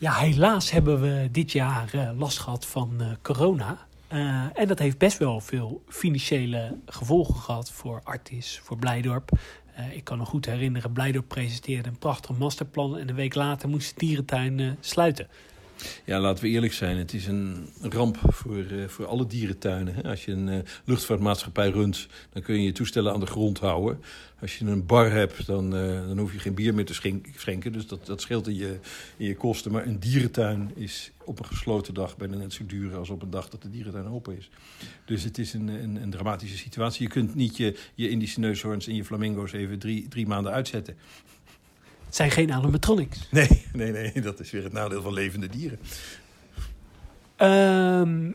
Ja, 0.00 0.14
helaas 0.14 0.70
hebben 0.70 1.00
we 1.00 1.28
dit 1.30 1.52
jaar 1.52 1.90
uh, 1.94 2.10
last 2.18 2.38
gehad 2.38 2.66
van 2.66 2.96
uh, 3.00 3.06
corona. 3.22 3.86
Uh, 4.12 4.44
en 4.54 4.68
dat 4.68 4.78
heeft 4.78 4.98
best 4.98 5.18
wel 5.18 5.40
veel 5.40 5.82
financiële 5.88 6.76
gevolgen 6.86 7.34
gehad 7.34 7.70
voor 7.70 8.00
Artis, 8.04 8.60
voor 8.62 8.76
Blijdorp. 8.76 9.30
ik 9.92 10.04
kan 10.04 10.18
me 10.18 10.24
goed 10.24 10.46
herinneren, 10.46 10.92
Blijdorp 10.92 11.28
presenteerde 11.28 11.88
een 11.88 11.98
prachtig 11.98 12.38
masterplan 12.38 12.98
en 12.98 13.08
een 13.08 13.14
week 13.14 13.34
later 13.34 13.68
moest 13.68 13.88
de 13.88 14.06
dierentuin 14.06 14.76
sluiten. 14.80 15.28
Ja, 16.04 16.20
laten 16.20 16.44
we 16.44 16.50
eerlijk 16.50 16.72
zijn. 16.72 16.96
Het 16.96 17.12
is 17.12 17.26
een 17.26 17.68
ramp 17.80 18.18
voor, 18.22 18.56
uh, 18.56 18.88
voor 18.88 19.06
alle 19.06 19.26
dierentuinen. 19.26 19.94
Hè? 19.94 20.02
Als 20.02 20.24
je 20.24 20.32
een 20.32 20.48
uh, 20.48 20.58
luchtvaartmaatschappij 20.84 21.70
runt, 21.70 22.08
dan 22.32 22.42
kun 22.42 22.54
je 22.54 22.62
je 22.62 22.72
toestellen 22.72 23.12
aan 23.12 23.20
de 23.20 23.26
grond 23.26 23.58
houden. 23.58 24.00
Als 24.40 24.58
je 24.58 24.64
een 24.64 24.86
bar 24.86 25.10
hebt, 25.10 25.46
dan, 25.46 25.76
uh, 25.76 26.06
dan 26.06 26.18
hoef 26.18 26.32
je 26.32 26.38
geen 26.38 26.54
bier 26.54 26.74
meer 26.74 26.84
te 26.84 26.94
schenken. 27.36 27.72
Dus 27.72 27.86
dat, 27.86 28.06
dat 28.06 28.20
scheelt 28.20 28.48
in 28.48 28.54
je, 28.54 28.78
in 29.16 29.26
je 29.26 29.36
kosten. 29.36 29.72
Maar 29.72 29.86
een 29.86 30.00
dierentuin 30.00 30.70
is 30.74 31.12
op 31.24 31.38
een 31.38 31.44
gesloten 31.44 31.94
dag 31.94 32.16
bijna 32.16 32.36
net 32.36 32.52
zo 32.52 32.66
duur 32.66 32.96
als 32.96 33.10
op 33.10 33.22
een 33.22 33.30
dag 33.30 33.48
dat 33.48 33.62
de 33.62 33.70
dierentuin 33.70 34.08
open 34.08 34.36
is. 34.36 34.50
Dus 35.04 35.22
het 35.22 35.38
is 35.38 35.52
een, 35.52 35.68
een, 35.68 36.02
een 36.02 36.10
dramatische 36.10 36.56
situatie. 36.56 37.02
Je 37.02 37.12
kunt 37.12 37.34
niet 37.34 37.56
je, 37.56 37.78
je 37.94 38.08
Indische 38.08 38.40
neushoorns 38.40 38.86
en 38.86 38.94
je 38.94 39.04
flamingo's 39.04 39.52
even 39.52 39.78
drie, 39.78 40.08
drie 40.08 40.26
maanden 40.26 40.52
uitzetten. 40.52 40.96
Het 42.10 42.18
zijn 42.18 42.30
geen 42.30 42.52
animatronics. 42.52 43.28
Nee, 43.30 43.66
nee, 43.72 43.92
nee, 43.92 44.12
dat 44.20 44.40
is 44.40 44.50
weer 44.50 44.62
het 44.62 44.72
nadeel 44.72 45.02
van 45.02 45.12
levende 45.12 45.48
dieren. 45.48 45.78
Um, 47.38 48.34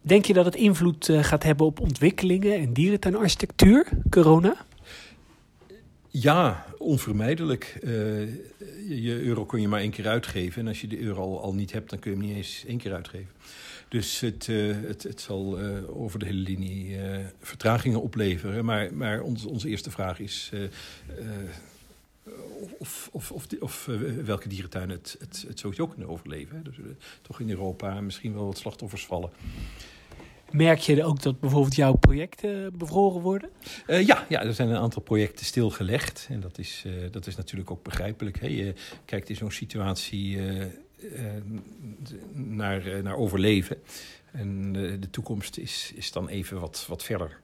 denk 0.00 0.24
je 0.24 0.32
dat 0.32 0.44
het 0.44 0.54
invloed 0.54 1.08
uh, 1.08 1.24
gaat 1.24 1.42
hebben 1.42 1.66
op 1.66 1.80
ontwikkelingen 1.80 2.58
en 2.58 2.72
dierentuinarchitectuur, 2.72 3.88
corona? 4.10 4.56
Ja, 6.08 6.66
onvermijdelijk. 6.78 7.78
Uh, 7.82 7.90
je 8.88 9.20
euro 9.22 9.44
kun 9.44 9.60
je 9.60 9.68
maar 9.68 9.80
één 9.80 9.90
keer 9.90 10.08
uitgeven. 10.08 10.62
En 10.62 10.68
als 10.68 10.80
je 10.80 10.86
de 10.86 11.00
euro 11.00 11.20
al, 11.20 11.42
al, 11.42 11.54
niet 11.54 11.72
hebt, 11.72 11.90
dan 11.90 11.98
kun 11.98 12.10
je 12.10 12.16
hem 12.16 12.26
niet 12.26 12.36
eens 12.36 12.64
één 12.66 12.78
keer 12.78 12.94
uitgeven. 12.94 13.32
Dus 13.88 14.20
het, 14.20 14.46
uh, 14.46 14.74
het, 14.86 15.02
het 15.02 15.20
zal 15.20 15.60
uh, 15.60 16.00
over 16.00 16.18
de 16.18 16.26
hele 16.26 16.40
linie 16.40 16.96
vertragingen 17.40 18.02
opleveren. 18.02 18.64
Maar, 18.64 18.94
maar 18.94 19.20
ons, 19.20 19.44
onze 19.44 19.68
eerste 19.68 19.90
vraag 19.90 20.18
is 20.18 20.52
of, 22.78 23.08
of, 23.12 23.32
of, 23.32 23.46
of 23.60 23.88
welke 24.24 24.48
dierentuinen 24.48 24.96
het, 24.96 25.16
het, 25.18 25.44
het 25.48 25.58
sowieso 25.58 25.86
kunnen 25.86 26.08
overleven. 26.08 26.56
Hè. 26.56 26.62
Dus 26.62 26.76
toch 27.22 27.40
in 27.40 27.50
Europa 27.50 28.00
misschien 28.00 28.34
wel 28.34 28.46
wat 28.46 28.58
slachtoffers 28.58 29.06
vallen. 29.06 29.30
Merk 30.50 30.78
je 30.78 31.04
ook 31.04 31.22
dat 31.22 31.40
bijvoorbeeld 31.40 31.74
jouw 31.74 31.94
projecten 31.94 32.76
bevroren 32.78 33.20
worden? 33.20 33.50
Uh, 33.86 34.06
ja, 34.06 34.26
ja, 34.28 34.42
er 34.42 34.54
zijn 34.54 34.68
een 34.68 34.76
aantal 34.76 35.02
projecten 35.02 35.46
stilgelegd. 35.46 36.26
En 36.30 36.40
dat 36.40 36.58
is, 36.58 36.84
uh, 36.86 36.92
dat 37.10 37.26
is 37.26 37.36
natuurlijk 37.36 37.70
ook 37.70 37.82
begrijpelijk. 37.82 38.40
Hè. 38.40 38.46
Je 38.46 38.74
kijkt 39.04 39.28
in 39.28 39.36
zo'n 39.36 39.50
situatie 39.50 40.36
uh, 40.36 40.64
naar, 42.32 43.02
naar 43.02 43.16
overleven. 43.16 43.76
En 44.32 44.72
de 44.72 45.10
toekomst 45.10 45.56
is, 45.56 45.92
is 45.94 46.12
dan 46.12 46.28
even 46.28 46.60
wat, 46.60 46.84
wat 46.88 47.02
verder. 47.02 47.38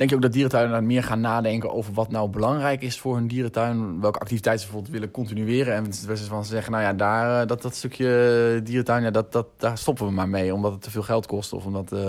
Denk 0.00 0.12
je 0.12 0.18
ook 0.18 0.24
dat 0.24 0.32
dierentuinen 0.32 0.86
meer 0.86 1.02
gaan 1.02 1.20
nadenken 1.20 1.72
over 1.72 1.92
wat 1.92 2.10
nou 2.10 2.28
belangrijk 2.28 2.82
is 2.82 2.98
voor 2.98 3.14
hun 3.14 3.28
dierentuin? 3.28 4.00
Welke 4.00 4.18
activiteiten 4.18 4.64
ze 4.64 4.70
bijvoorbeeld 4.70 5.00
willen 5.00 5.14
continueren? 5.14 5.74
En 5.74 5.84
van 6.28 6.44
ze 6.44 6.50
zeggen, 6.50 6.72
nou 6.72 6.84
ja, 6.84 6.92
daar, 6.92 7.46
dat, 7.46 7.62
dat 7.62 7.74
stukje 7.74 8.60
dierentuin, 8.64 9.02
ja, 9.02 9.10
dat, 9.10 9.32
dat, 9.32 9.46
daar 9.56 9.78
stoppen 9.78 10.06
we 10.06 10.12
maar 10.12 10.28
mee. 10.28 10.54
Omdat 10.54 10.72
het 10.72 10.82
te 10.82 10.90
veel 10.90 11.02
geld 11.02 11.26
kost 11.26 11.52
of 11.52 11.64
omdat 11.64 11.92
uh, 11.92 12.00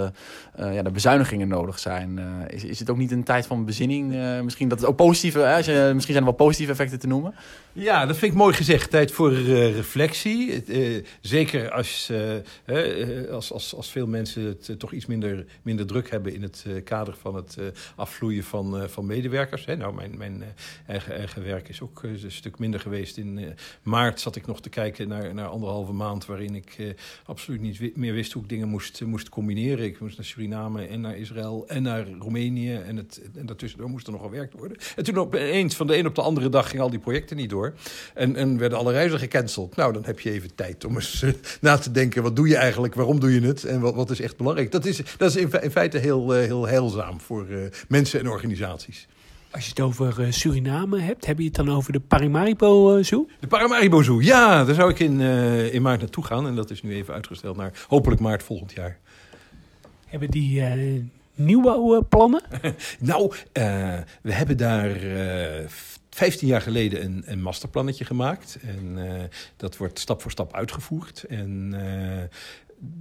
uh, 0.59 0.73
ja, 0.73 0.81
de 0.81 0.91
bezuinigingen 0.91 1.47
nodig 1.47 1.79
zijn. 1.79 2.19
Is, 2.47 2.63
is 2.63 2.79
het 2.79 2.89
ook 2.89 2.97
niet 2.97 3.11
een 3.11 3.23
tijd 3.23 3.47
van 3.47 3.65
bezinning? 3.65 4.13
misschien 4.43 4.67
dat 4.67 4.79
het 4.79 4.89
ook 4.89 4.95
positieve, 4.95 5.39
hè, 5.39 5.57
je, 5.57 5.91
misschien 5.93 6.13
zijn 6.13 6.25
er 6.25 6.35
wel 6.35 6.45
positieve 6.45 6.71
effecten 6.71 6.99
te 6.99 7.07
noemen? 7.07 7.33
Ja, 7.73 8.05
dat 8.05 8.17
vind 8.17 8.31
ik 8.31 8.37
mooi 8.37 8.53
gezegd. 8.53 8.89
Tijd 8.89 9.11
voor 9.11 9.33
reflectie. 9.33 10.63
zeker 11.21 11.71
als, 11.71 12.11
als, 13.31 13.51
als, 13.51 13.75
als 13.75 13.91
veel 13.91 14.07
mensen 14.07 14.43
het 14.43 14.79
toch 14.79 14.91
iets 14.91 15.05
minder, 15.05 15.45
minder 15.61 15.85
druk 15.85 16.09
hebben 16.09 16.33
in 16.33 16.41
het 16.41 16.65
kader 16.83 17.15
van 17.21 17.35
het 17.35 17.57
afvloeien 17.95 18.43
van, 18.43 18.89
van 18.89 19.05
medewerkers. 19.05 19.65
Hè. 19.65 19.75
Nou, 19.75 19.93
mijn, 19.93 20.17
mijn 20.17 20.43
eigen, 20.87 21.15
eigen 21.15 21.43
werk 21.43 21.69
is 21.69 21.81
ook 21.81 22.03
een 22.03 22.31
stuk 22.31 22.59
minder 22.59 22.79
geweest. 22.79 23.17
In 23.17 23.55
maart 23.83 24.19
zat 24.19 24.35
ik 24.35 24.47
nog 24.47 24.61
te 24.61 24.69
kijken 24.69 25.07
naar, 25.07 25.33
naar 25.33 25.47
anderhalve 25.47 25.93
maand... 25.93 26.25
waarin 26.25 26.55
ik 26.55 26.95
absoluut 27.25 27.61
niet 27.61 27.97
meer 27.97 28.13
wist 28.13 28.31
hoe 28.31 28.43
ik 28.43 28.49
dingen 28.49 28.67
moest, 28.67 29.01
moest 29.01 29.29
combineren. 29.29 29.85
Ik 29.85 29.99
moest 29.99 30.17
naar 30.17 30.25
Suriname 30.25 30.85
en 30.85 31.01
naar 31.01 31.17
Israël 31.17 31.67
en 31.67 31.83
naar 31.83 32.07
Roemenië. 32.19 32.73
En, 32.73 32.97
het, 32.97 33.21
en 33.35 33.45
daartussendoor 33.45 33.89
moest 33.89 34.07
er 34.07 34.13
nog 34.13 34.21
gewerkt 34.21 34.53
worden. 34.53 34.77
En 34.95 35.03
toen 35.03 35.17
opeens, 35.17 35.75
van 35.75 35.87
de 35.87 35.97
een 35.97 36.07
op 36.07 36.15
de 36.15 36.21
andere 36.21 36.49
dag, 36.49 36.69
gingen 36.69 36.83
al 36.83 36.89
die 36.89 36.99
projecten 36.99 37.37
niet 37.37 37.49
door. 37.49 37.60
En, 38.13 38.35
en 38.35 38.57
werden 38.57 38.77
alle 38.77 38.91
reizen 38.91 39.19
gecanceld. 39.19 39.75
Nou, 39.75 39.93
dan 39.93 40.05
heb 40.05 40.19
je 40.19 40.31
even 40.31 40.55
tijd 40.55 40.85
om 40.85 40.95
eens 40.95 41.25
na 41.61 41.77
te 41.77 41.91
denken... 41.91 42.23
wat 42.23 42.35
doe 42.35 42.47
je 42.47 42.55
eigenlijk, 42.55 42.93
waarom 42.93 43.19
doe 43.19 43.33
je 43.33 43.47
het 43.47 43.63
en 43.63 43.79
wat, 43.79 43.95
wat 43.95 44.09
is 44.09 44.21
echt 44.21 44.37
belangrijk. 44.37 44.71
Dat 44.71 44.85
is, 44.85 45.01
dat 45.17 45.35
is 45.35 45.35
in, 45.35 45.71
feite 45.71 45.97
heel, 45.97 46.31
heel 46.31 46.67
heilzaam 46.67 47.21
voor 47.21 47.47
mensen 47.87 48.19
en 48.19 48.29
organisaties. 48.29 49.07
Als 49.51 49.63
je 49.63 49.69
het 49.69 49.79
over 49.79 50.19
uh, 50.19 50.31
Suriname 50.31 50.99
hebt, 50.99 51.25
heb 51.25 51.37
je 51.37 51.43
het 51.43 51.55
dan 51.55 51.69
over 51.69 51.91
de 51.91 51.99
Paramaribo 51.99 52.97
uh, 52.97 53.03
Zoo? 53.03 53.27
De 53.39 53.47
Paramaribo 53.47 54.01
Zoo, 54.01 54.21
ja. 54.21 54.63
Daar 54.63 54.75
zou 54.75 54.89
ik 54.89 54.99
in, 54.99 55.19
uh, 55.19 55.73
in 55.73 55.81
maart 55.81 55.99
naartoe 55.99 56.23
gaan. 56.23 56.47
En 56.47 56.55
dat 56.55 56.69
is 56.69 56.81
nu 56.81 56.93
even 56.93 57.13
uitgesteld 57.13 57.57
naar 57.57 57.71
hopelijk 57.87 58.21
maart 58.21 58.43
volgend 58.43 58.71
jaar. 58.71 58.97
Hebben 60.05 60.31
die 60.31 60.63
nieuwbouwplannen? 61.35 62.43
nou, 62.99 63.33
we 64.21 64.33
hebben 64.33 64.57
daar... 64.57 64.97
15 66.15 66.47
jaar 66.47 66.61
geleden 66.61 67.03
een, 67.03 67.23
een 67.25 67.41
masterplannetje 67.41 68.05
gemaakt. 68.05 68.57
En 68.61 68.97
dat 69.57 69.77
wordt 69.77 69.99
stap 69.99 70.21
voor 70.21 70.31
stap 70.31 70.53
uitgevoerd. 70.53 71.23
En 71.23 71.73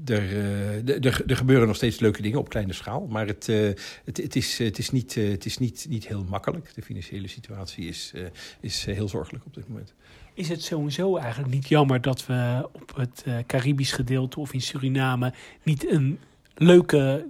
er, 0.05 0.37
er, 0.85 1.23
er, 1.27 1.37
gebeuren 1.37 1.67
nog 1.67 1.77
steeds 1.77 2.01
leuke 2.01 2.23
dingen 2.23 2.39
op 2.39 2.49
kleine 2.49 2.73
schaal. 2.73 3.07
Maar 3.07 3.27
het, 3.27 3.47
het, 3.47 4.17
het, 4.17 4.37
is, 4.37 4.59
het 4.59 4.79
is, 4.79 4.91
niet, 4.91 5.15
het 5.15 5.45
is 5.45 5.59
niet, 5.59 5.87
niet 5.89 6.07
heel 6.07 6.25
makkelijk. 6.25 6.75
De 6.75 6.83
financiële 6.83 7.29
situatie 7.29 7.89
is, 7.89 8.13
is 8.61 8.85
heel 8.85 9.09
zorgelijk 9.09 9.45
op 9.47 9.55
dit 9.55 9.69
moment. 9.69 9.95
Is 10.35 10.49
het 10.49 10.63
sowieso 10.63 11.17
eigenlijk 11.17 11.55
niet 11.55 11.69
jammer 11.69 12.01
dat 12.01 12.27
we 12.27 12.69
op 12.73 12.97
het 12.97 13.25
Caribisch 13.47 13.93
gedeelte 13.93 14.41
of 14.41 14.53
in 14.53 14.61
Suriname 14.61 15.33
niet 15.63 15.91
een 15.91 16.19
leuke 16.55 17.27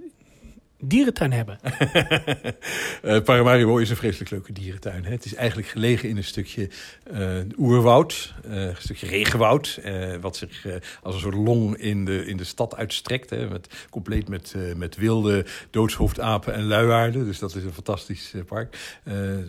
dierentuin 0.80 1.32
hebben. 1.32 1.58
uh, 3.04 3.20
Paramaribo 3.24 3.76
is 3.76 3.90
een 3.90 3.96
vreselijk 3.96 4.30
leuke 4.30 4.52
dierentuin. 4.52 5.04
Hè. 5.04 5.10
Het 5.10 5.24
is 5.24 5.34
eigenlijk 5.34 5.68
gelegen 5.68 6.08
in 6.08 6.16
een 6.16 6.24
stukje 6.24 6.68
uh, 7.12 7.38
oerwoud, 7.56 8.34
uh, 8.46 8.66
een 8.66 8.76
stukje 8.78 9.06
regenwoud, 9.06 9.80
wat 10.20 10.36
zich 10.36 10.66
als 11.02 11.14
een 11.14 11.20
soort 11.20 11.34
long 11.34 11.76
in 11.76 12.04
de, 12.04 12.26
in 12.26 12.36
de 12.36 12.44
stad 12.44 12.76
uitstrekt. 12.76 13.30
Hè, 13.30 13.48
met, 13.48 13.86
compleet 13.90 14.28
met, 14.28 14.54
met 14.76 14.96
wilde 14.96 15.46
doodshoofdapen 15.70 16.54
en 16.54 16.66
luiaarden. 16.66 17.24
Dus 17.24 17.38
dat 17.38 17.54
is 17.54 17.64
een 17.64 17.72
fantastisch 17.72 18.34
park. 18.46 18.76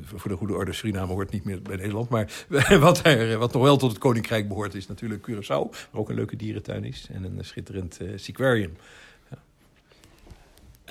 voor 0.03 0.29
de 0.29 0.37
goede 0.37 0.53
orde, 0.53 0.73
Suriname 0.73 1.13
hoort 1.13 1.31
niet 1.31 1.43
meer 1.43 1.61
bij 1.61 1.75
Nederland. 1.75 2.09
Maar 2.09 2.45
wat, 2.79 3.05
er, 3.05 3.37
wat 3.37 3.53
nog 3.53 3.63
wel 3.63 3.77
tot 3.77 3.89
het 3.89 3.99
Koninkrijk 3.99 4.47
behoort 4.47 4.75
is 4.75 4.87
natuurlijk 4.87 5.29
Curaçao, 5.31 5.47
waar 5.47 6.01
ook 6.01 6.09
een 6.09 6.15
leuke 6.15 6.35
dierentuin 6.35 6.83
is. 6.83 7.07
En 7.11 7.23
een 7.23 7.45
schitterend 7.45 7.99
sequarium. 8.15 8.75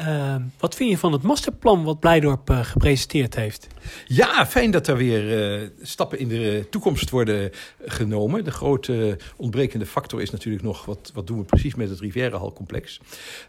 Uh, 0.00 0.34
wat 0.58 0.74
vind 0.74 0.90
je 0.90 0.98
van 0.98 1.12
het 1.12 1.22
masterplan 1.22 1.84
wat 1.84 2.00
Blijdorp 2.00 2.50
uh, 2.50 2.64
gepresenteerd 2.64 3.34
heeft? 3.34 3.66
Ja, 4.06 4.46
fijn 4.46 4.70
dat 4.70 4.86
er 4.86 4.96
weer 4.96 5.60
uh, 5.60 5.68
stappen 5.82 6.18
in 6.18 6.28
de 6.28 6.66
toekomst 6.70 7.10
worden 7.10 7.50
genomen. 7.84 8.44
De 8.44 8.50
grote 8.50 9.18
ontbrekende 9.36 9.86
factor 9.86 10.20
is 10.20 10.30
natuurlijk 10.30 10.64
nog... 10.64 10.84
wat, 10.84 11.10
wat 11.14 11.26
doen 11.26 11.38
we 11.38 11.44
precies 11.44 11.74
met 11.74 11.88
het 11.88 12.00
Rivierenhal-complex. 12.00 13.00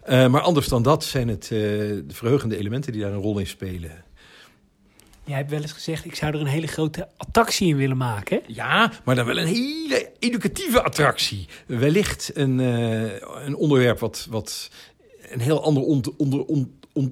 maar 0.07 0.41
anders 0.41 0.67
dan 0.67 0.83
dat 0.83 1.03
zijn 1.03 1.27
het 1.27 1.47
de 1.47 2.03
verheugende 2.07 2.57
elementen 2.57 2.91
die 2.91 3.01
daar 3.01 3.11
een 3.11 3.21
rol 3.21 3.39
in 3.39 3.47
spelen. 3.47 3.91
Jij 5.23 5.37
hebt 5.37 5.49
wel 5.49 5.61
eens 5.61 5.71
gezegd, 5.71 6.05
ik 6.05 6.15
zou 6.15 6.33
er 6.33 6.39
een 6.39 6.45
hele 6.45 6.67
grote 6.67 7.07
attractie 7.17 7.67
in 7.67 7.77
willen 7.77 7.97
maken. 7.97 8.41
Ja, 8.47 8.91
maar 9.03 9.15
dan 9.15 9.25
wel 9.25 9.37
een 9.37 9.47
hele 9.47 10.11
educatieve 10.19 10.83
attractie. 10.83 11.47
Wellicht 11.65 12.31
een, 12.33 12.59
een 13.45 13.55
onderwerp 13.55 13.99
wat, 13.99 14.27
wat 14.29 14.69
een 15.31 15.39
heel 15.39 15.63
ander 15.63 15.83
onder, 15.83 16.13
onder, 16.17 16.67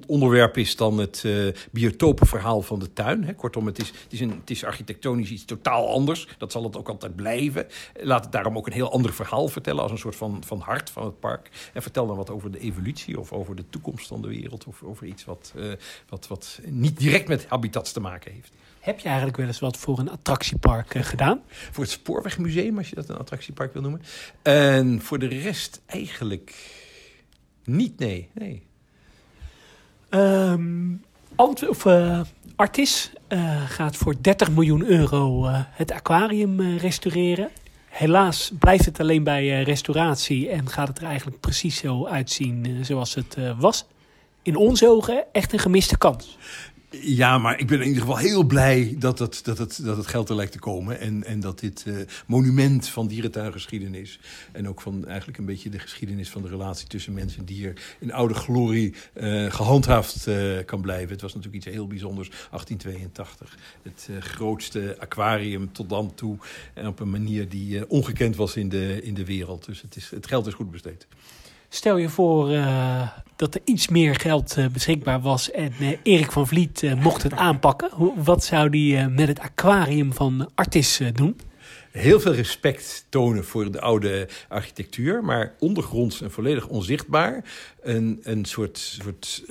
onderwerp 0.06 0.56
is 0.56 0.76
dan 0.76 0.98
het 0.98 1.22
uh, 1.26 1.52
biotopenverhaal 1.70 2.62
van 2.62 2.78
de 2.78 2.92
tuin. 2.92 3.24
Hè. 3.24 3.34
Kortom, 3.34 3.66
het 3.66 3.78
is, 3.78 3.86
het, 3.88 4.12
is 4.12 4.20
een, 4.20 4.30
het 4.30 4.50
is 4.50 4.64
architectonisch 4.64 5.30
iets 5.30 5.44
totaal 5.44 5.88
anders. 5.88 6.28
Dat 6.38 6.52
zal 6.52 6.64
het 6.64 6.76
ook 6.76 6.88
altijd 6.88 7.16
blijven. 7.16 7.66
Laat 8.00 8.22
het 8.22 8.32
daarom 8.32 8.56
ook 8.56 8.66
een 8.66 8.72
heel 8.72 8.92
ander 8.92 9.12
verhaal 9.12 9.48
vertellen... 9.48 9.82
als 9.82 9.92
een 9.92 9.98
soort 9.98 10.16
van, 10.16 10.42
van 10.46 10.60
hart 10.60 10.90
van 10.90 11.04
het 11.04 11.20
park. 11.20 11.50
En 11.72 11.82
vertel 11.82 12.06
dan 12.06 12.16
wat 12.16 12.30
over 12.30 12.50
de 12.50 12.58
evolutie 12.58 13.20
of 13.20 13.32
over 13.32 13.56
de 13.56 13.64
toekomst 13.70 14.06
van 14.06 14.22
de 14.22 14.28
wereld... 14.28 14.64
of 14.64 14.82
over 14.82 15.06
iets 15.06 15.24
wat, 15.24 15.52
uh, 15.56 15.72
wat, 16.08 16.26
wat 16.26 16.60
niet 16.64 16.98
direct 16.98 17.28
met 17.28 17.46
habitats 17.46 17.92
te 17.92 18.00
maken 18.00 18.32
heeft. 18.32 18.52
Heb 18.80 18.98
je 18.98 19.06
eigenlijk 19.06 19.36
wel 19.36 19.46
eens 19.46 19.58
wat 19.58 19.76
voor 19.76 19.98
een 19.98 20.10
attractiepark 20.10 20.94
uh, 20.94 21.02
gedaan? 21.02 21.42
Voor 21.46 21.84
het 21.84 21.92
Spoorwegmuseum, 21.92 22.78
als 22.78 22.88
je 22.88 22.94
dat 22.94 23.08
een 23.08 23.18
attractiepark 23.18 23.72
wil 23.72 23.82
noemen. 23.82 24.02
En 24.42 25.00
voor 25.02 25.18
de 25.18 25.26
rest 25.26 25.80
eigenlijk 25.86 26.54
niet, 27.64 27.98
nee. 27.98 28.28
nee. 28.34 28.62
Of, 31.36 31.84
uh, 31.84 32.20
Artis 32.56 33.10
uh, 33.28 33.62
gaat 33.66 33.96
voor 33.96 34.14
30 34.20 34.50
miljoen 34.50 34.84
euro 34.84 35.46
uh, 35.46 35.60
het 35.70 35.92
aquarium 35.92 36.60
restaureren. 36.76 37.48
Helaas 37.88 38.52
blijft 38.58 38.84
het 38.84 39.00
alleen 39.00 39.24
bij 39.24 39.62
restauratie 39.62 40.48
en 40.48 40.68
gaat 40.68 40.88
het 40.88 40.98
er 40.98 41.04
eigenlijk 41.04 41.40
precies 41.40 41.76
zo 41.76 42.06
uitzien 42.06 42.84
zoals 42.84 43.14
het 43.14 43.36
was. 43.58 43.84
In 44.42 44.56
onze 44.56 44.88
ogen 44.88 45.24
echt 45.32 45.52
een 45.52 45.58
gemiste 45.58 45.98
kans. 45.98 46.38
Ja, 46.90 47.38
maar 47.38 47.58
ik 47.58 47.66
ben 47.66 47.80
in 47.80 47.86
ieder 47.86 48.02
geval 48.02 48.16
heel 48.16 48.44
blij 48.44 48.94
dat 48.98 49.18
het, 49.18 49.40
dat 49.44 49.58
het, 49.58 49.84
dat 49.84 49.96
het 49.96 50.06
geld 50.06 50.28
er 50.28 50.34
lijkt 50.34 50.52
te 50.52 50.58
komen. 50.58 51.00
En, 51.00 51.24
en 51.24 51.40
dat 51.40 51.58
dit 51.58 51.84
uh, 51.86 51.96
monument 52.26 52.88
van 52.88 53.06
dierentuingeschiedenis... 53.06 54.20
en 54.52 54.68
ook 54.68 54.80
van 54.80 55.06
eigenlijk 55.06 55.38
een 55.38 55.44
beetje 55.44 55.70
de 55.70 55.78
geschiedenis 55.78 56.30
van 56.30 56.42
de 56.42 56.48
relatie 56.48 56.86
tussen 56.86 57.12
mens 57.12 57.36
en 57.36 57.44
dier... 57.44 57.96
in 58.00 58.12
oude 58.12 58.34
glorie 58.34 58.94
uh, 59.14 59.52
gehandhaafd 59.52 60.26
uh, 60.26 60.64
kan 60.64 60.80
blijven. 60.80 61.10
Het 61.10 61.20
was 61.20 61.34
natuurlijk 61.34 61.64
iets 61.64 61.74
heel 61.74 61.86
bijzonders, 61.86 62.28
1882. 62.28 63.56
Het 63.82 64.08
grootste 64.20 64.96
aquarium 64.98 65.72
tot 65.72 65.88
dan 65.88 66.14
toe. 66.14 66.36
En 66.74 66.86
op 66.86 67.00
een 67.00 67.10
manier 67.10 67.48
die 67.48 67.90
ongekend 67.90 68.36
was 68.36 68.56
in 68.56 68.68
de, 68.68 69.02
in 69.02 69.14
de 69.14 69.24
wereld. 69.24 69.64
Dus 69.64 69.82
het, 69.82 69.96
is, 69.96 70.10
het 70.10 70.26
geld 70.26 70.46
is 70.46 70.54
goed 70.54 70.70
besteed. 70.70 71.06
Stel 71.72 71.96
je 71.96 72.08
voor 72.08 72.50
uh, 72.50 73.08
dat 73.36 73.54
er 73.54 73.60
iets 73.64 73.88
meer 73.88 74.14
geld 74.14 74.56
uh, 74.58 74.66
beschikbaar 74.66 75.20
was 75.20 75.50
en 75.50 75.72
uh, 75.80 75.96
Erik 76.02 76.32
van 76.32 76.46
Vliet 76.46 76.94
mocht 76.96 77.22
het 77.22 77.32
aanpakken. 77.32 77.90
Wat 78.16 78.44
zou 78.44 78.70
die 78.70 79.08
met 79.08 79.28
het 79.28 79.38
aquarium 79.38 80.12
van 80.12 80.50
Artis 80.54 81.00
doen? 81.12 81.40
Heel 81.90 82.20
veel 82.20 82.34
respect 82.34 83.06
tonen 83.08 83.44
voor 83.44 83.72
de 83.72 83.80
oude 83.80 84.28
architectuur, 84.48 85.24
maar 85.24 85.54
ondergronds 85.58 86.20
en 86.20 86.30
volledig 86.30 86.68
onzichtbaar. 86.68 87.44
Een, 87.82 88.20
een 88.22 88.44
soort, 88.44 88.78
soort 88.78 89.44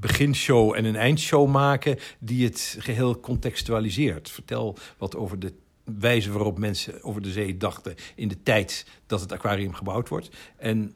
beginshow 0.00 0.74
en 0.74 0.84
een 0.84 0.96
eindshow 0.96 1.48
maken 1.48 1.98
die 2.18 2.44
het 2.44 2.76
geheel 2.78 3.20
contextualiseert. 3.20 4.30
Vertel 4.30 4.76
wat 4.98 5.16
over 5.16 5.38
de 5.38 5.52
wijze 5.84 6.32
waarop 6.32 6.58
mensen 6.58 7.02
over 7.02 7.22
de 7.22 7.32
zee 7.32 7.56
dachten 7.56 7.94
in 8.14 8.28
de 8.28 8.42
tijd 8.42 8.86
dat 9.06 9.20
het 9.20 9.32
aquarium 9.32 9.74
gebouwd 9.74 10.08
wordt. 10.08 10.30
En 10.56 10.94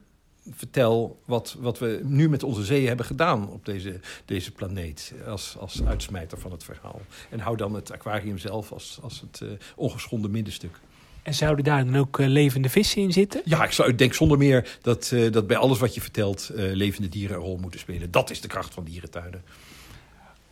vertel 0.50 1.22
wat, 1.24 1.56
wat 1.58 1.78
we 1.78 2.00
nu 2.02 2.28
met 2.28 2.42
onze 2.42 2.64
zeeën 2.64 2.86
hebben 2.86 3.06
gedaan 3.06 3.50
op 3.50 3.64
deze, 3.64 4.00
deze 4.24 4.52
planeet. 4.52 5.14
Als, 5.26 5.56
als 5.58 5.82
uitsmijter 5.84 6.38
van 6.38 6.52
het 6.52 6.64
verhaal. 6.64 7.00
En 7.30 7.40
hou 7.40 7.56
dan 7.56 7.74
het 7.74 7.92
aquarium 7.92 8.38
zelf 8.38 8.72
als, 8.72 8.98
als 9.02 9.20
het 9.20 9.40
uh, 9.40 9.50
ongeschonden 9.76 10.30
middenstuk. 10.30 10.80
En 11.22 11.34
zouden 11.34 11.64
daar 11.64 11.84
dan 11.84 11.96
ook 11.96 12.18
uh, 12.18 12.26
levende 12.26 12.68
vissen 12.68 13.02
in 13.02 13.12
zitten? 13.12 13.42
Ja, 13.44 13.64
ik, 13.64 13.72
zou, 13.72 13.88
ik 13.88 13.98
denk 13.98 14.14
zonder 14.14 14.38
meer 14.38 14.78
dat, 14.82 15.10
uh, 15.14 15.32
dat 15.32 15.46
bij 15.46 15.56
alles 15.56 15.78
wat 15.78 15.94
je 15.94 16.00
vertelt 16.00 16.50
levende 16.54 17.08
dieren 17.08 17.36
een 17.36 17.42
rol 17.42 17.56
moeten 17.56 17.80
spelen. 17.80 18.10
Dat 18.10 18.30
is 18.30 18.40
de 18.40 18.48
kracht 18.48 18.74
van 18.74 18.84
dierentuinen. 18.84 19.42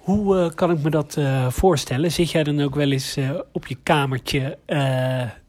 Hoe 0.04 0.36
uh, 0.36 0.50
kan 0.54 0.70
ik 0.70 0.82
me 0.82 0.90
dat 0.90 1.16
uh, 1.18 1.50
voorstellen? 1.50 2.12
Zit 2.12 2.30
jij 2.30 2.44
dan 2.44 2.60
ook 2.60 2.74
wel 2.74 2.90
eens 2.90 3.16
uh, 3.16 3.30
op 3.52 3.66
je 3.66 3.76
kamertje 3.82 4.58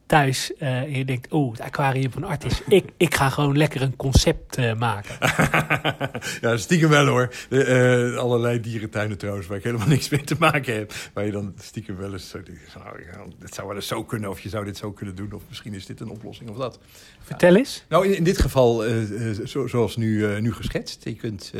thuis 0.06 0.54
en 0.54 0.90
je 0.90 1.04
denkt, 1.04 1.32
oh, 1.32 1.50
het 1.50 1.60
aquarium 1.60 2.10
van 2.10 2.24
Artis. 2.24 2.62
Ik, 2.68 2.84
ik 2.96 3.14
ga 3.14 3.28
gewoon 3.28 3.56
lekker 3.56 3.82
een 3.82 3.96
concept 3.96 4.74
maken. 4.78 5.16
ja, 6.40 6.56
stiekem 6.56 6.88
wel 6.88 7.06
hoor. 7.06 7.34
De, 7.48 8.16
allerlei 8.18 8.60
dierentuinen 8.60 9.18
trouwens, 9.18 9.46
waar 9.46 9.56
ik 9.56 9.64
helemaal 9.64 9.88
niks 9.88 10.08
mee 10.08 10.24
te 10.24 10.36
maken 10.38 10.74
heb. 10.74 10.92
Waar 11.12 11.24
je 11.24 11.32
dan 11.32 11.54
stiekem 11.60 11.96
wel 11.96 12.12
eens 12.12 12.28
zo 12.28 12.40
nou, 12.84 13.02
ja, 13.02 13.24
dit 13.38 13.54
zou 13.54 13.66
wel 13.66 13.76
eens 13.76 13.86
zo 13.86 14.04
kunnen, 14.04 14.30
of 14.30 14.40
je 14.40 14.48
zou 14.48 14.64
dit 14.64 14.76
zo 14.76 14.92
kunnen 14.92 15.14
doen, 15.14 15.32
of 15.32 15.42
misschien 15.48 15.74
is 15.74 15.86
dit 15.86 16.00
een 16.00 16.10
oplossing 16.10 16.50
of 16.50 16.56
dat. 16.56 16.78
Vertel 17.20 17.56
eens. 17.56 17.84
Nou, 17.88 18.06
in, 18.06 18.16
in 18.16 18.24
dit 18.24 18.38
geval, 18.38 18.84
zo, 19.44 19.66
zoals 19.66 19.96
nu, 19.96 20.40
nu 20.40 20.52
geschetst. 20.52 21.04
Je 21.04 21.14
kunt 21.14 21.52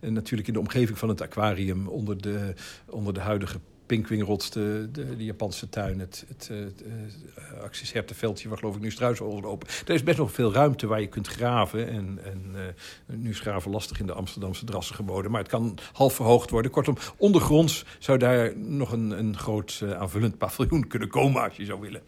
natuurlijk 0.00 0.48
in 0.48 0.54
de 0.54 0.60
omgeving 0.60 0.98
van 0.98 1.08
het 1.08 1.20
aquarium 1.20 1.88
onder 1.88 2.22
de, 2.22 2.54
onder 2.86 3.14
de 3.14 3.20
huidige 3.20 3.60
Pinkwingrots, 3.86 4.50
de, 4.50 4.88
de, 4.92 5.16
de, 5.16 5.24
Japanse 5.24 5.68
tuin, 5.68 6.00
het, 6.00 6.24
het, 6.28 6.48
het, 6.48 7.92
Hertenveldje, 7.92 8.48
waar 8.48 8.58
geloof 8.58 8.74
ik 8.74 8.80
nu 8.80 8.90
struisen 8.90 9.26
lopen. 9.26 9.68
Er 9.86 9.94
is 9.94 10.02
best 10.02 10.18
nog 10.18 10.32
veel 10.32 10.52
ruimte 10.52 10.86
waar 10.86 11.00
je 11.00 11.06
kunt 11.06 11.26
graven. 11.26 11.88
En, 11.88 12.18
en 12.24 12.42
uh, 12.54 13.16
nu 13.16 13.30
is 13.30 13.40
graven 13.40 13.70
lastig 13.70 14.00
in 14.00 14.06
de 14.06 14.12
Amsterdamse 14.12 14.64
drassengeboden, 14.64 15.30
maar 15.30 15.40
het 15.40 15.50
kan 15.50 15.78
half 15.92 16.14
verhoogd 16.14 16.50
worden. 16.50 16.70
Kortom, 16.70 16.96
ondergronds 17.16 17.84
zou 17.98 18.18
daar 18.18 18.56
nog 18.58 18.92
een, 18.92 19.10
een 19.10 19.36
groot 19.36 19.80
uh, 19.82 19.90
aanvullend 19.90 20.38
paviljoen 20.38 20.86
kunnen 20.86 21.08
komen 21.08 21.42
als 21.42 21.56
je 21.56 21.64
zou 21.64 21.80
willen. 21.80 22.02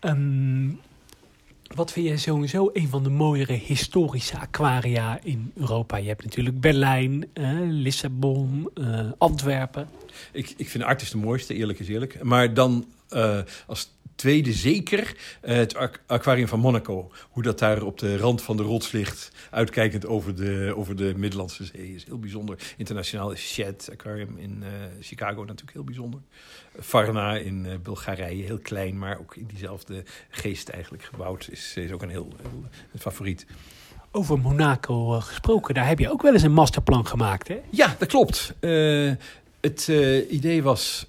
Um, 0.00 0.80
wat 1.74 1.92
vind 1.92 2.06
jij 2.06 2.16
sowieso 2.16 2.70
een 2.72 2.88
van 2.88 3.02
de 3.02 3.10
mooiere 3.10 3.52
historische 3.52 4.38
aquaria 4.38 5.18
in 5.22 5.52
Europa? 5.54 5.96
Je 5.96 6.08
hebt 6.08 6.24
natuurlijk 6.24 6.60
Berlijn, 6.60 7.28
uh, 7.34 7.58
Lissabon, 7.62 8.70
uh, 8.74 9.10
Antwerpen. 9.18 9.88
Ik, 10.32 10.54
ik 10.56 10.68
vind 10.68 10.84
Artis 10.84 11.10
de 11.10 11.16
mooiste, 11.16 11.54
eerlijk 11.54 11.78
is 11.78 11.88
eerlijk. 11.88 12.22
Maar 12.22 12.54
dan 12.54 12.86
uh, 13.10 13.38
als 13.66 13.92
tweede 14.18 14.52
zeker 14.52 15.16
het 15.40 15.76
aquarium 16.06 16.48
van 16.48 16.60
Monaco. 16.60 17.10
Hoe 17.30 17.42
dat 17.42 17.58
daar 17.58 17.82
op 17.82 17.98
de 17.98 18.16
rand 18.16 18.42
van 18.42 18.56
de 18.56 18.62
rots 18.62 18.92
ligt, 18.92 19.30
uitkijkend 19.50 20.06
over 20.06 20.36
de, 20.36 20.72
over 20.76 20.96
de 20.96 21.12
Middellandse 21.16 21.64
Zee, 21.64 21.94
is 21.94 22.04
heel 22.04 22.18
bijzonder. 22.18 22.58
Internationaal 22.76 23.32
is 23.32 23.52
Shed 23.52 23.88
Aquarium 23.92 24.36
in 24.38 24.58
uh, 24.62 24.68
Chicago 25.00 25.40
natuurlijk 25.40 25.72
heel 25.72 25.84
bijzonder. 25.84 26.20
Varna 26.78 27.36
in 27.36 27.64
uh, 27.64 27.72
Bulgarije, 27.82 28.44
heel 28.44 28.58
klein, 28.58 28.98
maar 28.98 29.18
ook 29.18 29.36
in 29.36 29.46
diezelfde 29.46 30.04
geest 30.28 30.68
eigenlijk 30.68 31.02
gebouwd, 31.02 31.48
is, 31.50 31.72
is 31.76 31.92
ook 31.92 32.02
een 32.02 32.10
heel, 32.10 32.32
heel 32.42 32.64
een 32.92 33.00
favoriet. 33.00 33.46
Over 34.10 34.38
Monaco 34.38 35.20
gesproken, 35.20 35.74
daar 35.74 35.88
heb 35.88 35.98
je 35.98 36.10
ook 36.10 36.22
wel 36.22 36.32
eens 36.32 36.42
een 36.42 36.52
masterplan 36.52 37.06
gemaakt, 37.06 37.48
hè? 37.48 37.60
Ja, 37.70 37.96
dat 37.98 38.08
klopt. 38.08 38.54
het 39.60 39.88
idee 40.30 40.62
was 40.62 41.06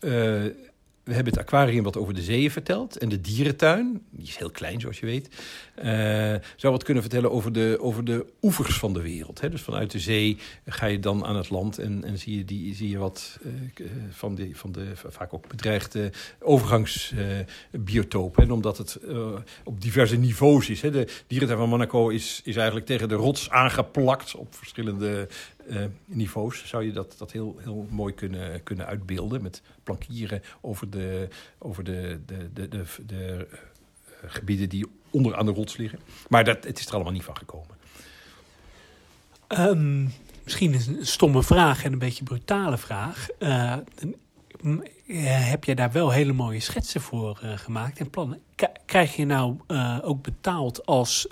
we 1.09 1.15
hebben 1.15 1.33
het 1.33 1.41
aquarium 1.41 1.83
wat 1.83 1.97
over 1.97 2.13
de 2.13 2.21
zeeën 2.21 2.51
vertelt. 2.51 2.97
En 2.97 3.09
de 3.09 3.21
dierentuin, 3.21 4.01
die 4.09 4.27
is 4.27 4.37
heel 4.37 4.51
klein 4.51 4.79
zoals 4.79 4.99
je 4.99 5.05
weet, 5.05 5.29
zou 6.55 6.73
wat 6.73 6.83
kunnen 6.83 7.03
vertellen 7.03 7.31
over 7.31 7.53
de, 7.53 7.77
over 7.81 8.05
de 8.05 8.25
oevers 8.41 8.77
van 8.77 8.93
de 8.93 9.01
wereld. 9.01 9.41
Hè? 9.41 9.49
Dus 9.49 9.61
vanuit 9.61 9.91
de 9.91 9.99
zee 9.99 10.37
ga 10.65 10.85
je 10.85 10.99
dan 10.99 11.25
aan 11.25 11.35
het 11.35 11.49
land 11.49 11.77
en, 11.77 12.03
en 12.03 12.17
zie, 12.17 12.37
je 12.37 12.45
die, 12.45 12.75
zie 12.75 12.89
je 12.89 12.97
wat 12.97 13.39
uh, 13.41 13.51
van, 14.09 14.35
de, 14.35 14.49
van 14.53 14.71
de 14.71 14.91
vaak 14.95 15.33
ook 15.33 15.47
bedreigde 15.47 16.11
overgangsbiotopen. 16.39 18.43
en 18.43 18.51
omdat 18.51 18.77
het 18.77 18.99
op 19.63 19.81
diverse 19.81 20.17
niveaus 20.17 20.69
is. 20.69 20.81
Hè? 20.81 20.91
De 20.91 21.07
dierentuin 21.27 21.59
van 21.59 21.69
Monaco 21.69 22.09
is, 22.09 22.41
is 22.43 22.55
eigenlijk 22.55 22.85
tegen 22.85 23.09
de 23.09 23.15
rots 23.15 23.49
aangeplakt 23.49 24.35
op 24.35 24.55
verschillende 24.55 25.27
niveaus 26.05 26.67
zou 26.67 26.83
je 26.83 26.91
dat, 26.91 27.15
dat 27.17 27.31
heel, 27.31 27.57
heel 27.59 27.87
mooi 27.89 28.13
kunnen, 28.13 28.63
kunnen 28.63 28.85
uitbeelden. 28.85 29.41
Met 29.41 29.61
plankieren 29.83 30.41
over 30.61 30.89
de, 30.89 31.27
over 31.57 31.83
de, 31.83 32.19
de, 32.25 32.49
de, 32.53 32.67
de, 32.67 32.83
de 33.05 33.47
gebieden 34.25 34.69
die 34.69 34.85
onder 35.09 35.35
aan 35.35 35.45
de 35.45 35.51
rots 35.51 35.77
liggen. 35.77 35.99
Maar 36.29 36.43
dat, 36.43 36.63
het 36.63 36.79
is 36.79 36.85
er 36.85 36.93
allemaal 36.93 37.13
niet 37.13 37.23
van 37.23 37.37
gekomen. 37.37 37.77
Um, 39.57 40.13
misschien 40.43 40.73
een 40.73 41.05
stomme 41.05 41.43
vraag 41.43 41.83
en 41.83 41.93
een 41.93 41.99
beetje 41.99 42.23
brutale 42.23 42.77
vraag. 42.77 43.27
Uh, 43.39 43.75
heb 45.23 45.63
je 45.63 45.75
daar 45.75 45.91
wel 45.91 46.09
hele 46.09 46.33
mooie 46.33 46.59
schetsen 46.59 47.01
voor 47.01 47.39
gemaakt 47.55 47.99
en 47.99 48.09
plannen? 48.09 48.41
Krijg 48.85 49.15
je 49.15 49.25
nou 49.25 49.57
ook 50.01 50.21
betaald 50.21 50.85
als, 50.85 51.27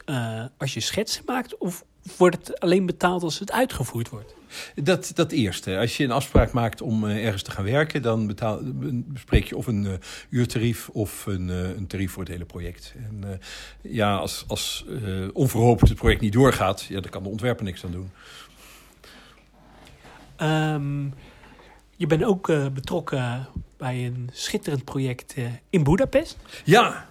als 0.57 0.73
je 0.73 0.79
schetsen 0.79 1.23
maakt? 1.25 1.57
Of 1.57 1.83
wordt 2.17 2.47
het 2.47 2.59
alleen 2.59 2.85
betaald 2.85 3.23
als 3.23 3.39
het 3.39 3.51
uitgevoerd 3.51 4.09
wordt? 4.09 4.37
Dat, 4.75 5.12
dat 5.13 5.31
eerste. 5.31 5.77
Als 5.77 5.97
je 5.97 6.03
een 6.03 6.12
afspraak 6.12 6.51
maakt 6.51 6.81
om 6.81 7.03
uh, 7.03 7.25
ergens 7.25 7.43
te 7.43 7.51
gaan 7.51 7.63
werken, 7.63 8.01
dan 8.01 8.27
betaal, 8.27 8.60
bespreek 9.05 9.45
je 9.45 9.57
of 9.57 9.67
een 9.67 9.83
uh, 9.83 9.93
uurtarief 10.29 10.89
of 10.89 11.25
een, 11.25 11.47
uh, 11.47 11.69
een, 11.69 11.88
tarief 11.88 12.12
voor 12.12 12.23
het 12.23 12.31
hele 12.31 12.45
project. 12.45 12.93
En 13.05 13.39
ja, 13.81 14.15
als, 14.15 14.43
als 14.47 14.86
onverhoopt 15.33 15.89
het 15.89 15.97
project 15.97 16.21
niet 16.21 16.33
doorgaat, 16.33 16.83
ja, 16.83 16.99
dan 16.99 17.12
kan 17.12 17.23
de 17.23 17.29
ontwerper 17.29 17.65
niks 17.65 17.86
aan 17.86 17.91
doen. 17.91 18.12
Um, 20.41 21.13
je 21.95 22.07
bent 22.07 22.23
ook 22.23 22.47
betrokken 22.73 23.47
bij 23.77 24.05
een 24.05 24.29
schitterend 24.33 24.86
project 24.86 25.36
in 25.69 25.83
Budapest. 25.83 26.38
Ja, 26.63 27.10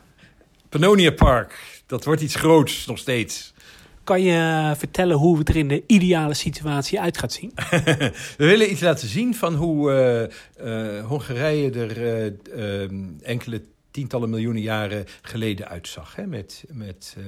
Pannonia 0.68 1.10
Park. 1.10 1.82
Dat 1.86 2.04
wordt 2.04 2.22
iets 2.22 2.34
groots 2.34 2.86
nog 2.86 2.98
steeds. 2.98 3.54
Kan 4.06 4.22
je 4.22 4.72
vertellen 4.76 5.16
hoe 5.16 5.38
het 5.38 5.48
er 5.48 5.56
in 5.56 5.68
de 5.68 5.82
ideale 5.86 6.34
situatie 6.34 7.00
uit 7.00 7.18
gaat 7.18 7.32
zien? 7.32 7.52
We 8.38 8.46
willen 8.46 8.70
iets 8.70 8.80
laten 8.80 9.08
zien 9.08 9.34
van 9.34 9.54
hoe 9.54 9.90
uh, 10.60 10.66
uh, 10.66 11.06
Hongarije 11.06 11.70
er 11.70 12.30
uh, 12.56 12.90
enkele 13.22 13.62
tientallen 13.96 14.30
miljoenen 14.30 14.62
jaren 14.62 15.04
geleden 15.22 15.68
uitzag. 15.68 16.16
Hè? 16.16 16.26
Met, 16.26 16.64
met 16.72 17.16
uh, 17.18 17.24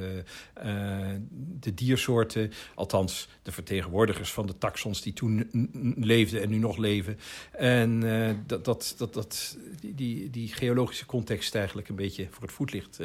uh, 0.64 1.16
de 1.60 1.74
diersoorten, 1.74 2.52
althans 2.74 3.28
de 3.42 3.52
vertegenwoordigers 3.52 4.32
van 4.32 4.46
de 4.46 4.58
taxons 4.58 5.02
die 5.02 5.12
toen 5.12 5.50
leefden 5.96 6.42
en 6.42 6.50
nu 6.50 6.58
nog 6.58 6.76
leven. 6.76 7.18
En 7.52 8.02
uh, 8.04 8.30
dat, 8.46 8.64
dat, 8.64 8.94
dat, 8.98 9.14
dat, 9.14 9.58
die, 9.80 9.94
die, 9.94 10.30
die 10.30 10.48
geologische 10.48 11.06
context 11.06 11.54
eigenlijk 11.54 11.88
een 11.88 11.96
beetje 11.96 12.26
voor 12.30 12.42
het 12.42 12.52
voetlicht 12.52 13.00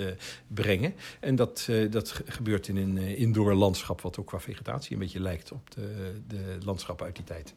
brengen. 0.47 0.93
En 1.19 1.35
dat, 1.35 1.69
dat 1.89 2.21
gebeurt 2.25 2.67
in 2.67 2.77
een 2.77 2.97
indoor 2.97 3.53
landschap, 3.53 4.01
wat 4.01 4.17
ook 4.19 4.27
qua 4.27 4.39
vegetatie 4.39 4.93
een 4.93 4.99
beetje 4.99 5.19
lijkt 5.19 5.51
op 5.51 5.71
de, 5.71 6.13
de 6.27 6.57
landschappen 6.63 7.05
uit 7.05 7.15
die 7.15 7.25
tijd. 7.25 7.53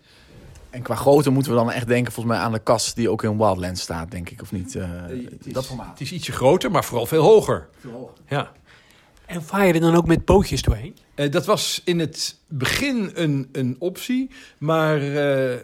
En 0.70 0.82
qua 0.82 0.94
grootte 0.94 1.30
moeten 1.30 1.52
we 1.52 1.58
dan 1.58 1.70
echt 1.70 1.86
denken 1.86 2.12
volgens 2.12 2.34
mij 2.34 2.44
aan 2.44 2.52
de 2.52 2.58
kas 2.58 2.94
die 2.94 3.10
ook 3.10 3.22
in 3.22 3.36
Wildlands 3.36 3.80
staat, 3.80 4.10
denk 4.10 4.30
ik, 4.30 4.42
of 4.42 4.52
niet? 4.52 4.74
Uh, 4.74 4.90
het, 5.06 5.46
is, 5.46 5.52
dat 5.52 5.66
formaat. 5.66 5.88
het 5.88 6.00
is 6.00 6.12
ietsje 6.12 6.32
groter, 6.32 6.70
maar 6.70 6.84
vooral 6.84 7.06
veel 7.06 7.22
hoger. 7.22 7.68
Veel 7.80 7.92
hoger. 7.92 8.14
Ja. 8.28 8.52
En 9.26 9.42
vaar 9.42 9.66
je 9.66 9.72
er 9.72 9.80
dan 9.80 9.94
ook 9.94 10.06
met 10.06 10.24
bootjes 10.24 10.62
doorheen? 10.62 10.96
Eh, 11.14 11.30
dat 11.30 11.46
was 11.46 11.82
in 11.84 11.98
het 11.98 12.38
begin 12.48 13.10
een, 13.14 13.48
een 13.52 13.76
optie, 13.78 14.30
maar 14.58 15.00
eh, 15.00 15.60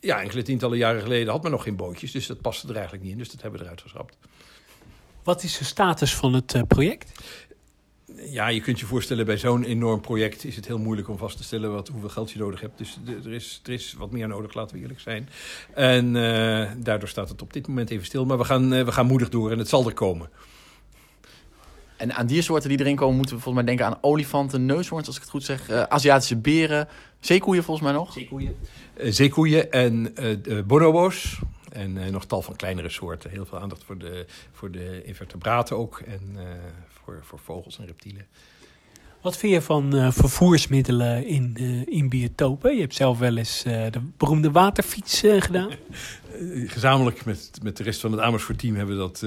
ja, 0.00 0.20
enkele 0.20 0.42
tientallen 0.42 0.78
jaren 0.78 1.02
geleden 1.02 1.32
had 1.32 1.42
men 1.42 1.50
nog 1.50 1.62
geen 1.62 1.76
bootjes, 1.76 2.12
dus 2.12 2.26
dat 2.26 2.40
paste 2.40 2.68
er 2.68 2.74
eigenlijk 2.74 3.02
niet 3.02 3.12
in, 3.12 3.18
dus 3.18 3.30
dat 3.30 3.42
hebben 3.42 3.58
we 3.60 3.64
eruit 3.64 3.82
geschrapt. 3.82 4.16
Wat 5.22 5.42
is 5.42 5.58
de 5.58 5.64
status 5.64 6.14
van 6.14 6.34
het 6.34 6.54
eh, 6.54 6.62
project? 6.62 7.12
Ja, 8.16 8.48
je 8.48 8.60
kunt 8.60 8.80
je 8.80 8.86
voorstellen, 8.86 9.26
bij 9.26 9.38
zo'n 9.38 9.64
enorm 9.64 10.00
project 10.00 10.44
is 10.44 10.56
het 10.56 10.66
heel 10.66 10.78
moeilijk 10.78 11.08
om 11.08 11.18
vast 11.18 11.36
te 11.36 11.42
stellen 11.42 11.72
wat, 11.72 11.88
hoeveel 11.88 12.08
geld 12.08 12.30
je 12.30 12.38
nodig 12.38 12.60
hebt. 12.60 12.78
Dus 12.78 12.98
er 13.24 13.32
is, 13.32 13.60
er 13.64 13.72
is 13.72 13.94
wat 13.98 14.10
meer 14.10 14.28
nodig, 14.28 14.54
laten 14.54 14.76
we 14.76 14.82
eerlijk 14.82 15.00
zijn. 15.00 15.28
En 15.74 16.16
eh, 16.16 16.70
daardoor 16.76 17.08
staat 17.08 17.28
het 17.28 17.42
op 17.42 17.52
dit 17.52 17.68
moment 17.68 17.90
even 17.90 18.06
stil, 18.06 18.24
maar 18.24 18.38
we 18.38 18.44
gaan, 18.44 18.72
eh, 18.72 18.84
we 18.84 18.92
gaan 18.92 19.06
moedig 19.06 19.28
door 19.28 19.50
en 19.50 19.58
het 19.58 19.68
zal 19.68 19.86
er 19.86 19.94
komen. 19.94 20.30
En 21.96 22.14
aan 22.14 22.26
diersoorten 22.26 22.68
die 22.68 22.80
erin 22.80 22.96
komen, 22.96 23.16
moeten 23.16 23.36
we 23.36 23.42
volgens 23.42 23.64
mij 23.64 23.74
denken 23.74 23.94
aan 23.94 24.02
olifanten, 24.02 24.66
neushoorns, 24.66 25.06
als 25.06 25.16
ik 25.16 25.22
het 25.22 25.30
goed 25.30 25.44
zeg, 25.44 25.68
eh, 25.68 25.82
Aziatische 25.82 26.36
beren, 26.36 26.88
zeekoeien 27.20 27.64
volgens 27.64 27.86
mij 27.86 27.96
nog. 27.96 28.12
Zeekoeien. 28.12 28.56
Zeekoeien 28.96 29.72
en 29.72 30.16
eh, 30.16 30.36
de 30.42 30.62
bonobo's. 30.66 31.40
En 31.72 32.04
eh, 32.04 32.10
nog 32.10 32.24
tal 32.26 32.42
van 32.42 32.56
kleinere 32.56 32.88
soorten. 32.88 33.30
Heel 33.30 33.46
veel 33.46 33.58
aandacht 33.58 33.84
voor 33.84 33.98
de, 33.98 34.26
voor 34.52 34.70
de 34.70 35.02
invertebraten 35.04 35.76
ook. 35.76 36.00
En 36.06 36.30
eh, 36.36 36.44
voor, 37.10 37.24
voor 37.24 37.38
vogels 37.38 37.78
en 37.78 37.86
reptielen. 37.86 38.26
Wat 39.20 39.36
vind 39.36 39.52
je 39.52 39.62
van 39.62 39.96
eh, 39.96 40.10
vervoersmiddelen 40.12 41.26
in, 41.26 41.56
eh, 41.58 41.86
in 41.86 42.08
biotopen? 42.08 42.74
Je 42.74 42.80
hebt 42.80 42.94
zelf 42.94 43.18
wel 43.18 43.36
eens 43.36 43.62
eh, 43.62 43.90
de 43.90 44.00
beroemde 44.16 44.50
waterfiets 44.50 45.20
gedaan. 45.20 45.70
Gezamenlijk 46.66 47.24
met, 47.24 47.50
met 47.62 47.76
de 47.76 47.82
rest 47.82 48.00
van 48.00 48.12
het 48.12 48.20
Amersfoort-team 48.20 48.74
hebben 48.74 48.94
we 48.94 49.00
dat 49.00 49.24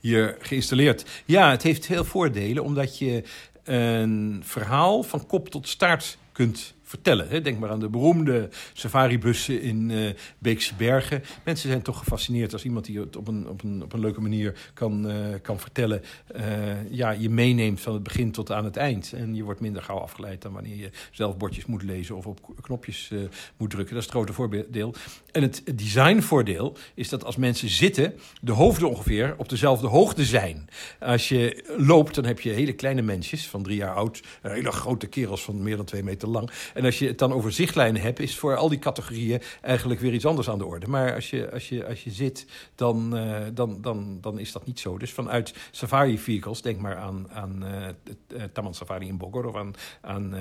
hier 0.00 0.36
geïnstalleerd. 0.40 1.22
Ja, 1.24 1.50
het 1.50 1.62
heeft 1.62 1.86
veel 1.86 2.04
voordelen, 2.04 2.64
omdat 2.64 2.98
je 2.98 3.22
een 3.64 4.42
verhaal 4.44 5.02
van 5.02 5.26
kop 5.26 5.48
tot 5.48 5.68
staart 5.68 6.18
kunt 6.32 6.73
vertellen. 6.94 7.28
Hè. 7.28 7.40
Denk 7.40 7.58
maar 7.58 7.70
aan 7.70 7.80
de 7.80 7.88
beroemde 7.88 8.48
safaribussen 8.72 9.62
in 9.62 9.90
eh, 9.90 9.98
Beekse 10.38 10.74
Bergen. 10.74 11.22
Mensen 11.44 11.68
zijn 11.68 11.82
toch 11.82 11.98
gefascineerd 11.98 12.52
als 12.52 12.64
iemand 12.64 12.84
die 12.84 13.00
het 13.00 13.16
op 13.16 13.28
een, 13.28 13.48
op 13.48 13.62
een, 13.62 13.82
op 13.82 13.92
een 13.92 14.00
leuke 14.00 14.20
manier 14.20 14.70
kan, 14.74 15.10
eh, 15.10 15.16
kan 15.42 15.60
vertellen. 15.60 16.02
eh, 16.26 16.90
ja, 16.90 17.10
je 17.10 17.30
meeneemt 17.30 17.80
van 17.80 17.94
het 17.94 18.02
begin 18.02 18.30
tot 18.30 18.52
aan 18.52 18.64
het 18.64 18.76
eind. 18.76 19.12
En 19.12 19.34
je 19.34 19.42
wordt 19.42 19.60
minder 19.60 19.82
gauw 19.82 19.98
afgeleid 19.98 20.42
dan 20.42 20.52
wanneer 20.52 20.76
je 20.76 20.90
zelf 21.10 21.36
bordjes 21.36 21.66
moet 21.66 21.82
lezen 21.82 22.16
of 22.16 22.26
op 22.26 22.40
knopjes 22.60 23.10
moet 23.56 23.70
drukken. 23.70 23.94
Dat 23.94 24.04
is 24.04 24.10
het 24.10 24.14
grote 24.14 24.32
voordeel. 24.32 24.94
En 25.32 25.42
het 25.42 25.62
designvoordeel 25.74 26.76
is 26.94 27.08
dat 27.08 27.24
als 27.24 27.36
mensen 27.36 27.68
zitten, 27.68 28.14
de 28.40 28.52
hoofden 28.52 28.88
ongeveer 28.88 29.34
op 29.36 29.48
dezelfde 29.48 29.86
hoogte 29.86 30.24
zijn. 30.24 30.68
Als 31.00 31.28
je 31.28 31.64
loopt, 31.76 32.14
dan 32.14 32.24
heb 32.24 32.40
je 32.40 32.50
hele 32.50 32.72
kleine 32.72 33.02
mensjes 33.02 33.48
van 33.48 33.62
drie 33.62 33.76
jaar 33.76 33.94
oud, 33.94 34.22
hele 34.42 34.72
grote 34.72 35.06
kerels 35.06 35.42
van 35.44 35.62
meer 35.62 35.76
dan 35.76 35.84
twee 35.84 36.02
meter 36.02 36.28
lang. 36.28 36.50
En 36.74 36.83
als 36.84 36.98
je 36.98 37.06
het 37.06 37.18
dan 37.18 37.32
over 37.32 37.52
zichtlijnen 37.52 38.02
hebt, 38.02 38.20
is 38.20 38.36
voor 38.36 38.56
al 38.56 38.68
die 38.68 38.78
categorieën 38.78 39.42
eigenlijk 39.60 40.00
weer 40.00 40.12
iets 40.12 40.26
anders 40.26 40.50
aan 40.50 40.58
de 40.58 40.66
orde. 40.66 40.86
Maar 40.86 41.14
als 41.14 41.30
je, 41.30 41.50
als 41.52 41.68
je, 41.68 41.86
als 41.86 42.04
je 42.04 42.10
zit, 42.10 42.46
dan, 42.74 43.16
eh, 43.16 43.40
dan, 43.54 43.80
dan, 43.80 44.18
dan 44.20 44.38
is 44.38 44.52
dat 44.52 44.66
niet 44.66 44.80
zo. 44.80 44.98
Dus 44.98 45.12
vanuit 45.12 45.54
safari 45.70 46.18
vehicles, 46.18 46.62
denk 46.62 46.80
maar 46.80 46.96
aan, 46.96 47.26
aan 47.30 47.64
eh, 47.64 48.42
Taman 48.52 48.74
Safari 48.74 49.06
in 49.06 49.16
Bogor 49.16 49.46
of 49.46 49.56
aan, 49.56 49.72
aan 50.00 50.34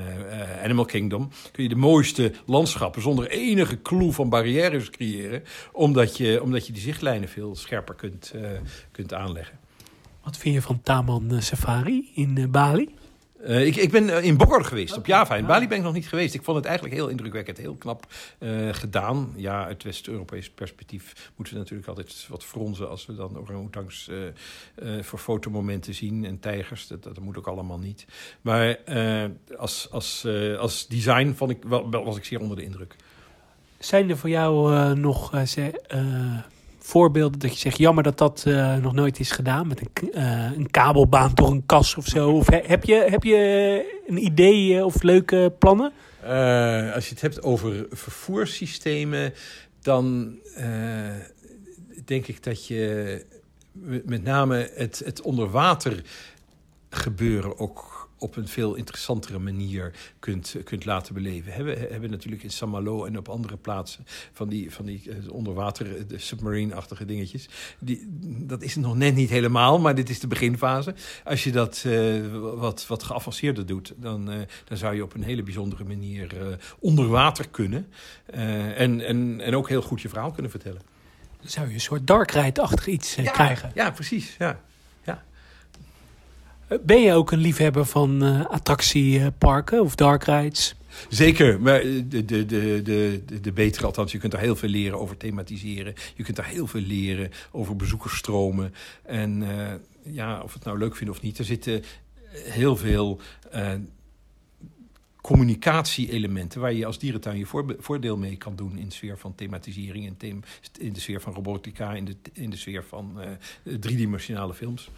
Animal 0.63 0.85
Kingdom, 0.85 1.29
kun 1.51 1.63
je 1.63 1.69
de 1.69 1.75
mooiste 1.75 2.33
landschappen 2.45 3.01
zonder 3.01 3.29
enige 3.29 3.81
clue 3.81 4.11
van 4.11 4.29
barrières 4.29 4.89
creëren, 4.89 5.43
omdat 5.71 6.17
je, 6.17 6.41
omdat 6.41 6.67
je 6.67 6.73
die 6.73 6.81
zichtlijnen 6.81 7.29
veel 7.29 7.55
scherper 7.55 7.95
kunt, 7.95 8.33
kunt 8.91 9.13
aanleggen. 9.13 9.59
Wat 10.23 10.37
vind 10.37 10.55
je 10.55 10.61
van 10.61 10.81
Taman 10.81 11.41
Safari 11.41 12.11
in 12.13 12.51
Bali? 12.51 12.89
Eh, 13.43 13.65
ik, 13.65 13.75
ik 13.75 13.91
ben 13.91 14.09
eh, 14.09 14.23
in 14.23 14.37
Bogor 14.37 14.65
geweest, 14.65 14.97
op 14.97 15.05
Java. 15.05 15.35
In 15.35 15.45
Bali 15.45 15.67
ben 15.67 15.77
ik 15.77 15.83
nog 15.83 15.93
niet 15.93 16.07
geweest. 16.07 16.33
Ik 16.33 16.43
vond 16.43 16.57
het 16.57 16.65
eigenlijk 16.65 16.95
heel 16.95 17.07
indrukwekkend, 17.07 17.57
heel 17.57 17.75
knap 17.75 18.05
eh, 18.37 18.49
gedaan. 18.71 19.33
Ja, 19.35 19.65
uit 19.65 19.83
West-Europees 19.83 20.49
perspectief 20.49 21.31
moeten 21.35 21.53
we 21.53 21.59
natuurlijk 21.59 21.89
altijd 21.89 22.25
wat 22.29 22.43
fronzen... 22.43 22.89
als 22.89 23.05
we 23.05 23.15
dan 23.15 23.37
orang-oetangs 23.37 24.09
eh, 24.09 24.87
voor 25.01 25.19
fotomomenten 25.19 25.93
zien 25.93 26.25
en 26.25 26.39
tijgers. 26.39 26.87
Dat, 26.87 27.03
dat 27.03 27.19
moet 27.19 27.37
ook 27.37 27.47
allemaal 27.47 27.79
niet. 27.79 28.05
Maar 28.41 28.77
als, 29.57 29.87
als, 29.91 30.27
als 30.57 30.87
design 30.87 31.33
vond 31.35 31.51
ik, 31.51 31.63
wel, 31.63 31.89
wel- 31.89 32.05
was 32.05 32.17
ik 32.17 32.25
zeer 32.25 32.39
onder 32.39 32.57
de 32.57 32.63
indruk. 32.63 32.95
Zijn 33.79 34.09
er 34.09 34.17
voor 34.17 34.29
jou 34.29 34.95
nog 34.95 35.31
voorbeelden 36.85 37.39
dat 37.39 37.53
je 37.53 37.59
zegt... 37.59 37.77
jammer 37.77 38.03
dat 38.03 38.17
dat 38.17 38.43
eh, 38.47 38.75
nog 38.75 38.93
nooit 38.93 39.19
is 39.19 39.31
gedaan 39.31 39.67
met 39.67 39.81
een, 39.81 40.11
eh, 40.13 40.51
een 40.55 40.71
kabelbaan 40.71 41.31
door 41.33 41.51
een 41.51 41.65
kas 41.65 41.95
of 41.95 42.05
zo? 42.05 42.31
Of 42.31 42.49
he- 42.49 42.63
heb, 42.65 42.83
je, 42.83 43.07
heb 43.09 43.23
je 43.23 44.01
een 44.07 44.25
idee 44.25 44.77
eh, 44.77 44.85
of 44.85 45.03
leuke 45.03 45.53
plannen? 45.59 45.91
Als 46.93 47.05
je 47.05 47.09
het 47.09 47.21
hebt 47.21 47.43
over 47.43 47.85
vervoerssystemen, 47.89 49.33
dan 49.81 50.35
denk 52.05 52.27
ik 52.27 52.43
dat 52.43 52.67
je 52.67 53.25
met 54.05 54.23
name 54.23 54.71
het, 54.75 55.01
het 55.05 55.21
onderwater 55.21 56.03
gebeuren 56.89 57.59
ook 57.59 57.92
op 58.23 58.35
een 58.35 58.47
veel 58.47 58.75
interessantere 58.75 59.39
manier 59.39 59.91
kunt, 60.19 60.55
kunt 60.63 60.85
laten 60.85 61.13
beleven. 61.13 61.45
We 61.45 61.51
hebben, 61.51 61.77
hebben 61.91 62.09
natuurlijk 62.09 62.43
in 62.43 62.51
Saint-Malo 62.51 63.05
en 63.05 63.17
op 63.17 63.29
andere 63.29 63.57
plaatsen 63.57 64.05
van 64.33 64.49
die, 64.49 64.71
van 64.71 64.85
die 64.85 65.09
eh, 65.09 65.31
onderwater, 65.31 65.97
eh, 65.97 66.03
de 66.07 66.17
submarine-achtige 66.17 67.05
dingetjes. 67.05 67.49
Die, 67.79 68.07
dat 68.45 68.61
is 68.61 68.75
nog 68.75 68.95
net 68.95 69.15
niet 69.15 69.29
helemaal, 69.29 69.79
maar 69.79 69.95
dit 69.95 70.09
is 70.09 70.19
de 70.19 70.27
beginfase. 70.27 70.95
Als 71.23 71.43
je 71.43 71.51
dat 71.51 71.83
eh, 71.85 72.21
wat, 72.55 72.87
wat 72.87 73.03
geavanceerder 73.03 73.65
doet, 73.65 73.93
dan, 73.97 74.25
dan 74.65 74.77
zou 74.77 74.95
je 74.95 75.03
op 75.03 75.13
een 75.13 75.23
hele 75.23 75.43
bijzondere 75.43 75.83
manier 75.83 76.41
eh, 76.41 76.57
onder 76.79 77.07
water 77.07 77.49
kunnen. 77.49 77.87
En, 78.25 79.05
en, 79.05 79.41
en 79.41 79.55
ook 79.55 79.69
heel 79.69 79.81
goed 79.81 80.01
je 80.01 80.09
verhaal 80.09 80.31
kunnen 80.31 80.51
vertellen. 80.51 80.81
Dan 81.39 81.49
zou 81.49 81.67
je 81.67 81.73
een 81.73 81.81
soort 81.81 82.07
dark 82.07 82.31
ride-achtig 82.31 82.87
iets 82.87 83.15
krijgen. 83.15 83.71
Ja, 83.75 83.91
precies. 83.91 84.35
Ja. 84.39 84.59
Eh, 86.67 86.77
Ben 86.81 87.01
je 87.01 87.13
ook 87.13 87.31
een 87.31 87.39
liefhebber 87.39 87.85
van 87.85 88.23
eh, 88.23 88.45
attractieparken 88.45 89.81
of 89.81 89.95
dark 89.95 90.23
rides? 90.23 90.75
Zeker, 91.09 91.61
maar 91.61 91.79
eh, 91.79 92.01
de, 92.05 92.25
de, 92.25 92.45
de, 92.45 92.81
de, 92.83 93.41
de, 93.41 93.51
betere, 93.51 93.85
althans, 93.85 94.11
je 94.11 94.17
kunt 94.17 94.31
daar 94.31 94.41
heel 94.41 94.55
veel 94.55 94.69
leren 94.69 94.99
over 94.99 95.17
thematiseren. 95.17 95.93
Je 96.15 96.23
kunt 96.23 96.37
daar 96.37 96.47
heel 96.47 96.67
veel 96.67 96.81
leren 96.81 97.31
over 97.51 97.75
bezoekersstromen. 97.75 98.73
En 99.03 99.59
eh, 99.59 99.73
ja, 100.13 100.41
of 100.41 100.53
het 100.53 100.63
nou 100.63 100.77
leuk 100.77 100.95
vindt 100.95 101.13
of 101.13 101.21
niet, 101.21 101.37
er 101.37 101.45
zitten 101.45 101.83
heel 102.33 102.75
veel 102.77 103.19
eh, 103.51 103.71
communicatie-elementen 105.21 106.61
waar 106.61 106.73
je 106.73 106.85
als 106.85 106.99
dierentuin 106.99 107.37
je 107.37 107.75
voordeel 107.79 108.17
mee 108.17 108.37
kan 108.37 108.55
doen 108.55 108.77
in 108.77 108.87
de 108.87 108.93
sfeer 108.93 109.17
van 109.17 109.35
thematisering, 109.35 110.15
in, 110.19 110.43
in 110.79 110.93
de 110.93 110.99
sfeer 110.99 111.21
van 111.21 111.33
robotica, 111.33 111.93
in 111.93 112.05
de, 112.05 112.15
in 112.33 112.49
de 112.49 112.57
sfeer 112.57 112.83
van 112.83 113.21
eh, 113.21 113.29
driedimensionale 113.79 114.53
films. 114.53 114.89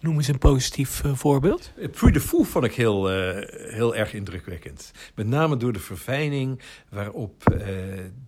Noem 0.00 0.16
eens 0.16 0.28
een 0.28 0.38
positief 0.38 1.04
eh, 1.04 1.14
voorbeeld. 1.14 1.72
Het 1.76 1.90
Puy 1.90 2.10
de 2.10 2.20
Fou 2.20 2.44
vond 2.46 2.64
ik 2.64 2.74
heel, 2.74 3.10
eh, 3.10 3.72
heel 3.72 3.96
erg 3.96 4.12
indrukwekkend. 4.14 4.92
Met 5.14 5.26
name 5.26 5.56
door 5.56 5.72
de 5.72 5.78
verfijning 5.78 6.60
waarop 6.90 7.48
eh, 7.48 7.58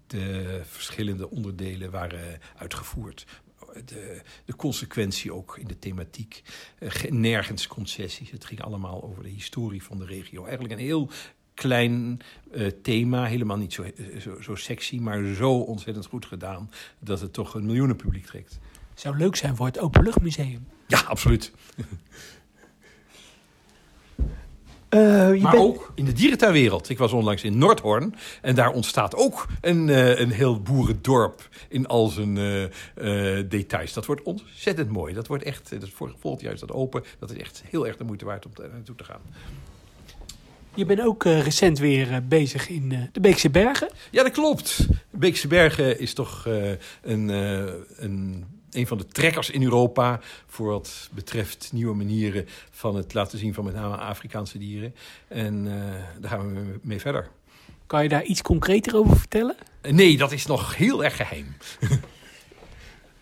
de 0.07 0.61
verschillende 0.65 1.31
onderdelen 1.31 1.91
waren 1.91 2.39
uitgevoerd. 2.57 3.27
De, 3.85 4.21
de 4.45 4.57
consequentie 4.57 5.33
ook 5.35 5.59
in 5.59 5.67
de 5.67 5.79
thematiek. 5.79 6.43
Ge- 6.81 7.09
nergens 7.13 7.67
concessies. 7.67 8.31
Het 8.31 8.45
ging 8.45 8.63
allemaal 8.63 9.03
over 9.03 9.23
de 9.23 9.29
historie 9.29 9.83
van 9.83 9.99
de 9.99 10.05
regio. 10.05 10.43
Eigenlijk 10.45 10.75
een 10.75 10.87
heel 10.87 11.11
klein 11.55 12.21
thema. 12.83 13.25
Helemaal 13.25 13.57
niet 13.57 13.73
zo, 13.73 13.85
zo, 14.19 14.41
zo 14.41 14.55
sexy, 14.55 14.99
maar 14.99 15.35
zo 15.35 15.53
ontzettend 15.59 16.07
goed 16.07 16.27
gedaan... 16.27 16.71
dat 16.99 17.21
het 17.21 17.33
toch 17.33 17.55
een 17.55 17.67
miljoenenpubliek 17.67 18.27
trekt. 18.27 18.59
Zou 18.95 19.17
leuk 19.17 19.37
zijn 19.37 19.57
voor 19.57 19.67
het 19.67 19.79
Openluchtmuseum. 19.79 20.67
Ja, 20.91 21.01
absoluut. 21.01 21.53
Eh, 24.89 25.35
je 25.35 25.41
Maar 25.41 25.53
bent- 25.53 25.65
ook 25.65 25.93
in 25.95 26.05
de 26.05 26.13
dierentuinwereld. 26.13 26.89
Ik 26.89 26.99
was 26.99 27.13
onlangs 27.13 27.43
in 27.43 27.59
Noordhoorn. 27.59 28.15
En 28.43 28.55
daar 28.55 28.71
ontstaat 28.73 29.15
ook 29.15 29.47
een, 29.61 29.89
eh, 29.89 30.19
een 30.19 30.31
heel 30.31 30.61
boerendorp 30.63 31.49
in 31.69 31.87
al 31.87 32.09
zijn 32.09 32.37
eh, 32.39 33.43
details. 33.49 33.93
Dat 33.93 34.07
wordt 34.07 34.23
ontzettend 34.23 34.91
mooi. 34.91 35.15
Dat 35.15 35.27
wordt 35.27 35.45
echt, 35.45 35.81
dat 35.81 35.91
voor- 35.91 36.15
volgend 36.21 36.43
jaar 36.43 36.53
is 36.53 36.61
dat 36.61 36.73
open. 36.73 37.05
Dat 37.19 37.31
is 37.31 37.37
echt 37.37 37.63
heel 37.71 37.87
erg 37.87 37.97
de 37.97 38.05
moeite 38.05 38.25
waard 38.25 38.47
om 38.47 38.51
daar 38.55 38.69
naartoe 38.73 38.95
te 38.97 39.05
gaan. 39.05 39.21
Je 40.75 40.85
bent 40.87 41.01
ook 41.01 41.25
recent 41.25 41.79
weer 41.79 42.23
bezig 42.29 42.69
in 42.69 43.09
de 43.13 43.21
Beekse 43.21 43.51
Bergen. 43.51 43.89
Ja, 44.11 44.23
dat 44.23 44.33
klopt. 44.33 44.87
Beekse 45.11 45.49
Bergen 45.49 46.01
is 46.01 46.15
toch 46.15 46.47
een, 47.03 47.29
een, 47.97 48.45
een 48.71 48.87
van 48.87 48.99
de 48.99 49.07
trekkers 49.07 49.51
in 49.51 49.63
Europa... 49.63 50.21
voor 50.47 50.69
wat 50.69 51.09
betreft 51.13 51.71
nieuwe 51.73 51.95
manieren 51.97 52.47
van 52.71 52.97
het 52.97 53.15
laten 53.15 53.39
zien 53.39 53.55
van 53.55 53.65
met 53.65 53.75
name 53.75 53.97
Afrikaanse 53.97 54.59
dieren. 54.59 54.95
En 55.29 55.67
eh, 55.67 56.21
daar 56.21 56.31
gaan 56.31 56.55
we 56.55 56.79
mee 56.83 57.01
verder. 57.01 57.29
Kan 57.87 58.03
je 58.03 58.09
daar 58.09 58.25
iets 58.25 58.43
concreter 58.43 58.97
over 58.97 59.17
vertellen? 59.17 59.57
Eh, 59.81 59.93
Nee, 59.93 60.17
dat 60.17 60.33
is 60.33 60.47
nog 60.47 60.77
heel 60.77 61.05
erg 61.05 61.17
geheim. 61.17 61.47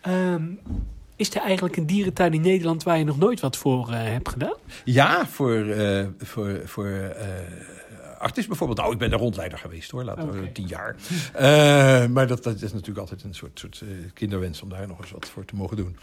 Ehm, 0.01 0.43
Is 1.15 1.35
er 1.35 1.41
eigenlijk 1.41 1.77
een 1.77 1.85
dierentuin 1.85 2.33
in 2.33 2.41
Nederland 2.41 2.83
waar 2.83 2.97
je 2.97 3.03
nog 3.03 3.17
nooit 3.17 3.39
wat 3.39 3.57
voor 3.57 3.89
eh, 3.89 4.03
hebt 4.03 4.29
gedaan? 4.29 4.55
Ja, 4.83 5.27
voor, 5.27 5.55
uh, 5.55 6.07
voor, 6.19 6.61
voor 6.65 7.15
artis 8.19 8.47
bijvoorbeeld. 8.47 8.79
Nou, 8.79 8.91
ik 8.93 8.97
ben 8.97 9.09
de 9.09 9.15
rondleider 9.15 9.57
geweest 9.57 9.91
hoor, 9.91 10.03
laten 10.03 10.31
we 10.31 10.51
tien 10.51 10.67
jaar. 10.67 10.95
Uh, 11.35 12.07
maar 12.07 12.27
dat, 12.27 12.43
dat 12.43 12.61
is 12.61 12.71
natuurlijk 12.71 12.99
altijd 12.99 13.23
een 13.23 13.33
soort, 13.33 13.59
soort 13.59 13.81
uh, 13.83 13.89
kinderwens 14.13 14.61
om 14.61 14.69
daar 14.69 14.87
nog 14.87 15.01
eens 15.01 15.11
wat 15.11 15.29
voor 15.29 15.45
te 15.45 15.55
mogen 15.55 15.77
doen. 15.77 15.97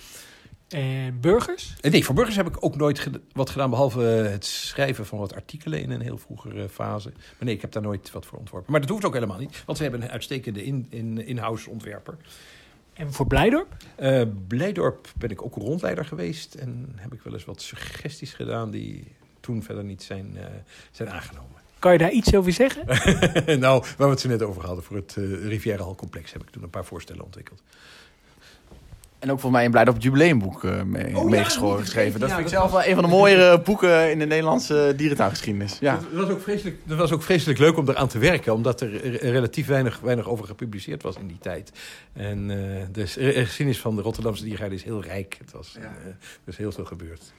En 0.68 1.20
burgers? 1.20 1.74
En 1.80 1.90
nee, 1.90 2.04
voor 2.04 2.14
burgers 2.14 2.36
heb 2.36 2.46
ik 2.46 2.64
ook 2.64 2.76
nooit 2.76 2.98
ged 2.98 3.18
wat 3.32 3.50
gedaan, 3.50 3.70
behalve 3.70 4.00
het 4.00 4.44
schrijven 4.44 5.06
van 5.06 5.18
wat 5.18 5.34
artikelen 5.34 5.80
in 5.80 5.90
een 5.90 6.00
heel 6.00 6.18
vroegere 6.18 6.68
fase. 6.68 7.08
Maar 7.08 7.36
nee, 7.38 7.54
ik 7.54 7.60
heb 7.60 7.72
daar 7.72 7.82
nooit 7.82 8.10
wat 8.10 8.26
voor 8.26 8.38
ontworpen. 8.38 8.72
Maar 8.72 8.80
dat 8.80 8.90
hoeft 8.90 9.04
ook 9.04 9.14
helemaal 9.14 9.38
niet, 9.38 9.62
want 9.66 9.78
we 9.78 9.84
hebben 9.84 10.02
een 10.02 10.10
uitstekende 10.10 10.64
in, 10.64 10.86
in, 10.90 11.26
in-house 11.26 11.70
ontwerper. 11.70 12.16
En 12.92 13.12
voor 13.12 13.26
Blijdorp? 13.26 13.76
Uh, 14.00 14.22
Blijdorp 14.46 15.12
ben 15.16 15.30
ik 15.30 15.42
ook 15.42 15.54
rondleider 15.54 16.04
geweest 16.04 16.54
en 16.54 16.92
heb 16.96 17.12
ik 17.12 17.20
wel 17.22 17.32
eens 17.32 17.44
wat 17.44 17.62
suggesties 17.62 18.34
gedaan 18.34 18.70
die 18.70 19.12
toen 19.40 19.62
verder 19.62 19.84
niet 19.84 20.02
zijn, 20.02 20.32
uh, 20.34 20.44
zijn 20.90 21.10
aangenomen. 21.10 21.60
Kan 21.78 21.92
je 21.92 21.98
daar 21.98 22.10
iets 22.10 22.34
over 22.34 22.52
zeggen? 22.52 22.84
nou, 23.60 23.84
waar 23.96 24.06
we 24.06 24.12
het 24.12 24.20
zo 24.20 24.28
net 24.28 24.42
over 24.42 24.64
hadden, 24.66 24.84
voor 24.84 24.96
het 24.96 25.16
uh, 25.18 25.46
Riviera 25.48 25.84
Complex 25.96 26.32
heb 26.32 26.42
ik 26.42 26.50
toen 26.50 26.62
een 26.62 26.70
paar 26.70 26.84
voorstellen 26.84 27.24
ontwikkeld. 27.24 27.62
En 29.18 29.30
ook 29.30 29.40
voor 29.40 29.50
mij 29.50 29.64
een 29.64 29.70
Blijdorp 29.70 29.96
het 29.96 30.04
jubileumboek 30.04 30.62
uh, 30.62 30.82
mee, 30.82 31.16
oh, 31.16 31.24
meegeschoren 31.24 31.76
ja, 31.76 31.82
geschreven. 31.82 32.20
Dat 32.20 32.28
ja, 32.28 32.34
vind 32.34 32.46
ik 32.46 32.54
zelf 32.54 32.70
wel 32.70 32.84
een 32.84 32.94
van 32.94 33.04
de 33.04 33.10
mooiere 33.10 33.60
boeken 33.60 34.10
in 34.10 34.18
de 34.18 34.26
Nederlandse 34.26 34.92
dierentuingeschiedenis. 34.96 35.78
Ja. 35.80 35.94
Dat, 36.12 36.26
was 36.26 36.30
ook 36.30 36.40
vreselijk, 36.40 36.76
dat 36.84 36.98
was 36.98 37.12
ook 37.12 37.22
vreselijk 37.22 37.58
leuk 37.58 37.76
om 37.76 37.88
eraan 37.88 38.08
te 38.08 38.18
werken, 38.18 38.54
omdat 38.54 38.80
er 38.80 39.16
relatief 39.16 39.66
weinig, 39.66 40.00
weinig 40.00 40.28
over 40.28 40.46
gepubliceerd 40.46 41.02
was 41.02 41.16
in 41.16 41.26
die 41.26 41.38
tijd. 41.38 41.72
En 42.12 42.50
uh, 42.50 42.56
de 42.92 43.06
geschiedenis 43.06 43.80
van 43.80 43.96
de 43.96 44.02
Rotterdamse 44.02 44.44
diergaarde 44.44 44.74
is 44.74 44.82
heel 44.82 45.02
rijk. 45.02 45.36
Het 45.38 45.52
was, 45.52 45.72
ja. 45.74 45.80
uh, 45.80 46.06
er 46.06 46.16
is 46.44 46.56
heel 46.56 46.72
veel 46.72 46.84
gebeurd. 46.84 47.32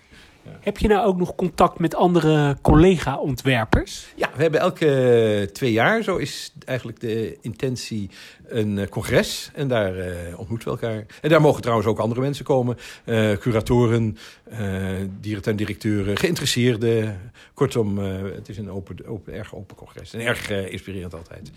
Heb 0.61 0.77
je 0.77 0.87
nou 0.87 1.05
ook 1.05 1.17
nog 1.17 1.35
contact 1.35 1.79
met 1.79 1.95
andere 1.95 2.57
collega-ontwerpers? 2.61 4.07
Ja, 4.15 4.29
we 4.35 4.41
hebben 4.41 4.59
elke 4.59 5.49
twee 5.53 5.71
jaar, 5.71 6.03
zo 6.03 6.15
is 6.15 6.53
eigenlijk 6.65 6.99
de 6.99 7.37
intentie, 7.41 8.09
een 8.47 8.89
congres. 8.89 9.51
En 9.53 9.67
daar 9.67 9.97
uh, 9.97 10.39
ontmoeten 10.39 10.67
we 10.67 10.79
elkaar. 10.79 11.05
En 11.21 11.29
daar 11.29 11.41
mogen 11.41 11.61
trouwens 11.61 11.87
ook 11.87 11.99
andere 11.99 12.21
mensen 12.21 12.45
komen. 12.45 12.77
Uh, 13.05 13.33
curatoren, 13.33 14.17
uh, 14.51 14.91
dierentuindirecteuren, 15.19 16.17
geïnteresseerden. 16.17 17.31
Kortom, 17.53 17.97
het 17.97 18.49
is 18.49 18.57
een 18.57 18.71
open, 18.71 19.05
open, 19.05 19.33
erg 19.33 19.55
open 19.55 19.75
congres. 19.75 20.13
En 20.13 20.19
erg 20.19 20.49
inspirerend 20.49 21.13
altijd. 21.13 21.51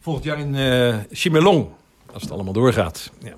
Volgend 0.00 0.24
jaar 0.24 0.38
in 0.38 1.06
Chimelong, 1.10 1.68
als 2.12 2.22
het 2.22 2.30
allemaal 2.30 2.52
doorgaat. 2.52 3.10
Ja. 3.22 3.34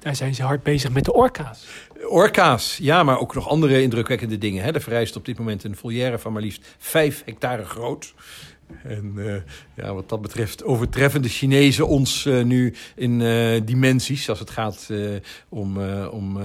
Daar 0.00 0.16
zijn 0.16 0.34
ze 0.34 0.42
hard 0.42 0.62
bezig 0.62 0.90
met 0.90 1.04
de 1.04 1.12
orka's. 1.12 1.66
Orka's, 2.08 2.76
ja, 2.76 3.02
maar 3.02 3.18
ook 3.18 3.34
nog 3.34 3.48
andere 3.48 3.82
indrukwekkende 3.82 4.38
dingen. 4.38 4.62
Hè. 4.64 4.72
Er 4.72 4.80
vereist 4.80 5.16
op 5.16 5.24
dit 5.24 5.38
moment 5.38 5.64
een 5.64 5.76
volière 5.76 6.18
van 6.18 6.32
maar 6.32 6.42
liefst 6.42 6.74
5 6.78 7.22
hectare 7.24 7.64
groot. 7.64 8.14
En 8.82 9.12
uh, 9.16 9.36
ja, 9.74 9.94
wat 9.94 10.08
dat 10.08 10.22
betreft 10.22 10.64
overtreffen 10.64 11.22
de 11.22 11.28
Chinezen 11.28 11.86
ons 11.86 12.24
uh, 12.24 12.44
nu 12.44 12.74
in 12.94 13.20
uh, 13.20 13.60
dimensies. 13.64 14.28
Als 14.28 14.38
het 14.38 14.50
gaat 14.50 14.90
om, 15.48 15.82
om 16.06 16.38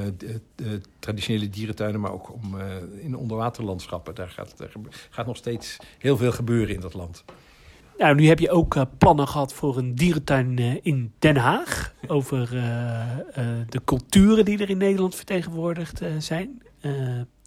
traditionele 0.99 1.49
dierentuinen, 1.49 2.01
maar 2.01 2.13
ook 2.13 2.33
om 2.33 2.55
in 2.99 3.15
onderwaterlandschappen. 3.15 4.15
Daar 4.15 4.29
gaat, 4.29 4.53
daar 4.57 4.71
gaat 5.09 5.25
nog 5.25 5.37
steeds 5.37 5.77
heel 5.97 6.17
veel 6.17 6.31
gebeuren 6.31 6.75
in 6.75 6.81
dat 6.81 6.93
land. 6.93 7.23
Nou, 7.97 8.15
nu 8.15 8.27
heb 8.27 8.39
je 8.39 8.49
ook 8.49 8.75
uh, 8.75 8.81
plannen 8.97 9.27
gehad 9.27 9.53
voor 9.53 9.77
een 9.77 9.95
dierentuin 9.95 10.57
uh, 10.59 10.75
in 10.81 11.13
Den 11.19 11.37
Haag. 11.37 11.93
Over 12.07 12.53
uh, 12.53 12.61
de 13.69 13.81
culturen 13.85 14.45
die 14.45 14.57
er 14.57 14.69
in 14.69 14.77
Nederland 14.77 15.15
vertegenwoordigd 15.15 16.01
zijn. 16.19 16.61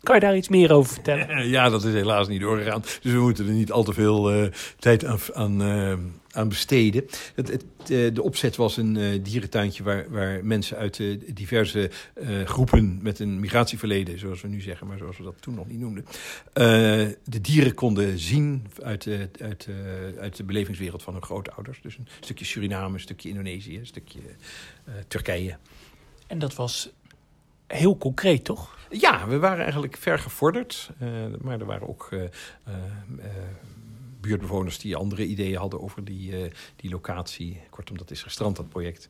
kan 0.03 0.15
je 0.15 0.21
daar 0.21 0.37
iets 0.37 0.49
meer 0.49 0.73
over 0.73 0.93
vertellen? 0.93 1.49
Ja, 1.49 1.69
dat 1.69 1.85
is 1.85 1.93
helaas 1.93 2.29
niet 2.29 2.41
doorgegaan. 2.41 2.81
Dus 2.81 3.13
we 3.13 3.19
moeten 3.19 3.47
er 3.47 3.53
niet 3.53 3.73
al 3.73 3.83
te 3.83 3.93
veel 3.93 4.51
tijd 4.79 5.05
aan, 5.05 5.19
aan, 5.35 5.61
aan 6.39 6.49
besteden. 6.49 7.05
Het, 7.35 7.49
het, 7.49 7.65
de 8.15 8.23
opzet 8.23 8.57
was 8.57 8.77
een 8.77 9.23
dierentuintje 9.23 9.83
waar, 9.83 10.11
waar 10.11 10.45
mensen 10.45 10.77
uit 10.77 11.01
diverse 11.35 11.91
groepen 12.45 12.99
met 13.03 13.19
een 13.19 13.41
migratieverleden, 13.41 14.19
zoals 14.19 14.41
we 14.41 14.49
nu 14.49 14.61
zeggen, 14.61 14.87
maar 14.87 14.99
zoals 14.99 15.17
we 15.17 15.23
dat 15.23 15.43
toen 15.43 15.55
nog 15.55 15.69
niet 15.69 15.79
noemden, 15.79 16.05
de 17.25 17.41
dieren 17.41 17.75
konden 17.75 18.19
zien 18.19 18.67
uit, 18.83 19.03
de, 19.03 19.29
uit, 19.41 19.69
uit 20.19 20.37
de 20.37 20.45
belevingswereld 20.45 21.03
van 21.03 21.13
hun 21.13 21.23
grootouders. 21.23 21.81
Dus 21.83 21.97
een 21.99 22.09
stukje 22.21 22.45
Suriname, 22.45 22.95
een 22.95 23.01
stukje 23.01 23.29
Indonesië, 23.29 23.79
een 23.79 23.87
stukje 23.87 24.21
Turkije. 25.09 25.57
En 26.27 26.39
dat 26.39 26.55
was 26.55 26.91
heel 27.67 27.99
concreet, 27.99 28.45
toch? 28.45 28.79
Ja, 28.91 29.29
we 29.29 29.39
waren 29.39 29.63
eigenlijk 29.63 29.97
ver 29.97 30.19
gevorderd. 30.19 30.91
Uh, 31.03 31.09
maar 31.41 31.61
er 31.61 31.67
waren 31.67 31.89
ook 31.89 32.09
uh, 32.13 32.21
uh, 32.23 32.75
buurtbewoners 34.29 34.79
die 34.79 34.97
andere 34.97 35.27
ideeën 35.27 35.59
hadden 35.59 35.81
over 35.83 36.05
die, 36.05 36.51
die 36.77 36.91
locatie. 36.91 37.61
Kortom, 37.71 37.99
dat 37.99 38.11
is 38.11 38.23
gestrand, 38.23 38.57
dat 38.57 38.69
project. 38.69 39.09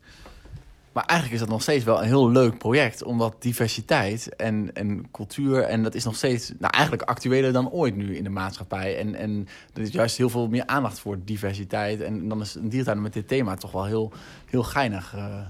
Maar 0.98 1.06
eigenlijk 1.06 1.40
is 1.40 1.46
dat 1.46 1.54
nog 1.54 1.62
steeds 1.62 1.84
wel 1.84 1.98
een 2.00 2.06
heel 2.06 2.30
leuk 2.30 2.58
project. 2.58 3.02
Omdat 3.02 3.42
diversiteit 3.42 4.36
en, 4.36 4.70
en 4.74 5.10
cultuur... 5.10 5.62
en 5.62 5.82
dat 5.82 5.94
is 5.94 6.04
nog 6.04 6.16
steeds 6.16 6.52
nou, 6.58 6.72
eigenlijk 6.72 7.08
actueler 7.08 7.52
dan 7.52 7.70
ooit 7.70 7.96
nu 7.96 8.16
in 8.16 8.24
de 8.24 8.30
maatschappij. 8.30 8.98
En, 8.98 9.14
en 9.14 9.48
er 9.74 9.82
is 9.82 9.90
juist 9.90 10.16
heel 10.16 10.28
veel 10.28 10.48
meer 10.48 10.66
aandacht 10.66 10.98
voor 10.98 11.18
diversiteit. 11.24 12.00
En 12.00 12.28
dan 12.28 12.40
is 12.40 12.54
een 12.54 12.68
diertuin 12.68 13.02
met 13.02 13.12
dit 13.12 13.28
thema 13.28 13.54
toch 13.54 13.72
wel 13.72 13.84
heel, 13.84 14.12
heel 14.46 14.62
geinig... 14.62 15.14
Uh, 15.16 15.40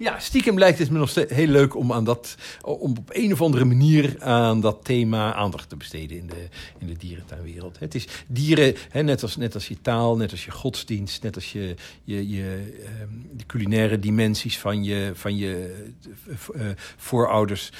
ja, 0.00 0.18
stiekem 0.18 0.58
lijkt 0.58 0.78
het 0.78 0.90
me 0.90 0.98
nog 0.98 1.08
steeds 1.08 1.32
heel 1.32 1.46
leuk 1.46 1.76
om, 1.76 1.92
aan 1.92 2.04
dat, 2.04 2.36
om 2.62 2.96
op 2.98 3.08
een 3.08 3.32
of 3.32 3.42
andere 3.42 3.64
manier 3.64 4.22
aan 4.22 4.60
dat 4.60 4.84
thema 4.84 5.34
aandacht 5.34 5.68
te 5.68 5.76
besteden 5.76 6.18
in 6.18 6.26
de, 6.26 6.48
in 6.78 6.86
de 6.86 6.96
dierentuinwereld. 6.96 7.78
Het 7.78 7.94
is 7.94 8.06
dieren, 8.26 8.74
hè, 8.90 9.02
net, 9.02 9.22
als, 9.22 9.36
net 9.36 9.54
als 9.54 9.68
je 9.68 9.80
taal, 9.80 10.16
net 10.16 10.30
als 10.30 10.44
je 10.44 10.50
godsdienst, 10.50 11.22
net 11.22 11.34
als 11.34 11.52
je, 11.52 11.74
je, 12.04 12.28
je 12.28 12.74
um, 13.02 13.28
de 13.32 13.46
culinaire 13.46 13.98
dimensies 13.98 14.58
van 14.58 14.84
je, 14.84 15.10
van 15.14 15.36
je 15.36 15.84
uh, 16.56 16.62
voorouders. 16.96 17.72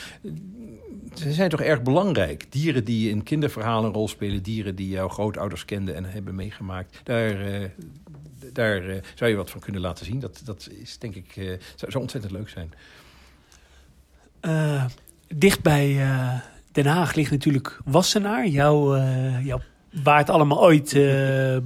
Ze 1.15 1.33
zijn 1.33 1.51
toch 1.51 1.61
erg 1.61 1.83
belangrijk. 1.83 2.53
Dieren 2.53 2.85
die 2.85 3.11
in 3.11 3.23
kinderverhalen 3.23 3.85
een 3.85 3.95
rol 3.95 4.09
spelen, 4.09 4.43
dieren 4.43 4.75
die 4.75 4.89
jouw 4.89 5.09
grootouders 5.09 5.65
kenden 5.65 5.95
en 5.95 6.05
hebben 6.05 6.35
meegemaakt. 6.35 7.01
Daar, 7.03 7.61
uh, 7.61 7.65
daar 8.53 8.85
uh, 8.85 9.03
zou 9.15 9.31
je 9.31 9.37
wat 9.37 9.51
van 9.51 9.61
kunnen 9.61 9.81
laten 9.81 10.07
zien. 10.07 10.21
Dat, 10.21 10.41
dat 10.45 10.69
is 10.81 10.99
denk 10.99 11.15
ik, 11.15 11.37
uh, 11.37 11.59
zou, 11.77 12.03
ontzettend 12.03 12.33
leuk 12.33 12.49
zijn. 12.49 12.73
Uh, 14.43 14.85
dicht 15.35 15.63
bij 15.63 15.95
Den 16.73 16.87
Haag 16.87 17.15
ligt 17.15 17.31
natuurlijk 17.31 17.81
Wassenaar, 17.85 18.47
jouw, 18.47 18.97
jouw, 19.43 19.61
waar 20.03 20.19
het 20.19 20.31
allemaal 20.31 20.63
ooit 20.63 20.93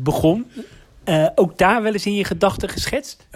begon. 0.03 0.47
Ook 1.35 1.59
daar 1.59 1.83
wel 1.83 1.93
eens 1.93 2.07
in 2.07 2.15
je 2.15 2.25
gedachten 2.25 2.69
geschetst? 2.69 3.27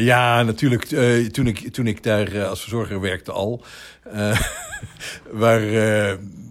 ja, 0.00 0.42
natuurlijk. 0.42 0.84
toen, 1.32 1.46
ik, 1.46 1.72
toen 1.72 1.86
ik 1.86 2.02
daar 2.02 2.44
als 2.44 2.60
verzorger 2.60 3.00
werkte 3.00 3.32
al. 3.32 3.64
waar 5.30 5.60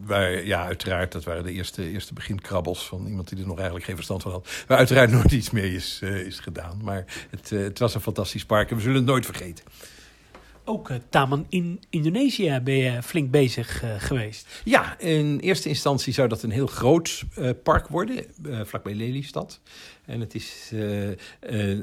waar, 0.08 0.46
ja, 0.46 0.66
uiteraard, 0.66 1.12
dat 1.12 1.24
waren 1.24 1.44
de 1.44 1.52
eerste, 1.52 1.90
eerste 1.90 2.14
beginkrabbels 2.14 2.88
van 2.88 3.08
iemand 3.08 3.30
die 3.30 3.40
er 3.40 3.48
nog 3.48 3.56
eigenlijk 3.56 3.86
geen 3.86 3.96
verstand 3.96 4.22
van 4.22 4.32
had. 4.32 4.50
Waar 4.68 4.78
uiteraard 4.78 5.12
nooit 5.12 5.32
iets 5.32 5.50
meer 5.50 5.74
is, 5.74 6.00
uh, 6.04 6.26
is 6.26 6.40
gedaan. 6.40 6.80
Maar 6.84 7.06
het, 7.30 7.52
uh, 7.52 7.64
het 7.64 7.80
was 7.80 7.96
een 7.96 8.02
fantastisch 8.02 8.46
park 8.46 8.70
en 8.70 8.76
we 8.76 8.82
zullen 8.82 8.98
het 8.98 9.06
nooit 9.06 9.26
vergeten. 9.26 9.66
Ook 10.64 10.90
uh, 10.90 10.98
Taman 11.10 11.46
in 11.50 11.82
Indonesië 11.90 12.60
ben 12.64 12.76
je 12.76 13.04
flink 13.04 13.32
bezig 13.32 13.84
geweest. 13.98 14.62
Ja, 14.64 15.00
in 15.00 15.40
eerste 15.40 15.70
instantie 15.70 16.14
zou 16.14 16.28
dat 16.28 16.44
een 16.44 16.52
heel 16.52 16.68
groot 16.68 17.24
park 17.64 17.88
worden, 17.88 18.26
vlakbij 18.64 18.94
Lelystad. 18.94 19.60
En 20.08 20.20
het 20.20 20.36
is 20.36 20.74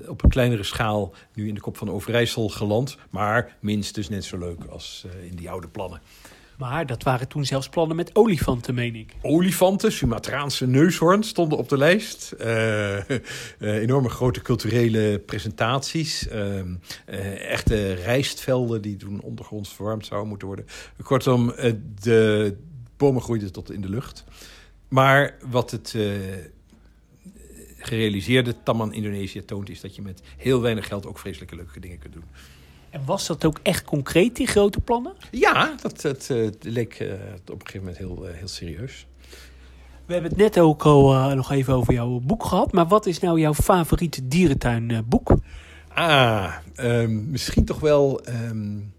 op 0.09 0.22
een 0.22 0.31
kleinere 0.31 0.62
schaal 0.62 1.14
nu 1.35 1.49
in 1.49 1.55
de 1.55 1.61
kop 1.61 1.77
van 1.77 1.91
Overijssel 1.91 2.49
geland. 2.49 2.97
Maar 3.11 3.57
minstens 3.61 4.09
net 4.09 4.25
zo 4.25 4.39
leuk 4.39 4.64
als 4.64 5.07
in 5.31 5.37
die 5.37 5.51
oude 5.51 5.68
plannen. 5.68 6.01
Maar 6.59 6.87
dat 6.87 7.03
waren 7.03 7.29
toen 7.29 7.45
zelfs 7.45 7.68
plannen 7.68 7.97
met 7.97 8.14
olifanten, 8.14 8.75
meen 8.75 8.95
ik. 8.95 9.12
Olifanten, 9.22 9.93
Sumatraanse 9.93 10.66
neushoorns 10.66 11.29
stonden 11.29 11.59
op 11.59 11.68
de 11.68 11.79
lijst. 11.79 12.35
Uh, 12.41 12.97
uh, 12.97 13.14
enorme 13.59 14.09
grote 14.09 14.43
culturele 14.43 15.18
presentaties. 15.27 16.29
Uh, 16.29 16.61
echte 17.51 17.93
rijstvelden 17.93 18.83
die 18.83 18.97
toen 18.97 19.20
ondergronds 19.20 19.75
verwarmd 19.75 20.07
zouden 20.07 20.29
moeten 20.29 20.47
worden. 20.47 20.66
Kortom, 21.03 21.53
de 22.01 22.57
bomen 22.97 23.22
groeiden 23.22 23.53
tot 23.53 23.70
in 23.70 23.81
de 23.81 23.89
lucht. 23.89 24.25
Maar 24.89 25.37
wat 25.51 25.70
het 25.70 25.97
gerealiseerde 27.85 28.55
Taman 28.62 28.93
Indonesië 28.93 29.45
toont... 29.45 29.68
is 29.68 29.80
dat 29.80 29.95
je 29.95 30.03
met 30.03 30.22
heel 30.37 30.61
weinig 30.61 30.87
geld 30.87 31.07
ook 31.07 31.18
vreselijke 31.18 31.57
leuke 31.57 31.80
dingen 31.80 31.99
kunt 31.99 32.12
doen. 32.12 32.24
En 32.91 33.05
was 33.05 33.26
dat 33.26 33.45
ook 33.45 33.59
echt 33.62 33.85
concreet, 33.85 34.37
die 34.37 34.47
grote 34.47 34.80
plannen? 34.80 35.12
Ja, 35.30 35.74
dat, 35.82 36.01
dat 36.01 36.28
uh, 36.30 36.49
leek 36.61 37.01
uh, 37.01 37.12
op 37.12 37.61
een 37.61 37.66
gegeven 37.66 37.78
moment 37.78 37.99
heel, 37.99 38.28
uh, 38.28 38.35
heel 38.35 38.49
serieus. 38.49 39.07
We 40.07 40.12
hebben 40.12 40.30
het 40.30 40.41
net 40.41 40.59
ook 40.59 40.82
al 40.82 41.35
nog 41.35 41.51
even 41.51 41.74
over 41.74 41.93
jouw 41.93 42.20
boek 42.22 42.45
gehad. 42.45 42.72
Maar 42.72 42.87
wat 42.87 43.07
is 43.07 43.18
nou 43.18 43.41
jouw 43.41 43.55
favoriete 43.55 44.28
dierentuinboek? 44.28 45.37
ah, 45.95 46.53
um, 46.76 47.30
misschien 47.30 47.64
toch 47.64 47.80
wel 47.80 48.20
um, 48.28 48.93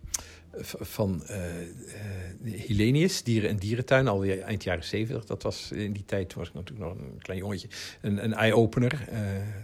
van 0.63 1.23
uh, 1.29 2.53
Hillenius, 2.53 3.23
Dieren- 3.23 3.49
en 3.49 3.57
Dierentuin, 3.57 4.07
alweer 4.07 4.41
eind 4.41 4.63
jaren 4.63 4.83
zeventig. 4.83 5.25
Dat 5.25 5.43
was 5.43 5.71
in 5.71 5.93
die 5.93 6.05
tijd, 6.05 6.33
was 6.33 6.47
ik 6.47 6.53
natuurlijk 6.53 6.87
nog 6.87 6.97
een 6.97 7.17
klein 7.17 7.39
jongetje, 7.39 7.67
een, 8.01 8.23
een 8.23 8.33
eye-opener. 8.33 9.07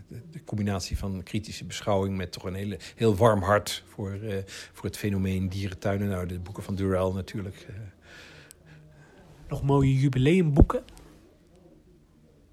De, 0.08 0.22
de, 0.32 0.44
combinatie 0.44 0.98
van 0.98 1.24
kritische 1.24 1.66
beschouwing 1.66 2.18
met 2.18 2.32
toch 2.32 2.44
een 2.44 2.54
hele, 2.54 2.80
heel 2.96 3.16
warm 3.16 3.42
hart 3.42 3.84
voor, 3.88 4.20
voor 4.74 4.86
het 4.86 4.98
fenomeen 4.98 5.50
dierentuinen. 5.50 6.10
Nou, 6.10 6.28
de 6.28 6.40
boeken 6.40 6.64
van 6.64 6.76
Durrell 6.76 7.12
natuurlijk. 7.14 7.68
Nog 9.48 9.64
mooie 9.64 9.96
jubileumboeken? 9.96 10.84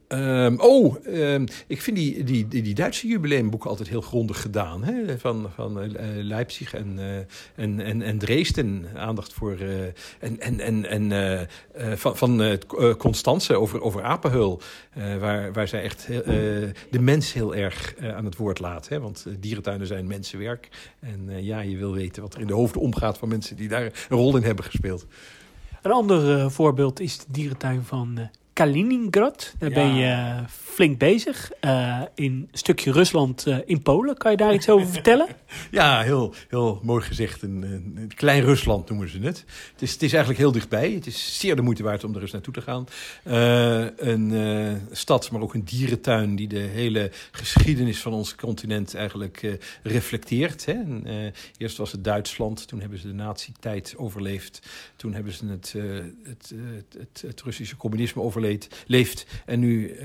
Um, 0.09 0.61
oh, 0.61 1.07
um, 1.07 1.47
ik 1.67 1.83
vind 1.83 1.97
die, 1.97 2.25
die, 2.25 2.49
die, 2.49 2.75
Duitse 2.75 3.07
jubileumboeken 3.07 3.71
altijd 3.71 3.89
heel 3.89 4.01
grondig 4.01 4.41
gedaan. 4.41 4.85
Hè? 4.85 5.19
Van, 5.19 5.51
van 5.55 5.85
uh, 5.85 5.91
Leipzig 6.23 6.75
en, 6.75 6.97
uh, 6.99 7.17
en, 7.55 7.81
en, 7.81 8.03
en 8.03 8.19
Dresden. 8.19 8.87
Aandacht 8.95 9.33
voor. 9.33 9.57
En 10.19 10.41
en, 10.41 10.61
en, 10.61 11.11
en 11.11 11.49
van, 11.99 12.17
van 12.17 12.59
Constance 12.99 13.57
over, 13.57 13.81
over 13.81 14.03
waar, 15.19 15.53
waar 15.53 15.69
zij 15.69 15.83
echt 15.83 16.07
de 16.91 17.01
mens 17.01 17.33
heel 17.33 17.55
erg 17.55 17.95
aan 18.15 18.25
het 18.25 18.37
woord 18.37 18.59
laat. 18.59 18.89
Hè? 18.89 19.01
Want 19.01 19.27
dierentuinen 19.41 19.87
zijn 19.87 20.07
mensenwerk. 20.07 20.69
En 21.01 21.45
ja, 21.45 21.61
je 21.61 21.77
wil 21.77 21.93
weten 21.93 22.23
wat 22.23 22.35
er 22.35 22.41
in 22.41 22.47
de 22.47 22.55
hoofden 22.55 22.81
omgaat 22.81 23.19
van 23.19 23.29
mensen 23.29 23.57
die 23.57 23.69
daar 23.69 23.85
een 23.85 23.93
rol 24.09 24.37
in 24.37 24.43
hebben 24.43 24.65
gespeeld. 24.65 25.07
Een 25.83 25.93
ander 25.93 26.51
voorbeeld 26.51 27.01
is 27.01 27.19
de 27.19 27.25
dierentuin 27.29 27.83
van 27.83 28.31
Kaliningrad. 28.59 29.53
Daar 29.59 29.71
ben 29.71 29.95
je 29.95 30.05
eh, 30.05 30.39
flink 30.79 30.99
bezig. 30.99 31.51
Uh, 31.61 32.03
in 32.15 32.33
een 32.33 32.49
stukje 32.53 32.93
Rusland 32.93 33.47
uh, 33.47 33.59
in 33.65 33.83
Polen. 33.83 34.17
Kan 34.17 34.31
je 34.31 34.37
daar 34.37 34.55
iets 34.55 34.69
over 34.69 34.89
vertellen? 34.89 35.27
Ja, 35.71 36.03
heel, 36.03 36.35
heel 36.49 36.81
mooi 36.83 37.03
gezegd. 37.05 37.43
Een, 37.43 38.13
klein 38.15 38.43
Rusland 38.43 38.89
noemen 38.89 39.09
ze 39.09 39.19
het. 39.19 39.45
Het 39.73 39.83
is, 39.83 39.93
het 39.93 40.03
is 40.03 40.11
eigenlijk 40.11 40.41
heel 40.41 40.53
dichtbij. 40.53 40.91
Het 40.91 41.07
is 41.07 41.39
zeer 41.39 41.57
de 41.57 41.63
moeite 41.63 41.83
waard 41.83 42.05
om 42.05 42.15
er 42.15 42.21
eens 42.21 42.33
naartoe 42.33 42.53
te 42.53 42.61
gaan. 42.61 42.87
een 43.97 44.81
stad, 44.91 45.31
maar 45.31 45.41
ook 45.41 45.55
een 45.55 45.65
dierentuin 45.65 46.37
die 46.37 46.49
de 46.49 46.59
hele 46.59 47.11
geschiedenis 47.31 48.01
van 48.01 48.13
ons 48.13 48.35
continent 48.35 48.95
eigenlijk 48.95 49.59
reflecteert. 49.83 50.65
Hè. 50.65 50.73
En, 50.73 51.33
eerst 51.57 51.77
was 51.77 51.93
het 51.93 52.05
Duitsland, 52.05 52.69
toen 52.69 52.81
hebben 52.81 52.99
ze 52.99 53.07
de 53.07 53.15
nazi-tijd 53.15 53.95
overleefd. 53.97 54.69
Toen 54.97 55.15
hebben 55.15 55.33
ze 55.33 55.47
het, 55.47 55.75
het, 56.23 56.53
het, 56.99 57.23
het 57.27 57.43
Russische 57.43 57.77
communisme 57.77 58.23
overleefd. 58.23 59.27
En 59.47 59.61
nu 59.61 59.97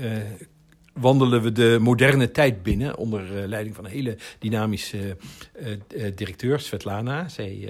wandelen 0.94 1.42
we 1.42 1.52
de 1.52 1.78
moderne 1.80 2.30
tijd 2.30 2.62
binnen 2.62 2.96
onder 2.96 3.22
uh, 3.22 3.46
leiding 3.46 3.74
van 3.74 3.84
een 3.84 3.90
hele 3.90 4.16
dynamische 4.38 5.16
uh, 5.62 6.06
directeur, 6.14 6.60
Svetlana. 6.60 7.28
Zij 7.28 7.68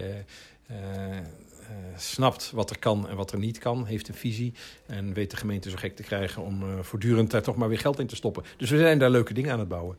snapt 1.96 2.50
wat 2.50 2.70
er 2.70 2.78
kan 2.78 3.08
en 3.08 3.16
wat 3.16 3.32
er 3.32 3.38
niet 3.38 3.58
kan, 3.58 3.86
heeft 3.86 4.08
een 4.08 4.14
visie 4.14 4.52
en 4.86 5.12
weet 5.12 5.30
de 5.30 5.36
gemeente 5.36 5.70
zo 5.70 5.76
gek 5.76 5.96
te 5.96 6.02
krijgen 6.02 6.42
om 6.42 6.62
voortdurend 6.82 7.30
daar 7.30 7.42
toch 7.42 7.56
maar 7.56 7.68
weer 7.68 7.78
geld 7.78 7.98
in 7.98 8.06
te 8.06 8.16
stoppen. 8.16 8.44
Dus 8.56 8.70
we 8.70 8.78
zijn 8.78 8.98
daar 8.98 9.10
leuke 9.10 9.34
dingen 9.34 9.52
aan 9.52 9.58
het 9.58 9.68
bouwen. 9.68 9.96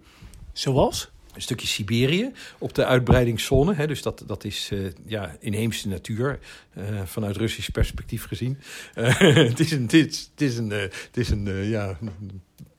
Zoals? 0.53 1.13
een 1.35 1.41
stukje 1.41 1.67
Siberië 1.67 2.31
op 2.57 2.73
de 2.73 2.85
uitbreidingszone. 2.85 3.73
Hè, 3.73 3.87
dus 3.87 4.01
dat, 4.01 4.23
dat 4.27 4.43
is 4.43 4.69
uh, 4.73 4.87
ja, 5.05 5.35
inheemse 5.39 5.87
natuur, 5.87 6.39
uh, 6.77 7.01
vanuit 7.05 7.37
Russisch 7.37 7.69
perspectief 7.69 8.25
gezien. 8.25 8.57
Het 8.95 9.59
is 9.59 9.71
een, 9.71 9.81
het 9.81 9.93
is, 9.93 10.29
het 10.31 10.41
is 10.41 10.57
een, 10.57 10.69
het 10.69 11.17
is 11.17 11.29
een 11.29 11.45
ja, 11.69 11.97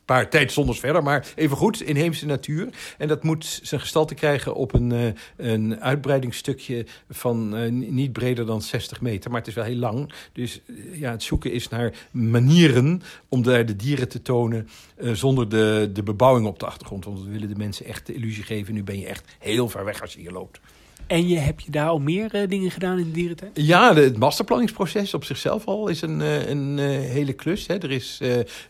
paar 0.07 0.31
tijdzones 0.31 0.79
verder, 0.79 1.03
maar 1.03 1.27
even 1.35 1.57
goed, 1.57 1.83
inheemse 1.83 2.27
natuur. 2.27 2.69
En 2.99 3.09
dat 3.09 3.23
moet 3.23 3.61
zijn 3.63 3.81
gestalte 3.81 4.15
krijgen 4.15 4.55
op 4.55 4.75
een, 4.75 4.93
uh, 4.93 5.07
een 5.37 5.81
uitbreidingsstukje 5.81 6.87
van 7.11 7.59
uh, 7.59 7.71
niet 7.71 8.13
breder 8.13 8.47
dan 8.47 8.63
60 8.63 9.01
meter. 9.01 9.31
Maar 9.31 9.39
het 9.39 9.49
is 9.49 9.55
wel 9.55 9.65
heel 9.65 9.77
lang. 9.77 10.13
Dus 10.33 10.61
uh, 10.67 11.01
ja, 11.01 11.11
het 11.11 11.23
zoeken 11.23 11.53
is 11.53 11.69
naar 11.69 11.93
manieren 12.11 13.03
om 13.29 13.43
daar 13.43 13.67
de 13.67 13.77
dieren 13.77 14.09
te 14.09 14.23
tonen 14.23 14.69
zonder 14.99 15.49
de, 15.49 15.91
de 15.93 16.03
bebouwing 16.03 16.47
op 16.47 16.59
de 16.59 16.67
achtergrond. 16.67 17.05
Want 17.05 17.23
we 17.23 17.31
willen 17.31 17.49
de 17.49 17.57
mensen 17.57 17.87
echt 17.87 18.07
de 18.07 18.15
illusie 18.15 18.45
geven, 18.45 18.75
nu 18.75 18.83
ben 18.83 18.99
je 18.99 19.07
echt 19.07 19.37
heel 19.39 19.69
ver 19.69 19.85
weg 19.85 20.01
als 20.01 20.13
je 20.13 20.21
hier 20.21 20.33
loopt. 20.33 20.61
En 21.07 21.29
je, 21.29 21.39
heb 21.39 21.61
je 21.61 21.71
daar 21.71 21.89
al 21.89 21.99
meer 21.99 22.35
uh, 22.35 22.49
dingen 22.49 22.71
gedaan 22.71 22.99
in 22.99 23.05
de 23.05 23.11
dierentuin? 23.11 23.51
Ja, 23.55 23.95
het 23.95 24.19
masterplanningsproces 24.19 25.15
op 25.15 25.25
zichzelf 25.25 25.67
al 25.67 25.89
is 25.89 26.03
een, 26.03 26.21
uh, 26.21 26.49
een 26.49 26.79
uh, 26.79 26.87
hele 26.87 27.33
klus. 27.33 27.67
Hè. 27.67 27.75
Er 27.75 27.91
is 27.91 28.21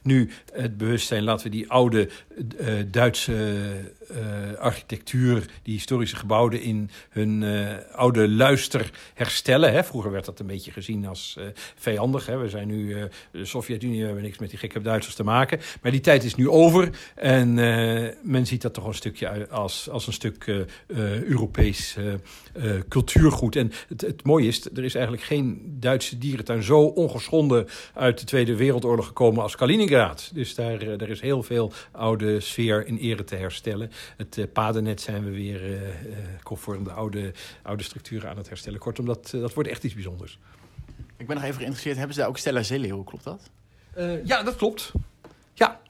nu 0.02 0.30
het 0.52 0.76
bewustzijn, 0.76 1.22
laten 1.22 1.44
we 1.44 1.52
die 1.52 1.70
oude 1.70 2.08
Duitse 2.90 3.64
architectuur, 4.58 5.46
die 5.62 5.74
historische 5.74 6.16
gebouwen 6.16 6.60
in 6.60 6.90
hun 7.10 7.44
oude 7.92 8.28
luister 8.28 8.90
herstellen. 9.14 9.72
Hè. 9.72 9.84
Vroeger 9.84 10.10
werd 10.10 10.24
dat 10.24 10.40
een 10.40 10.46
beetje 10.46 10.70
gezien 10.70 11.06
als 11.06 11.38
vijandig. 11.76 12.26
Hè. 12.26 12.38
We 12.38 12.48
zijn 12.48 12.68
nu, 12.68 13.08
de 13.30 13.44
Sovjet-Unie, 13.44 14.00
we 14.00 14.04
hebben 14.04 14.22
niks 14.22 14.38
met 14.38 14.50
die 14.50 14.58
gekke 14.58 14.80
Duitsers 14.80 15.14
te 15.14 15.24
maken. 15.24 15.60
Maar 15.82 15.92
die 15.92 16.00
tijd 16.00 16.24
is 16.24 16.34
nu 16.34 16.48
over 16.48 16.90
en 17.14 17.54
men 18.22 18.46
ziet 18.46 18.62
dat 18.62 18.74
toch 18.74 18.86
een 18.86 18.94
stukje 18.94 19.48
als, 19.48 19.90
als 19.90 20.06
een 20.06 20.12
stuk 20.12 20.66
Europees 21.26 21.96
cultuurgoed. 22.88 23.56
En 23.56 23.72
het, 23.88 24.00
het 24.00 24.24
mooie 24.24 24.46
is, 24.46 24.64
er 24.64 24.84
is 24.84 24.94
eigenlijk 24.94 25.24
geen 25.24 25.76
Duitse 25.80 26.18
dierentuin 26.18 26.62
zo 26.62 26.80
ongeschonden 26.80 27.66
uit 27.94 28.18
de 28.18 28.24
Tweede 28.26 28.56
Wereldoorlog 28.56 29.06
gekomen 29.06 29.42
als 29.42 29.56
Kaliningrad. 29.56 30.30
Dus 30.34 30.54
daar, 30.54 30.96
daar 30.98 31.08
is 31.08 31.20
heel 31.20 31.42
veel 31.42 31.72
oude 31.92 32.40
sfeer 32.40 32.86
in 32.86 32.96
ere 32.96 33.24
te 33.24 33.36
herstellen. 33.36 33.90
Het 34.16 34.36
uh, 34.36 34.44
padennet 34.52 35.00
zijn 35.00 35.24
we 35.24 35.30
weer 35.30 35.60
conform 36.42 36.84
de 36.84 36.90
oude, 36.90 37.32
oude 37.62 37.82
structuren 37.82 38.30
aan 38.30 38.36
het 38.36 38.48
herstellen. 38.48 38.78
Kortom, 38.78 39.06
dat, 39.06 39.28
dat 39.30 39.54
wordt 39.54 39.68
echt 39.68 39.84
iets 39.84 39.94
bijzonders. 39.94 40.38
Ik 41.16 41.26
ben 41.26 41.36
nog 41.36 41.44
even 41.44 41.56
geïnteresseerd. 41.56 41.96
Hebben 41.96 42.14
ze 42.14 42.20
daar 42.20 42.28
ook 42.28 42.38
Stella 42.38 42.62
Zeeleeuwen, 42.62 43.04
klopt 43.04 43.24
dat? 43.24 43.50
ja, 44.24 44.42
dat 44.42 44.56
klopt. 44.56 44.92
Ja. 45.54 45.80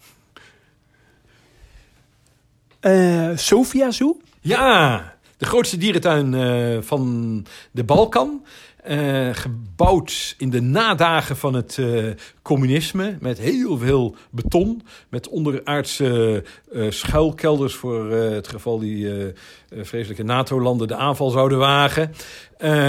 Sofia 3.36 3.90
Zoo? 3.90 4.20
Ja, 4.40 5.16
de 5.36 5.44
grootste 5.44 5.76
dierentuin 5.76 6.32
uh, 6.32 6.82
van 6.82 7.46
de 7.70 7.84
Balkan. 7.84 8.44
Uh, 8.88 9.34
gebouwd 9.34 10.34
in 10.38 10.50
de 10.50 10.60
nadagen 10.60 11.36
van 11.36 11.54
het 11.54 11.76
uh, 11.76 12.12
communisme. 12.46 13.16
Met 13.20 13.38
heel 13.38 13.78
veel 13.78 14.14
beton. 14.30 14.82
Met 15.08 15.28
onderaardse 15.28 16.44
schuilkelders 16.88 17.74
voor 17.74 18.10
het 18.10 18.48
geval 18.48 18.78
die 18.78 19.32
vreselijke 19.70 20.22
NATO-landen 20.22 20.88
de 20.88 20.96
aanval 20.96 21.30
zouden 21.30 21.58
wagen. 21.58 22.12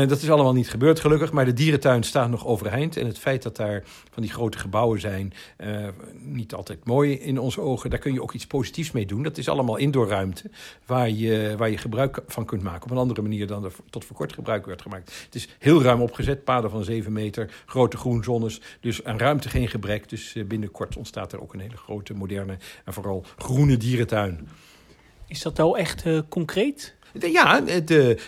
Dat 0.07 0.21
is 0.21 0.29
allemaal 0.29 0.53
niet 0.53 0.69
gebeurd 0.69 0.99
gelukkig, 0.99 1.31
maar 1.31 1.45
de 1.45 1.53
dierentuin 1.53 2.03
staat 2.03 2.29
nog 2.29 2.45
overeind. 2.45 2.97
En 2.97 3.05
het 3.05 3.19
feit 3.19 3.43
dat 3.43 3.55
daar 3.55 3.83
van 4.11 4.23
die 4.23 4.31
grote 4.31 4.57
gebouwen 4.57 4.99
zijn, 4.99 5.33
niet 6.21 6.53
altijd 6.53 6.85
mooi 6.85 7.13
in 7.13 7.39
onze 7.39 7.61
ogen, 7.61 7.89
daar 7.89 7.99
kun 7.99 8.13
je 8.13 8.21
ook 8.21 8.33
iets 8.33 8.47
positiefs 8.47 8.91
mee 8.91 9.05
doen. 9.05 9.23
Dat 9.23 9.37
is 9.37 9.49
allemaal 9.49 9.77
indoorruimte 9.77 10.49
waar 10.85 11.09
je, 11.09 11.55
waar 11.57 11.69
je 11.69 11.77
gebruik 11.77 12.21
van 12.27 12.45
kunt 12.45 12.63
maken. 12.63 12.83
Op 12.83 12.91
een 12.91 12.97
andere 12.97 13.21
manier 13.21 13.47
dan 13.47 13.63
er 13.63 13.71
tot 13.89 14.05
voor 14.05 14.15
kort 14.15 14.33
gebruik 14.33 14.65
werd 14.65 14.81
gemaakt. 14.81 15.21
Het 15.25 15.35
is 15.35 15.47
heel 15.59 15.81
ruim 15.81 16.01
opgezet, 16.01 16.43
paden 16.43 16.69
van 16.69 16.83
7 16.83 17.11
meter, 17.13 17.51
grote 17.65 17.97
groenzones. 17.97 18.61
Dus 18.79 19.03
aan 19.03 19.17
ruimte 19.17 19.46
geen 19.47 19.67
gebrek. 19.67 20.09
Dus 20.09 20.35
uh, 20.35 20.45
binnenkort 20.45 20.97
ontstaat 20.97 21.33
er 21.33 21.41
ook 21.41 21.53
een 21.53 21.59
hele 21.59 21.77
grote, 21.77 22.13
moderne 22.13 22.57
en 22.85 22.93
vooral 22.93 23.25
groene 23.37 23.77
dierentuin. 23.77 24.47
Is 25.27 25.41
dat 25.41 25.57
wel 25.57 25.77
echt 25.77 26.03
concreet? 26.29 26.95
Ja, 27.19 27.61
de, 27.61 27.83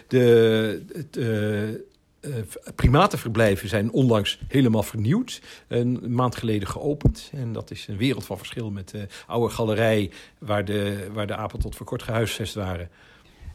de, 0.07 0.81
de, 1.11 1.87
uh, 2.21 2.33
primatenverblijven 2.75 3.69
zijn 3.69 3.91
onlangs 3.91 4.39
helemaal 4.47 4.83
vernieuwd. 4.83 5.41
Een 5.67 6.13
maand 6.13 6.35
geleden 6.35 6.67
geopend. 6.67 7.29
En 7.33 7.53
dat 7.53 7.71
is 7.71 7.87
een 7.87 7.97
wereld 7.97 8.25
van 8.25 8.37
verschil 8.37 8.71
met 8.71 8.89
de 8.89 9.07
oude 9.27 9.53
galerij... 9.53 10.11
waar 10.37 10.65
de, 10.65 11.07
waar 11.13 11.27
de 11.27 11.35
apen 11.35 11.59
tot 11.59 11.75
voor 11.75 11.85
kort 11.85 12.03
gehuisvest 12.03 12.53
waren. 12.53 12.89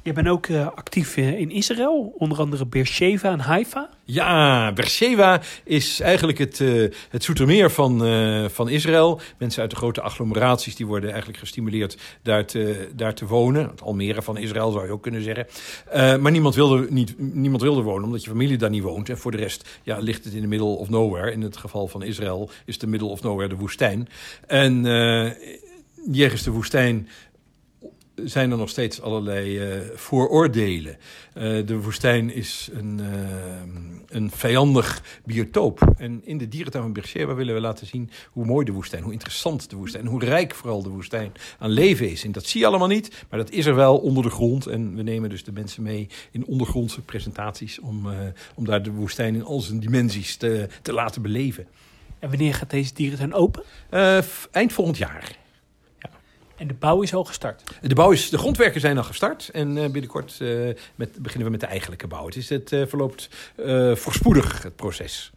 Je 0.04 0.12
bent 0.12 0.28
ook 0.28 0.46
uh, 0.46 0.66
actief 0.66 1.16
in 1.16 1.50
Israël, 1.50 2.14
onder 2.18 2.38
andere 2.38 2.66
Beersheva 2.66 3.32
en 3.32 3.40
Haifa. 3.40 3.88
Ja, 4.04 4.72
Beersheva 4.72 5.40
is 5.64 6.00
eigenlijk 6.00 6.38
het, 6.38 6.60
uh, 6.60 6.90
het 7.08 7.24
zoetermeer 7.24 7.70
van, 7.70 7.98
van 8.50 8.68
Israël. 8.68 9.20
Mensen 9.38 9.62
uit 9.62 9.70
de 9.70 9.76
grote 9.76 10.00
agglomeraties 10.00 10.76
die 10.76 10.86
worden 10.86 11.08
eigenlijk 11.08 11.38
gestimuleerd 11.38 11.98
daar 12.22 12.46
te, 12.46 12.88
daar 12.94 13.14
te 13.14 13.26
wonen. 13.26 13.68
Het 13.68 13.82
Almere 13.82 14.22
van 14.22 14.36
Israël 14.36 14.70
zou 14.70 14.86
je 14.86 14.92
ook 14.92 15.02
kunnen 15.02 15.22
zeggen. 15.22 15.46
Maar 16.22 16.32
niemand 16.32 16.54
wilde, 16.54 16.86
niet, 16.90 17.14
niemand 17.18 17.62
wilde 17.62 17.82
wonen 17.82 18.04
omdat 18.04 18.22
je 18.22 18.30
familie 18.30 18.56
daar 18.56 18.70
niet 18.70 18.82
woont. 18.82 19.08
En 19.08 19.18
voor 19.18 19.30
de 19.30 19.36
rest 19.36 19.80
ja, 19.82 19.98
ligt 19.98 20.24
het 20.24 20.34
in 20.34 20.40
de 20.40 20.46
middle 20.46 20.66
of 20.66 20.88
nowhere. 20.88 21.32
In 21.32 21.40
het 21.40 21.56
geval 21.56 21.88
van 21.88 22.02
Israël 22.02 22.50
is 22.64 22.78
de 22.78 22.86
middle 22.86 23.08
of 23.08 23.22
nowhere 23.22 23.48
de 23.48 23.56
woestijn. 23.56 24.08
En 24.46 24.84
jegens 26.10 26.42
de 26.42 26.50
woestijn 26.50 27.08
zijn 28.14 28.50
er 28.50 28.56
nog 28.56 28.68
steeds 28.68 29.00
allerlei 29.00 29.76
uh, 29.76 29.80
vooroordelen. 29.94 30.96
Uh, 31.34 31.66
de 31.66 31.80
woestijn 31.80 32.34
is 32.34 32.68
een, 32.72 33.00
uh, 33.00 33.06
een 34.08 34.30
vijandig 34.30 35.02
biotoop. 35.24 35.94
En 35.96 36.20
in 36.24 36.38
de 36.38 36.48
dierentuin 36.48 36.84
van 36.84 36.92
Beersheba 36.92 37.34
willen 37.34 37.54
we 37.54 37.60
laten 37.60 37.86
zien 37.86 38.10
hoe 38.30 38.44
mooi 38.44 38.64
de 38.64 38.72
woestijn, 38.72 39.02
hoe 39.02 39.12
interessant 39.12 39.70
de 39.70 39.76
woestijn, 39.76 40.06
hoe 40.06 40.24
rijk 40.24 40.54
vooral 40.54 40.82
de 40.82 40.88
woestijn 40.88 41.32
aan 41.58 41.70
leven 41.70 42.10
is. 42.10 42.24
En 42.24 42.32
dat 42.32 42.46
zie 42.46 42.60
je 42.60 42.66
allemaal 42.66 42.88
niet, 42.88 43.24
maar 43.30 43.38
dat 43.38 43.50
is 43.50 43.66
er 43.66 43.74
wel 43.74 43.98
onder 43.98 44.22
de 44.22 44.30
grond. 44.30 44.66
En 44.66 44.96
we 44.96 45.02
nemen 45.02 45.30
dus 45.30 45.44
de 45.44 45.52
mensen 45.52 45.82
mee 45.82 46.08
in 46.30 46.46
ondergrondse 46.46 47.00
presentaties 47.00 47.80
om, 47.80 48.08
om 48.54 48.64
daar 48.64 48.82
de 48.82 48.90
woestijn 48.90 49.34
in 49.34 49.44
al 49.44 49.60
zijn 49.60 49.80
dimensies 49.80 50.36
te, 50.36 50.68
te 50.82 50.92
laten 50.92 51.22
beleven. 51.22 51.66
En 52.18 52.28
wanneer 52.28 52.54
gaat 52.54 52.70
deze 52.70 52.94
dierentuin 52.94 53.34
open? 53.34 53.62
eind 54.50 54.72
volgend 54.72 54.96
jaar. 54.96 55.42
En 56.64 56.70
de 56.70 56.76
bouw 56.76 57.02
is 57.02 57.14
al 57.14 57.24
gestart? 57.24 57.62
De, 57.80 57.94
bouw 57.94 58.10
is, 58.10 58.30
de 58.30 58.38
grondwerken 58.38 58.80
zijn 58.80 58.96
al 58.96 59.04
gestart. 59.04 59.48
En 59.48 59.76
uh, 59.76 59.82
binnenkort 59.82 60.38
uh, 60.42 60.74
met, 60.94 61.18
beginnen 61.18 61.44
we 61.44 61.50
met 61.50 61.60
de 61.60 61.66
eigenlijke 61.66 62.06
bouw. 62.06 62.26
Het, 62.26 62.36
is, 62.36 62.48
het 62.48 62.72
uh, 62.72 62.86
verloopt 62.86 63.28
voorspoedig, 63.94 64.62
het 64.62 64.76
proces. 64.76 65.32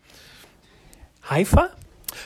Haifa? 1.19 1.73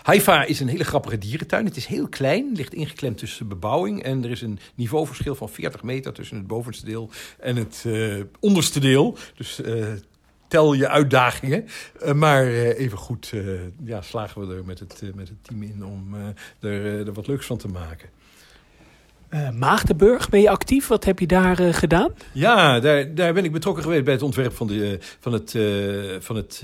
Haifa 0.04 0.44
is 0.44 0.60
een 0.60 0.68
hele 0.68 0.84
grappige 0.84 1.18
dierentuin. 1.18 1.66
Het 1.66 1.78
is 1.78 1.86
heel 1.86 2.08
klein, 2.08 2.52
ligt 2.54 2.74
ingeklemd 2.74 3.18
tussen 3.18 3.48
bebouwing. 3.48 4.04
En 4.04 4.24
er 4.24 4.32
is 4.32 4.42
een 4.42 4.60
niveauverschil 4.76 5.36
van 5.36 5.50
40 5.50 5.84
meter 5.84 6.14
tussen 6.14 6.38
het 6.38 6.48
bovenste 6.48 6.86
deel 6.86 7.10
en 7.40 7.56
het 7.56 7.86
onderste 8.40 8.80
deel. 8.80 9.18
Dus 9.36 9.62
tel 10.48 10.74
je 10.74 10.88
uitdagingen. 10.88 11.66
Uh, 12.06 12.14
maar 12.14 12.46
even 12.46 12.98
goed 12.98 13.34
ja, 13.84 14.02
slagen 14.02 14.48
we 14.48 14.56
er 14.56 14.66
met 14.66 14.80
het, 14.80 15.02
met 15.16 15.28
het 15.28 15.44
team 15.44 15.64
in 15.64 15.86
om 15.86 16.16
er, 16.60 17.08
er 17.08 17.14
wat 17.14 17.28
leuks 17.28 17.46
van 17.46 17.58
te 17.58 17.68
maken. 17.68 18.10
Uh, 19.34 19.50
Maagdenburg, 19.50 20.30
ben 20.30 20.42
je 20.42 20.50
actief? 20.50 20.88
Wat 20.88 21.06
heb 21.06 21.20
je 21.20 21.28
daar 21.28 21.62
uh, 21.62 21.74
gedaan? 21.74 22.14
Ja, 22.32 22.80
daar, 22.80 23.16
daar 23.16 23.34
ben 23.34 23.44
ik 23.44 23.52
betrokken 23.52 23.84
geweest 23.84 24.04
bij 24.04 24.14
het 24.14 24.22
ontwerp 24.22 24.54
van, 24.54 24.68
de, 24.68 24.98
van 25.20 25.34
het, 25.34 25.54
uh, 25.54 26.16
van 26.20 26.36
het 26.36 26.62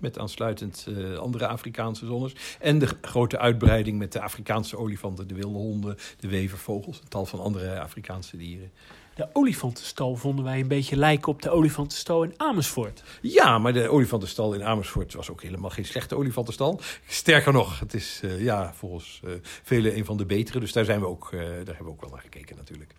met 0.00 0.18
aansluitend 0.18 0.86
andere 1.18 1.46
Afrikaanse 1.46 2.06
zones. 2.06 2.32
En 2.60 2.78
de 2.78 2.88
grote 3.00 3.38
uitbreiding 3.38 3.98
met 3.98 4.12
de 4.12 4.20
Afrikaanse 4.20 4.76
olifanten, 4.76 5.28
de 5.28 5.34
wilde 5.34 5.58
honden... 5.58 5.96
de 6.20 6.28
wevervogels, 6.28 7.00
een 7.00 7.08
tal 7.08 7.26
van 7.26 7.40
andere 7.40 7.80
Afrikaanse 7.80 8.36
dieren. 8.36 8.70
De 9.18 9.28
olifantenstal 9.32 10.16
vonden 10.16 10.44
wij 10.44 10.60
een 10.60 10.68
beetje 10.68 10.96
lijken 10.96 11.32
op 11.32 11.42
de 11.42 11.50
olifantenstal 11.50 12.22
in 12.22 12.34
Amersfoort. 12.36 13.02
Ja, 13.20 13.58
maar 13.58 13.72
de 13.72 13.88
olifantenstal 13.88 14.54
in 14.54 14.64
Amersfoort 14.64 15.14
was 15.14 15.30
ook 15.30 15.42
helemaal 15.42 15.70
geen 15.70 15.84
slechte 15.84 16.16
olifantenstal. 16.16 16.80
Sterker 17.06 17.52
nog, 17.52 17.80
het 17.80 17.94
is 17.94 18.20
uh, 18.24 18.42
ja, 18.42 18.72
volgens 18.74 19.20
uh, 19.24 19.32
velen 19.42 19.96
een 19.96 20.04
van 20.04 20.16
de 20.16 20.26
betere. 20.26 20.60
Dus 20.60 20.72
daar, 20.72 20.84
zijn 20.84 21.00
we 21.00 21.06
ook, 21.06 21.30
uh, 21.32 21.40
daar 21.40 21.48
hebben 21.56 21.84
we 21.84 21.90
ook 21.90 22.00
wel 22.00 22.10
naar 22.10 22.20
gekeken 22.20 22.56
natuurlijk. 22.56 22.90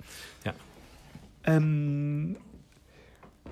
Ja. 0.43 0.55
Um, 1.55 2.37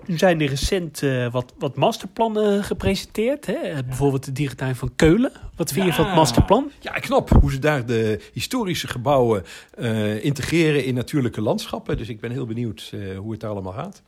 nu 0.06 0.18
zijn 0.18 0.42
er 0.42 0.48
recent 0.48 1.02
uh, 1.02 1.32
wat, 1.32 1.54
wat 1.58 1.76
masterplannen 1.76 2.64
gepresenteerd. 2.64 3.46
Hè? 3.46 3.84
Bijvoorbeeld 3.84 4.26
de 4.26 4.32
dierentuin 4.32 4.76
van 4.76 4.92
Keulen. 4.96 5.32
Wat 5.56 5.72
vind 5.72 5.86
ja. 5.86 5.92
je 5.92 5.98
van 5.98 6.06
het 6.06 6.16
masterplan? 6.16 6.72
Ja, 6.80 6.92
knap. 6.92 7.30
Hoe 7.30 7.52
ze 7.52 7.60
daar 7.60 7.86
de 7.86 8.30
historische 8.34 8.88
gebouwen 8.88 9.44
uh, 9.80 10.24
integreren 10.24 10.86
in 10.86 10.94
natuurlijke 10.94 11.42
landschappen. 11.42 11.98
Dus 11.98 12.10
ik 12.10 12.20
ben 12.20 12.32
heel 12.32 12.46
benieuwd 12.46 12.92
uh, 12.94 13.18
hoe 13.18 13.32
het 13.32 13.40
daar 13.40 13.52
allemaal 13.52 13.74
gaat. 13.74 14.02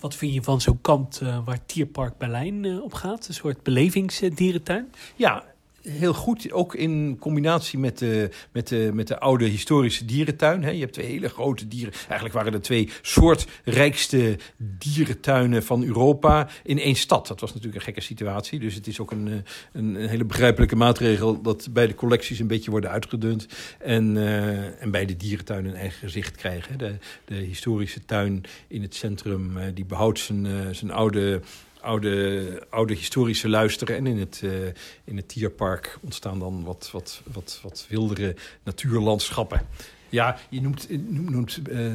Wat 0.00 0.14
vind 0.14 0.34
je 0.34 0.42
van 0.42 0.60
zo'n 0.60 0.80
kant 0.80 1.20
waar 1.44 1.66
Tierpark 1.66 2.18
Berlijn 2.18 2.82
op 2.82 2.94
gaat? 2.94 3.28
Een 3.28 3.34
soort 3.34 3.62
belevingsdierentuin? 3.62 4.92
Ja, 5.16 5.44
heel 5.82 6.14
goed, 6.14 6.52
ook 6.52 6.74
in 6.74 7.16
combinatie 7.20 7.78
met 7.78 7.98
de, 7.98 8.30
met 8.52 8.68
de, 8.68 8.90
met 8.92 9.08
de 9.08 9.18
oude 9.18 9.44
historische 9.44 10.04
dierentuin. 10.04 10.62
Hè. 10.62 10.70
Je 10.70 10.80
hebt 10.80 10.92
twee 10.92 11.06
hele 11.06 11.28
grote 11.28 11.68
dieren. 11.68 11.92
Eigenlijk 11.94 12.32
waren 12.32 12.52
er 12.52 12.60
twee 12.60 12.90
soortrijkste 13.02 14.38
dierentuinen 14.56 15.62
van 15.62 15.84
Europa 15.84 16.48
in 16.64 16.78
één 16.78 16.94
stad. 16.94 17.26
Dat 17.26 17.40
was 17.40 17.50
natuurlijk 17.50 17.78
een 17.78 17.84
gekke 17.84 18.00
situatie. 18.00 18.58
Dus 18.58 18.74
het 18.74 18.86
is 18.86 19.00
ook 19.00 19.10
een, 19.10 19.26
een, 19.72 19.94
een 19.94 20.08
hele 20.08 20.24
begrijpelijke 20.24 20.76
maatregel 20.76 21.42
dat 21.42 21.68
beide 21.70 21.94
collecties 21.94 22.38
een 22.38 22.46
beetje 22.46 22.70
worden 22.70 22.90
uitgedund. 22.90 23.46
En, 23.78 24.16
uh, 24.16 24.82
en 24.82 24.90
beide 24.90 25.16
dierentuinen 25.16 25.70
een 25.70 25.76
eigen 25.76 25.98
gezicht 25.98 26.36
krijgen. 26.36 26.78
De, 26.78 26.94
de 27.24 27.34
historische 27.34 28.04
tuin 28.04 28.42
in 28.68 28.82
het 28.82 28.94
centrum, 28.94 29.56
uh, 29.56 29.64
die 29.74 29.84
behoudt 29.84 30.18
zijn, 30.18 30.74
zijn 30.74 30.90
oude 30.90 31.40
oude, 31.82 32.66
oude 32.70 32.94
historische 32.94 33.48
luisteren. 33.48 33.96
En 33.96 34.06
in 34.06 34.18
het, 34.18 34.40
uh, 34.44 34.66
in 35.04 35.16
het 35.16 35.28
tierpark 35.28 35.98
ontstaan 36.00 36.38
dan 36.38 36.64
wat, 36.64 36.88
wat, 36.92 37.22
wat, 37.32 37.60
wat 37.62 37.86
wildere 37.88 38.36
natuurlandschappen. 38.62 39.66
Ja, 40.08 40.38
je 40.48 40.60
noemt, 40.60 40.86
noemt 41.10 41.60
uh, 41.70 41.92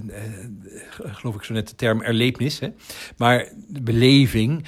geloof 0.96 1.36
ik 1.36 1.44
zo 1.44 1.54
net 1.54 1.68
de 1.68 1.76
term 1.76 2.02
erlebnis. 2.02 2.60
Hè? 2.60 2.70
Maar 3.18 3.48
beleving... 3.68 4.66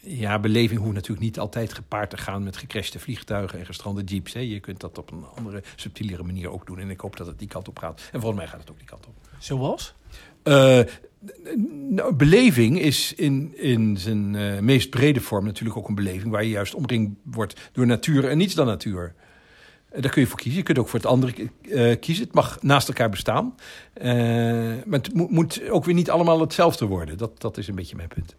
ja, 0.00 0.38
beleving 0.38 0.80
hoeft 0.80 0.94
natuurlijk 0.94 1.20
niet 1.20 1.38
altijd 1.38 1.72
gepaard 1.72 2.10
te 2.10 2.16
gaan 2.16 2.42
met 2.42 2.56
gecrashte 2.56 2.98
vliegtuigen 2.98 3.58
en 3.58 3.66
gestrande 3.66 4.04
jeeps. 4.04 4.32
Hè. 4.32 4.40
Je 4.40 4.60
kunt 4.60 4.80
dat 4.80 4.98
op 4.98 5.10
een 5.10 5.24
andere, 5.36 5.62
subtielere 5.76 6.22
manier 6.22 6.50
ook 6.50 6.66
doen. 6.66 6.78
En 6.78 6.90
ik 6.90 7.00
hoop 7.00 7.16
dat 7.16 7.26
het 7.26 7.38
die 7.38 7.48
kant 7.48 7.68
op 7.68 7.78
gaat. 7.78 8.00
En 8.12 8.20
volgens 8.20 8.40
mij 8.40 8.50
gaat 8.50 8.60
het 8.60 8.70
ook 8.70 8.78
die 8.78 8.86
kant 8.86 9.06
op. 9.06 9.14
Zoals? 9.38 9.94
Uh, 10.44 10.80
nou, 11.88 12.14
beleving 12.14 12.80
is 12.80 13.14
in, 13.14 13.52
in 13.56 13.96
zijn 13.96 14.34
uh, 14.34 14.58
meest 14.58 14.90
brede 14.90 15.20
vorm 15.20 15.44
natuurlijk 15.44 15.78
ook 15.78 15.88
een 15.88 15.94
beleving 15.94 16.32
waar 16.32 16.44
je 16.44 16.50
juist 16.50 16.74
omringd 16.74 17.10
wordt 17.22 17.60
door 17.72 17.86
natuur 17.86 18.28
en 18.28 18.38
niets 18.38 18.54
dan 18.54 18.66
natuur. 18.66 19.14
Daar 19.96 20.10
kun 20.10 20.22
je 20.22 20.28
voor 20.28 20.38
kiezen. 20.38 20.58
Je 20.58 20.64
kunt 20.64 20.78
ook 20.78 20.88
voor 20.88 20.98
het 20.98 21.08
andere 21.08 21.32
kiezen. 21.96 22.24
Het 22.24 22.34
mag 22.34 22.62
naast 22.62 22.88
elkaar 22.88 23.10
bestaan. 23.10 23.54
maar 24.84 24.98
het 24.98 25.14
moet, 25.14 25.30
moet 25.30 25.70
ook 25.70 25.84
weer 25.84 25.94
niet 25.94 26.10
allemaal 26.10 26.40
hetzelfde 26.40 26.86
worden. 26.86 27.18
Dat, 27.18 27.40
dat 27.40 27.56
is 27.56 27.68
een 27.68 27.74
beetje 27.74 27.96
mijn 27.96 28.08
punt. 28.08 28.36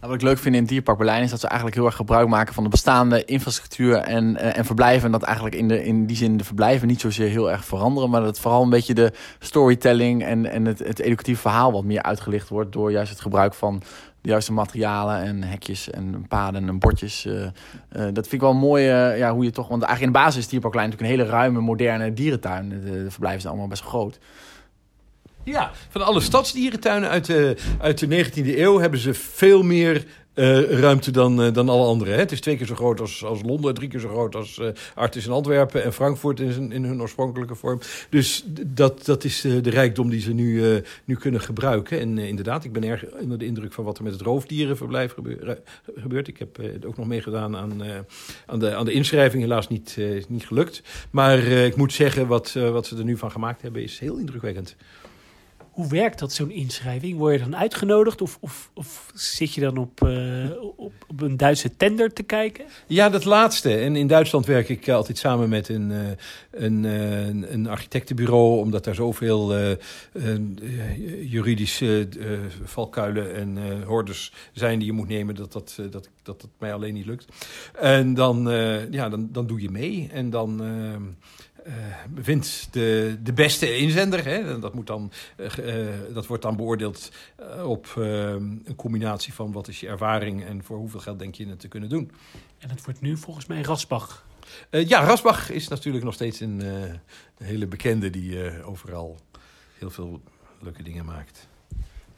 Nou, 0.00 0.12
wat 0.12 0.20
ik 0.20 0.28
leuk 0.28 0.38
vind 0.38 0.54
in 0.54 0.64
Dierpark 0.64 0.98
Berlijn 0.98 1.22
is 1.22 1.30
dat 1.30 1.40
ze 1.40 1.46
eigenlijk 1.46 1.76
heel 1.76 1.86
erg 1.86 1.96
gebruik 1.96 2.28
maken 2.28 2.54
van 2.54 2.64
de 2.64 2.68
bestaande 2.68 3.24
infrastructuur 3.24 3.96
en, 3.96 4.24
uh, 4.24 4.56
en 4.56 4.64
verblijven. 4.64 5.06
En 5.06 5.12
dat 5.12 5.22
eigenlijk 5.22 5.54
in, 5.56 5.68
de, 5.68 5.84
in 5.84 6.06
die 6.06 6.16
zin 6.16 6.36
de 6.36 6.44
verblijven 6.44 6.88
niet 6.88 7.00
zozeer 7.00 7.28
heel 7.28 7.50
erg 7.50 7.64
veranderen. 7.64 8.10
Maar 8.10 8.20
dat 8.20 8.40
vooral 8.40 8.62
een 8.62 8.70
beetje 8.70 8.94
de 8.94 9.12
storytelling 9.38 10.24
en, 10.24 10.46
en 10.46 10.64
het, 10.64 10.78
het 10.78 10.98
educatieve 10.98 11.40
verhaal 11.40 11.72
wat 11.72 11.84
meer 11.84 12.02
uitgelicht 12.02 12.48
wordt. 12.48 12.72
Door 12.72 12.90
juist 12.90 13.10
het 13.10 13.20
gebruik 13.20 13.54
van 13.54 13.82
de 14.20 14.28
juiste 14.28 14.52
materialen 14.52 15.22
en 15.22 15.42
hekjes 15.42 15.90
en 15.90 16.24
paden 16.28 16.68
en 16.68 16.78
bordjes. 16.78 17.26
Uh, 17.26 17.34
uh, 17.34 17.48
dat 17.92 18.12
vind 18.12 18.32
ik 18.32 18.40
wel 18.40 18.54
mooi 18.54 18.84
ja, 18.84 19.32
hoe 19.32 19.44
je 19.44 19.50
toch... 19.50 19.68
Want 19.68 19.82
eigenlijk 19.82 20.16
in 20.16 20.20
de 20.20 20.24
basis 20.26 20.42
is 20.42 20.48
Dierpark 20.48 20.72
Berlijn 20.72 20.90
natuurlijk 20.90 21.20
een 21.20 21.26
hele 21.26 21.38
ruime, 21.38 21.60
moderne 21.60 22.12
dierentuin. 22.12 22.68
De, 22.68 22.80
de 22.82 23.10
verblijven 23.10 23.40
zijn 23.40 23.52
allemaal 23.52 23.70
best 23.70 23.82
groot. 23.82 24.18
Ja, 25.44 25.70
van 25.88 26.02
alle 26.02 26.20
stadsdierentuinen 26.20 27.08
uit 27.08 27.26
de, 27.26 27.56
uit 27.78 27.98
de 27.98 28.24
19e 28.24 28.58
eeuw 28.58 28.78
hebben 28.78 29.00
ze 29.00 29.14
veel 29.14 29.62
meer 29.62 30.04
uh, 30.34 30.80
ruimte 30.80 31.10
dan, 31.10 31.44
uh, 31.44 31.52
dan 31.52 31.68
alle 31.68 31.86
andere. 31.86 32.10
Hè? 32.10 32.18
Het 32.18 32.32
is 32.32 32.40
twee 32.40 32.56
keer 32.56 32.66
zo 32.66 32.74
groot 32.74 33.00
als, 33.00 33.24
als 33.24 33.42
Londen, 33.42 33.74
drie 33.74 33.88
keer 33.88 34.00
zo 34.00 34.08
groot 34.08 34.34
als 34.34 34.58
uh, 34.58 34.68
Artis 34.94 35.26
in 35.26 35.32
Antwerpen 35.32 35.84
en 35.84 35.92
Frankfurt 35.92 36.40
in, 36.40 36.72
in 36.72 36.84
hun 36.84 37.00
oorspronkelijke 37.00 37.54
vorm. 37.54 37.80
Dus 38.10 38.44
dat, 38.66 39.04
dat 39.04 39.24
is 39.24 39.40
de 39.40 39.70
rijkdom 39.70 40.10
die 40.10 40.20
ze 40.20 40.32
nu, 40.32 40.82
nu 41.04 41.16
kunnen 41.16 41.40
gebruiken. 41.40 42.00
En 42.00 42.18
inderdaad, 42.18 42.64
ik 42.64 42.72
ben 42.72 42.84
erg 42.84 43.04
onder 43.20 43.38
de 43.38 43.46
indruk 43.46 43.72
van 43.72 43.84
wat 43.84 43.98
er 43.98 44.04
met 44.04 44.12
het 44.12 44.22
roofdierenverblijf 44.22 45.14
gebeurt. 45.96 46.28
Ik 46.28 46.38
heb 46.38 46.60
ook 46.86 46.96
nog 46.96 47.06
meegedaan 47.06 47.56
aan, 47.56 47.82
aan, 48.46 48.58
de, 48.58 48.74
aan 48.74 48.84
de 48.84 48.92
inschrijving, 48.92 49.42
helaas 49.42 49.68
niet, 49.68 49.96
niet 50.28 50.46
gelukt. 50.46 50.82
Maar 51.10 51.38
ik 51.38 51.76
moet 51.76 51.92
zeggen, 51.92 52.26
wat, 52.26 52.52
wat 52.52 52.86
ze 52.86 52.96
er 52.96 53.04
nu 53.04 53.16
van 53.16 53.30
gemaakt 53.30 53.62
hebben, 53.62 53.82
is 53.82 53.98
heel 53.98 54.16
indrukwekkend. 54.16 54.76
Hoe 55.80 55.88
werkt 55.88 56.18
dat, 56.18 56.32
zo'n 56.32 56.50
inschrijving? 56.50 57.18
Word 57.18 57.32
je 57.32 57.40
dan 57.44 57.56
uitgenodigd 57.56 58.22
of, 58.22 58.38
of, 58.40 58.70
of 58.74 59.10
zit 59.14 59.54
je 59.54 59.60
dan 59.60 59.76
op, 59.76 60.00
uh, 60.04 60.62
op, 60.76 60.92
op, 61.08 61.20
een 61.20 61.36
Duitse 61.36 61.76
tender 61.76 62.12
te 62.12 62.22
kijken? 62.22 62.64
Ja, 62.86 63.08
dat 63.08 63.24
laatste. 63.24 63.76
En 63.76 63.96
in 63.96 64.06
Duitsland 64.06 64.46
werk 64.46 64.68
ik 64.68 64.88
altijd 64.88 65.18
samen 65.18 65.48
met 65.48 65.68
een, 65.68 65.90
uh, 65.90 66.08
een, 66.50 66.84
uh, 66.84 67.26
een 67.52 67.68
architectenbureau, 67.68 68.58
omdat 68.58 68.84
daar 68.84 68.94
zoveel 68.94 69.76
juridische 71.22 72.08
valkuilen 72.64 73.34
en 73.34 73.82
hordes 73.82 74.32
zijn 74.52 74.78
die 74.78 74.86
je 74.86 74.92
moet 74.92 75.08
nemen, 75.08 75.34
dat 75.34 75.52
dat, 75.52 75.76
dat, 75.90 76.08
dat, 76.22 76.40
dat 76.40 76.48
mij 76.58 76.74
alleen 76.74 76.94
niet 76.94 77.06
lukt. 77.06 77.26
En 77.80 78.14
dan, 78.14 78.48
ja, 78.90 79.08
dan, 79.08 79.28
dan 79.32 79.46
doe 79.46 79.60
je 79.60 79.70
mee 79.70 80.08
en 80.12 80.30
dan 80.30 80.62
uh, 81.70 82.22
vindt 82.22 82.68
de, 82.70 83.16
de 83.22 83.32
beste 83.32 83.76
inzender. 83.76 84.24
Hè? 84.24 84.58
Dat, 84.58 84.74
moet 84.74 84.86
dan, 84.86 85.12
uh, 85.36 85.84
dat 86.14 86.26
wordt 86.26 86.42
dan 86.42 86.56
beoordeeld 86.56 87.12
op 87.64 87.92
een 87.96 88.74
combinatie 88.76 89.34
van 89.34 89.52
wat 89.52 89.68
is 89.68 89.80
je 89.80 89.88
ervaring 89.88 90.44
en 90.44 90.64
voor 90.64 90.76
hoeveel 90.76 91.00
geld 91.00 91.18
denk 91.18 91.34
je 91.34 91.48
het 91.48 91.60
te 91.60 91.68
kunnen 91.68 91.88
doen. 91.88 92.10
En 92.58 92.68
dat 92.68 92.84
wordt 92.84 93.00
nu 93.00 93.16
volgens 93.16 93.46
mij 93.46 93.62
Rasbach. 93.62 94.26
ja, 94.70 95.04
Rasbach 95.04 95.50
is 95.50 95.68
natuurlijk 95.68 96.04
nog 96.04 96.14
steeds 96.14 96.40
een, 96.40 96.60
een 96.60 97.00
hele 97.46 97.66
bekende 97.66 98.10
die 98.10 98.62
overal 98.64 99.18
heel 99.78 99.90
veel 99.90 100.20
leuke 100.60 100.82
dingen 100.82 101.04
maakt. 101.04 101.48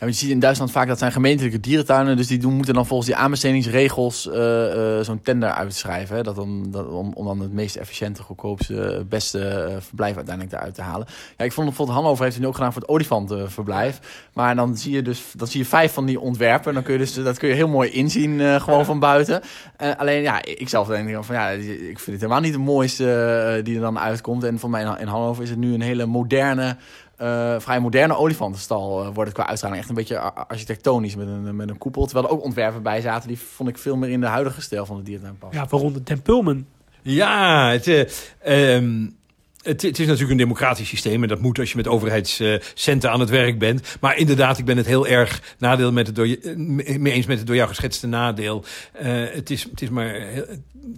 Want 0.03 0.15
je 0.15 0.21
ziet 0.21 0.35
in 0.35 0.41
Duitsland 0.41 0.71
vaak 0.71 0.89
dat 0.89 0.99
zijn 0.99 1.13
gemeentelijke 1.13 1.61
dierentuinen. 1.61 2.17
Dus 2.17 2.27
die 2.27 2.39
doen, 2.39 2.53
moeten 2.53 2.75
dan 2.75 2.87
volgens 2.87 3.09
die 3.09 3.19
aanbestedingsregels 3.19 4.27
uh, 4.27 4.35
uh, 4.35 5.01
zo'n 5.01 5.21
tender 5.23 5.51
uitschrijven. 5.51 6.17
Hè, 6.17 6.23
dat 6.23 6.37
dan, 6.37 6.71
dat, 6.71 6.89
om, 6.89 7.13
om 7.15 7.27
dan 7.27 7.41
het 7.41 7.53
meest 7.53 7.77
efficiënte, 7.77 8.23
goedkoopste, 8.23 9.05
beste 9.09 9.69
uh, 9.69 9.77
verblijf 9.79 10.17
uiteindelijk 10.17 10.55
eruit 10.55 10.75
te 10.75 10.83
halen. 10.83 11.07
Ja, 11.37 11.45
ik 11.45 11.53
vond 11.53 11.67
bijvoorbeeld 11.67 11.99
Hannover 11.99 12.23
heeft 12.23 12.35
het 12.35 12.43
nu 12.43 12.49
ook 12.49 12.57
gedaan 12.57 12.73
voor 12.73 12.83
het 12.83 12.91
olifantenverblijf. 12.91 14.01
Maar 14.33 14.57
dan 14.57 14.77
zie 14.77 14.93
je 14.93 15.03
dus 15.03 15.23
dan 15.37 15.47
zie 15.47 15.61
je 15.61 15.67
vijf 15.67 15.93
van 15.93 16.07
die 16.07 16.21
ontwerpen. 16.21 16.75
Dan 16.75 16.83
kun 16.83 16.93
je 16.93 16.99
dus, 16.99 17.15
dat 17.15 17.39
kun 17.39 17.49
je 17.49 17.55
heel 17.55 17.69
mooi 17.69 17.91
inzien, 17.91 18.61
gewoon 18.61 18.85
van 18.85 18.99
buiten. 18.99 19.43
alleen 19.97 20.23
ja, 20.23 20.45
ik 20.45 20.69
zelf 20.69 20.89
denk 20.89 21.25
van 21.25 21.35
ja, 21.35 21.49
ik 21.49 21.99
vind 21.99 22.07
het 22.07 22.21
helemaal 22.21 22.41
niet 22.41 22.53
de 22.53 22.59
mooiste 22.59 23.61
die 23.65 23.75
er 23.75 23.81
dan 23.81 23.99
uitkomt. 23.99 24.45
En 24.45 24.59
voor 24.59 24.71
mij 24.71 24.83
in 24.83 25.07
Hannover 25.07 25.43
is 25.43 25.51
het 25.51 25.59
nu 25.59 25.75
een 25.75 25.81
hele 25.81 26.07
moderne 26.07 26.77
uh, 27.23 27.55
vrij 27.59 27.81
moderne 27.81 28.17
olifantenstal 28.17 29.01
uh, 29.01 29.05
wordt 29.05 29.31
het 29.31 29.33
qua 29.33 29.47
uitstraling. 29.47 29.81
Echt 29.81 29.89
een 29.89 29.95
beetje 29.95 30.19
architectonisch 30.19 31.17
met 31.17 31.27
een, 31.27 31.57
met 31.57 31.71
een 31.71 31.79
koepel. 31.79 32.05
Terwijl 32.05 32.27
er 32.27 32.33
ook 32.33 32.45
ontwerpen 32.45 32.83
bij 32.83 33.01
zaten. 33.01 33.29
Die 33.29 33.39
vond 33.39 33.69
ik 33.69 33.79
veel 33.79 33.97
meer 33.97 34.11
in 34.11 34.21
de 34.21 34.27
huidige 34.27 34.61
stijl 34.61 34.87
van 34.87 34.97
de 34.97 35.03
dierentuin 35.03 35.39
passen. 35.39 35.61
Ja, 35.61 35.67
waaronder 35.69 36.05
Den 36.05 36.23
Pulmen. 36.23 36.67
Ja, 37.03 37.71
het, 37.71 37.87
uh, 37.87 38.75
um, 38.75 39.17
het, 39.63 39.85
is 39.85 39.99
natuurlijk 39.99 40.31
een 40.31 40.37
democratisch 40.37 40.89
systeem 40.89 41.23
en 41.23 41.29
dat 41.29 41.41
moet 41.41 41.59
als 41.59 41.71
je 41.71 41.77
met 41.77 41.89
overheidscenten 41.89 43.11
aan 43.11 43.21
het 43.21 43.31
werk 43.31 43.59
bent. 43.59 43.97
Maar 44.01 44.17
inderdaad, 44.17 44.59
ik 44.59 44.65
ben 44.65 44.77
het 44.77 44.87
heel 44.87 45.07
erg 45.07 45.57
nadeel 45.59 45.93
met 45.93 46.07
het 46.07 46.17
door 46.17 46.27
je, 46.27 46.55
mee 46.99 47.13
eens 47.13 47.27
met 47.27 47.39
het 47.39 47.47
door 47.47 47.57
jou 47.57 47.69
geschetste 47.69 48.07
nadeel. 48.07 48.65
Uh, 49.03 49.25
het, 49.31 49.51
is, 49.51 49.63
het 49.63 49.83
is 49.83 49.89
maar 49.89 50.15
heel, 50.15 50.47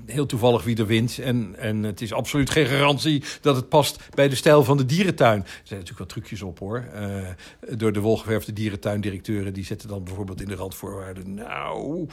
heel, 0.06 0.26
toevallig 0.26 0.64
wie 0.64 0.76
er 0.76 0.86
wint. 0.86 1.18
En, 1.18 1.54
en 1.58 1.82
het 1.82 2.00
is 2.00 2.12
absoluut 2.12 2.50
geen 2.50 2.66
garantie 2.66 3.22
dat 3.40 3.56
het 3.56 3.68
past 3.68 3.98
bij 4.14 4.28
de 4.28 4.34
stijl 4.34 4.64
van 4.64 4.76
de 4.76 4.86
dierentuin. 4.86 5.40
Er 5.40 5.46
zijn 5.62 5.80
natuurlijk 5.80 5.98
wel 5.98 6.06
trucjes 6.06 6.42
op 6.42 6.58
hoor. 6.58 6.84
Uh, 6.94 7.78
door 7.78 7.92
de 7.92 8.00
wolgeverfde 8.00 8.52
dierentuindirecteuren. 8.52 9.52
Die 9.52 9.64
zetten 9.64 9.88
dan 9.88 10.04
bijvoorbeeld 10.04 10.40
in 10.40 10.48
de 10.48 10.54
randvoorwaarden. 10.54 11.34
Nou, 11.34 12.08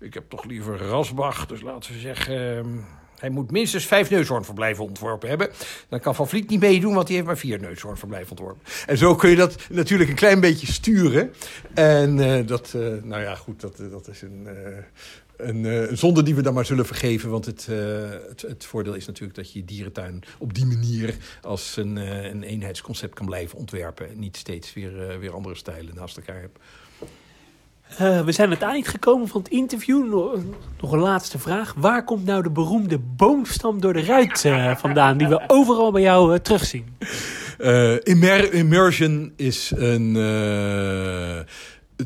ik 0.00 0.14
heb 0.14 0.24
toch 0.28 0.44
liever 0.44 0.76
Rasbach. 0.76 1.46
Dus 1.46 1.60
laten 1.60 1.92
we 1.92 1.98
zeggen 1.98 2.84
hij 3.18 3.30
moet 3.30 3.50
minstens 3.50 3.86
vijf 3.86 4.10
neushoornverblijven 4.10 4.84
ontworpen 4.84 5.28
hebben. 5.28 5.50
Dan 5.88 6.00
kan 6.00 6.14
Van 6.14 6.28
Vliet 6.28 6.48
niet 6.48 6.60
meedoen, 6.60 6.94
want 6.94 7.06
hij 7.06 7.16
heeft 7.16 7.28
maar 7.28 7.38
vier 7.38 7.60
neushoornverblijven 7.60 8.30
ontworpen. 8.30 8.62
En 8.86 8.98
zo 8.98 9.14
kun 9.14 9.30
je 9.30 9.36
dat 9.36 9.56
natuurlijk 9.70 10.10
een 10.10 10.16
klein 10.16 10.40
beetje 10.40 10.66
sturen. 10.66 11.32
En 11.74 12.18
uh, 12.18 12.46
dat, 12.46 12.72
uh, 12.76 13.02
nou 13.02 13.22
ja, 13.22 13.34
goed, 13.34 13.60
dat, 13.60 13.76
dat 13.90 14.08
is 14.08 14.22
een, 14.22 14.46
uh, 14.46 14.76
een, 15.36 15.96
zonde 15.96 16.22
die 16.22 16.34
we 16.34 16.42
dan 16.42 16.54
maar 16.54 16.66
zullen 16.66 16.86
vergeven. 16.86 17.30
Want 17.30 17.46
het, 17.46 17.66
het, 18.46 18.64
voordeel 18.64 18.94
is 18.94 19.06
natuurlijk 19.06 19.36
dat 19.36 19.52
je 19.52 19.64
dierentuin 19.64 20.22
op 20.38 20.54
die 20.54 20.66
manier 20.66 21.14
als 21.42 21.76
een, 21.76 21.96
een 21.96 22.42
eenheidsconcept 22.42 23.14
kan 23.14 23.26
blijven 23.26 23.58
ontwerpen. 23.58 24.08
En 24.08 24.18
niet 24.18 24.36
steeds 24.36 24.74
weer, 24.74 25.18
weer 25.18 25.34
andere 25.34 25.54
stijlen 25.54 25.94
naast 25.94 26.16
elkaar 26.16 26.40
hebt. 26.40 26.58
Uh, 27.92 28.24
we 28.24 28.32
zijn 28.32 28.46
aan 28.46 28.54
het 28.54 28.62
eind 28.62 28.88
gekomen 28.88 29.28
van 29.28 29.40
het 29.40 29.50
interview. 29.50 30.08
Nog, 30.80 30.92
een 30.92 30.98
laatste 30.98 31.38
vraag. 31.38 31.74
Waar 31.76 32.04
komt 32.04 32.24
nou 32.24 32.42
de 32.42 32.50
beroemde 32.50 32.98
boomstam 32.98 33.80
door 33.80 33.92
de 33.92 34.04
ruit 34.04 34.44
uh, 34.44 34.76
vandaan, 34.76 35.18
die 35.18 35.28
we 35.28 35.42
overal 35.46 35.92
bij 35.92 36.02
jou 36.02 36.32
uh, 36.32 36.38
terugzien? 36.38 36.86
Immer 38.02 38.52
immersion 38.52 39.32
is 39.36 39.72
een 39.76 40.16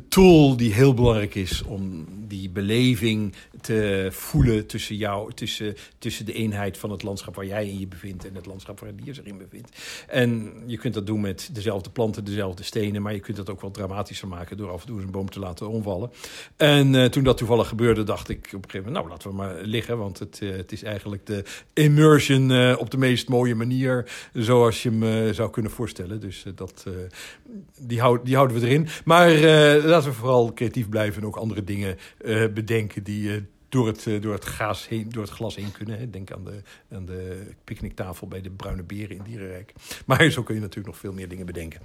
tool 0.08 0.56
die 0.56 0.72
heel 0.72 0.94
belangrijk 0.94 1.34
is 1.34 1.62
om 1.62 2.06
die 2.28 2.50
beleving 2.50 3.34
te 3.62 4.08
voelen 4.10 4.66
tussen 4.66 4.96
jou, 4.96 5.32
tussen, 5.32 5.74
tussen 5.98 6.26
de 6.26 6.32
eenheid 6.32 6.78
van 6.78 6.90
het 6.90 7.02
landschap 7.02 7.34
waar 7.34 7.46
jij 7.46 7.68
in 7.68 7.78
je 7.78 7.86
bevindt 7.86 8.26
en 8.26 8.34
het 8.34 8.46
landschap 8.46 8.80
waar 8.80 8.88
het 8.88 9.02
dier 9.04 9.14
zich 9.14 9.24
in 9.24 9.38
bevindt. 9.38 9.70
En 10.08 10.52
je 10.66 10.78
kunt 10.78 10.94
dat 10.94 11.06
doen 11.06 11.20
met 11.20 11.50
dezelfde 11.52 11.90
planten, 11.90 12.24
dezelfde 12.24 12.62
stenen, 12.62 13.02
maar 13.02 13.12
je 13.12 13.20
kunt 13.20 13.36
dat 13.36 13.50
ook 13.50 13.60
wel 13.60 13.70
dramatischer 13.70 14.28
maken 14.28 14.56
door 14.56 14.70
af 14.70 14.80
en 14.80 14.86
toe 14.86 15.00
een 15.00 15.10
boom 15.10 15.30
te 15.30 15.38
laten 15.38 15.68
omvallen. 15.68 16.10
En 16.56 16.94
uh, 16.94 17.04
toen 17.04 17.24
dat 17.24 17.36
toevallig 17.36 17.68
gebeurde, 17.68 18.02
dacht 18.02 18.28
ik 18.28 18.38
op 18.38 18.64
een 18.64 18.70
gegeven 18.70 18.92
moment, 18.92 18.94
nou 18.94 19.08
laten 19.08 19.28
we 19.30 19.36
maar 19.36 19.62
liggen, 19.62 19.98
want 19.98 20.18
het, 20.18 20.40
uh, 20.42 20.56
het 20.56 20.72
is 20.72 20.82
eigenlijk 20.82 21.26
de 21.26 21.44
immersion 21.72 22.76
op 22.76 22.90
de 22.90 22.98
meest 22.98 23.28
mooie 23.28 23.54
manier, 23.54 24.10
zoals 24.32 24.82
je 24.82 24.90
hem 24.90 25.34
zou 25.34 25.50
kunnen 25.50 25.70
voorstellen. 25.72 26.20
Dus 26.20 26.44
dat, 26.54 26.86
die, 27.80 28.00
houd, 28.00 28.24
die 28.24 28.34
houden 28.34 28.60
we 28.60 28.66
erin. 28.66 28.88
Maar 29.04 29.30
laten 29.84 30.10
we 30.10 30.16
vooral 30.16 30.52
creatief 30.52 30.88
blijven 30.88 31.22
en 31.22 31.28
ook 31.28 31.36
andere 31.36 31.64
dingen 31.64 31.98
bedenken 32.54 33.02
die 33.02 33.50
door 33.72 33.86
het, 33.86 34.06
eh, 34.06 34.20
door 34.20 34.32
het, 34.32 34.44
gaas 34.44 34.88
heen, 34.88 35.08
door 35.08 35.22
het 35.22 35.32
glas 35.32 35.56
heen 35.56 35.72
kunnen. 35.72 35.98
Hè. 35.98 36.10
Denk 36.10 36.32
aan 36.32 36.44
de, 36.44 36.62
aan 36.94 37.06
de 37.06 37.46
picknicktafel 37.64 38.28
bij 38.28 38.40
de 38.40 38.50
Bruine 38.50 38.82
Beren 38.82 39.16
in 39.16 39.22
Dierenrijk. 39.22 39.72
Maar 40.06 40.30
zo 40.30 40.42
kun 40.42 40.54
je 40.54 40.60
natuurlijk 40.60 40.88
nog 40.88 40.98
veel 40.98 41.12
meer 41.12 41.28
dingen 41.28 41.46
bedenken. 41.46 41.80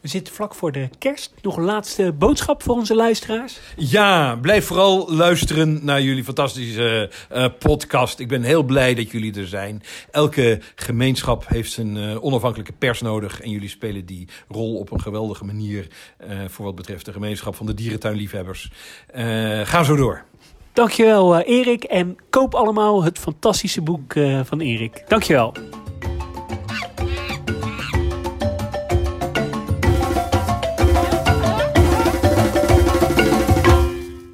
We 0.00 0.08
zitten 0.08 0.34
vlak 0.34 0.54
voor 0.54 0.72
de 0.72 0.88
kerst. 0.98 1.32
Nog 1.42 1.56
een 1.56 1.64
laatste 1.64 2.12
boodschap 2.12 2.62
voor 2.62 2.74
onze 2.74 2.94
luisteraars? 2.94 3.60
Ja, 3.76 4.36
blijf 4.36 4.66
vooral 4.66 5.14
luisteren 5.14 5.84
naar 5.84 6.02
jullie 6.02 6.24
fantastische 6.24 7.10
uh, 7.32 7.46
podcast. 7.58 8.18
Ik 8.18 8.28
ben 8.28 8.42
heel 8.42 8.62
blij 8.62 8.94
dat 8.94 9.10
jullie 9.10 9.34
er 9.34 9.46
zijn. 9.46 9.82
Elke 10.10 10.60
gemeenschap 10.74 11.48
heeft 11.48 11.76
een 11.76 11.96
uh, 11.96 12.24
onafhankelijke 12.24 12.72
pers 12.72 13.00
nodig. 13.00 13.40
En 13.40 13.50
jullie 13.50 13.68
spelen 13.68 14.06
die 14.06 14.28
rol 14.48 14.78
op 14.78 14.90
een 14.90 15.00
geweldige 15.00 15.44
manier. 15.44 15.86
Uh, 16.20 16.44
voor 16.48 16.64
wat 16.64 16.74
betreft 16.74 17.04
de 17.04 17.12
gemeenschap 17.12 17.54
van 17.54 17.66
de 17.66 17.74
dierentuinliefhebbers. 17.74 18.72
ga 19.64 19.82
zo 19.82 19.96
door. 19.96 20.24
Dankjewel 20.72 21.38
uh, 21.38 21.48
Erik 21.48 21.84
en 21.84 22.16
koop 22.30 22.54
allemaal 22.54 23.04
het 23.04 23.18
fantastische 23.18 23.82
boek 23.82 24.14
uh, 24.14 24.40
van 24.44 24.60
Erik. 24.60 25.04
Dankjewel. 25.08 25.52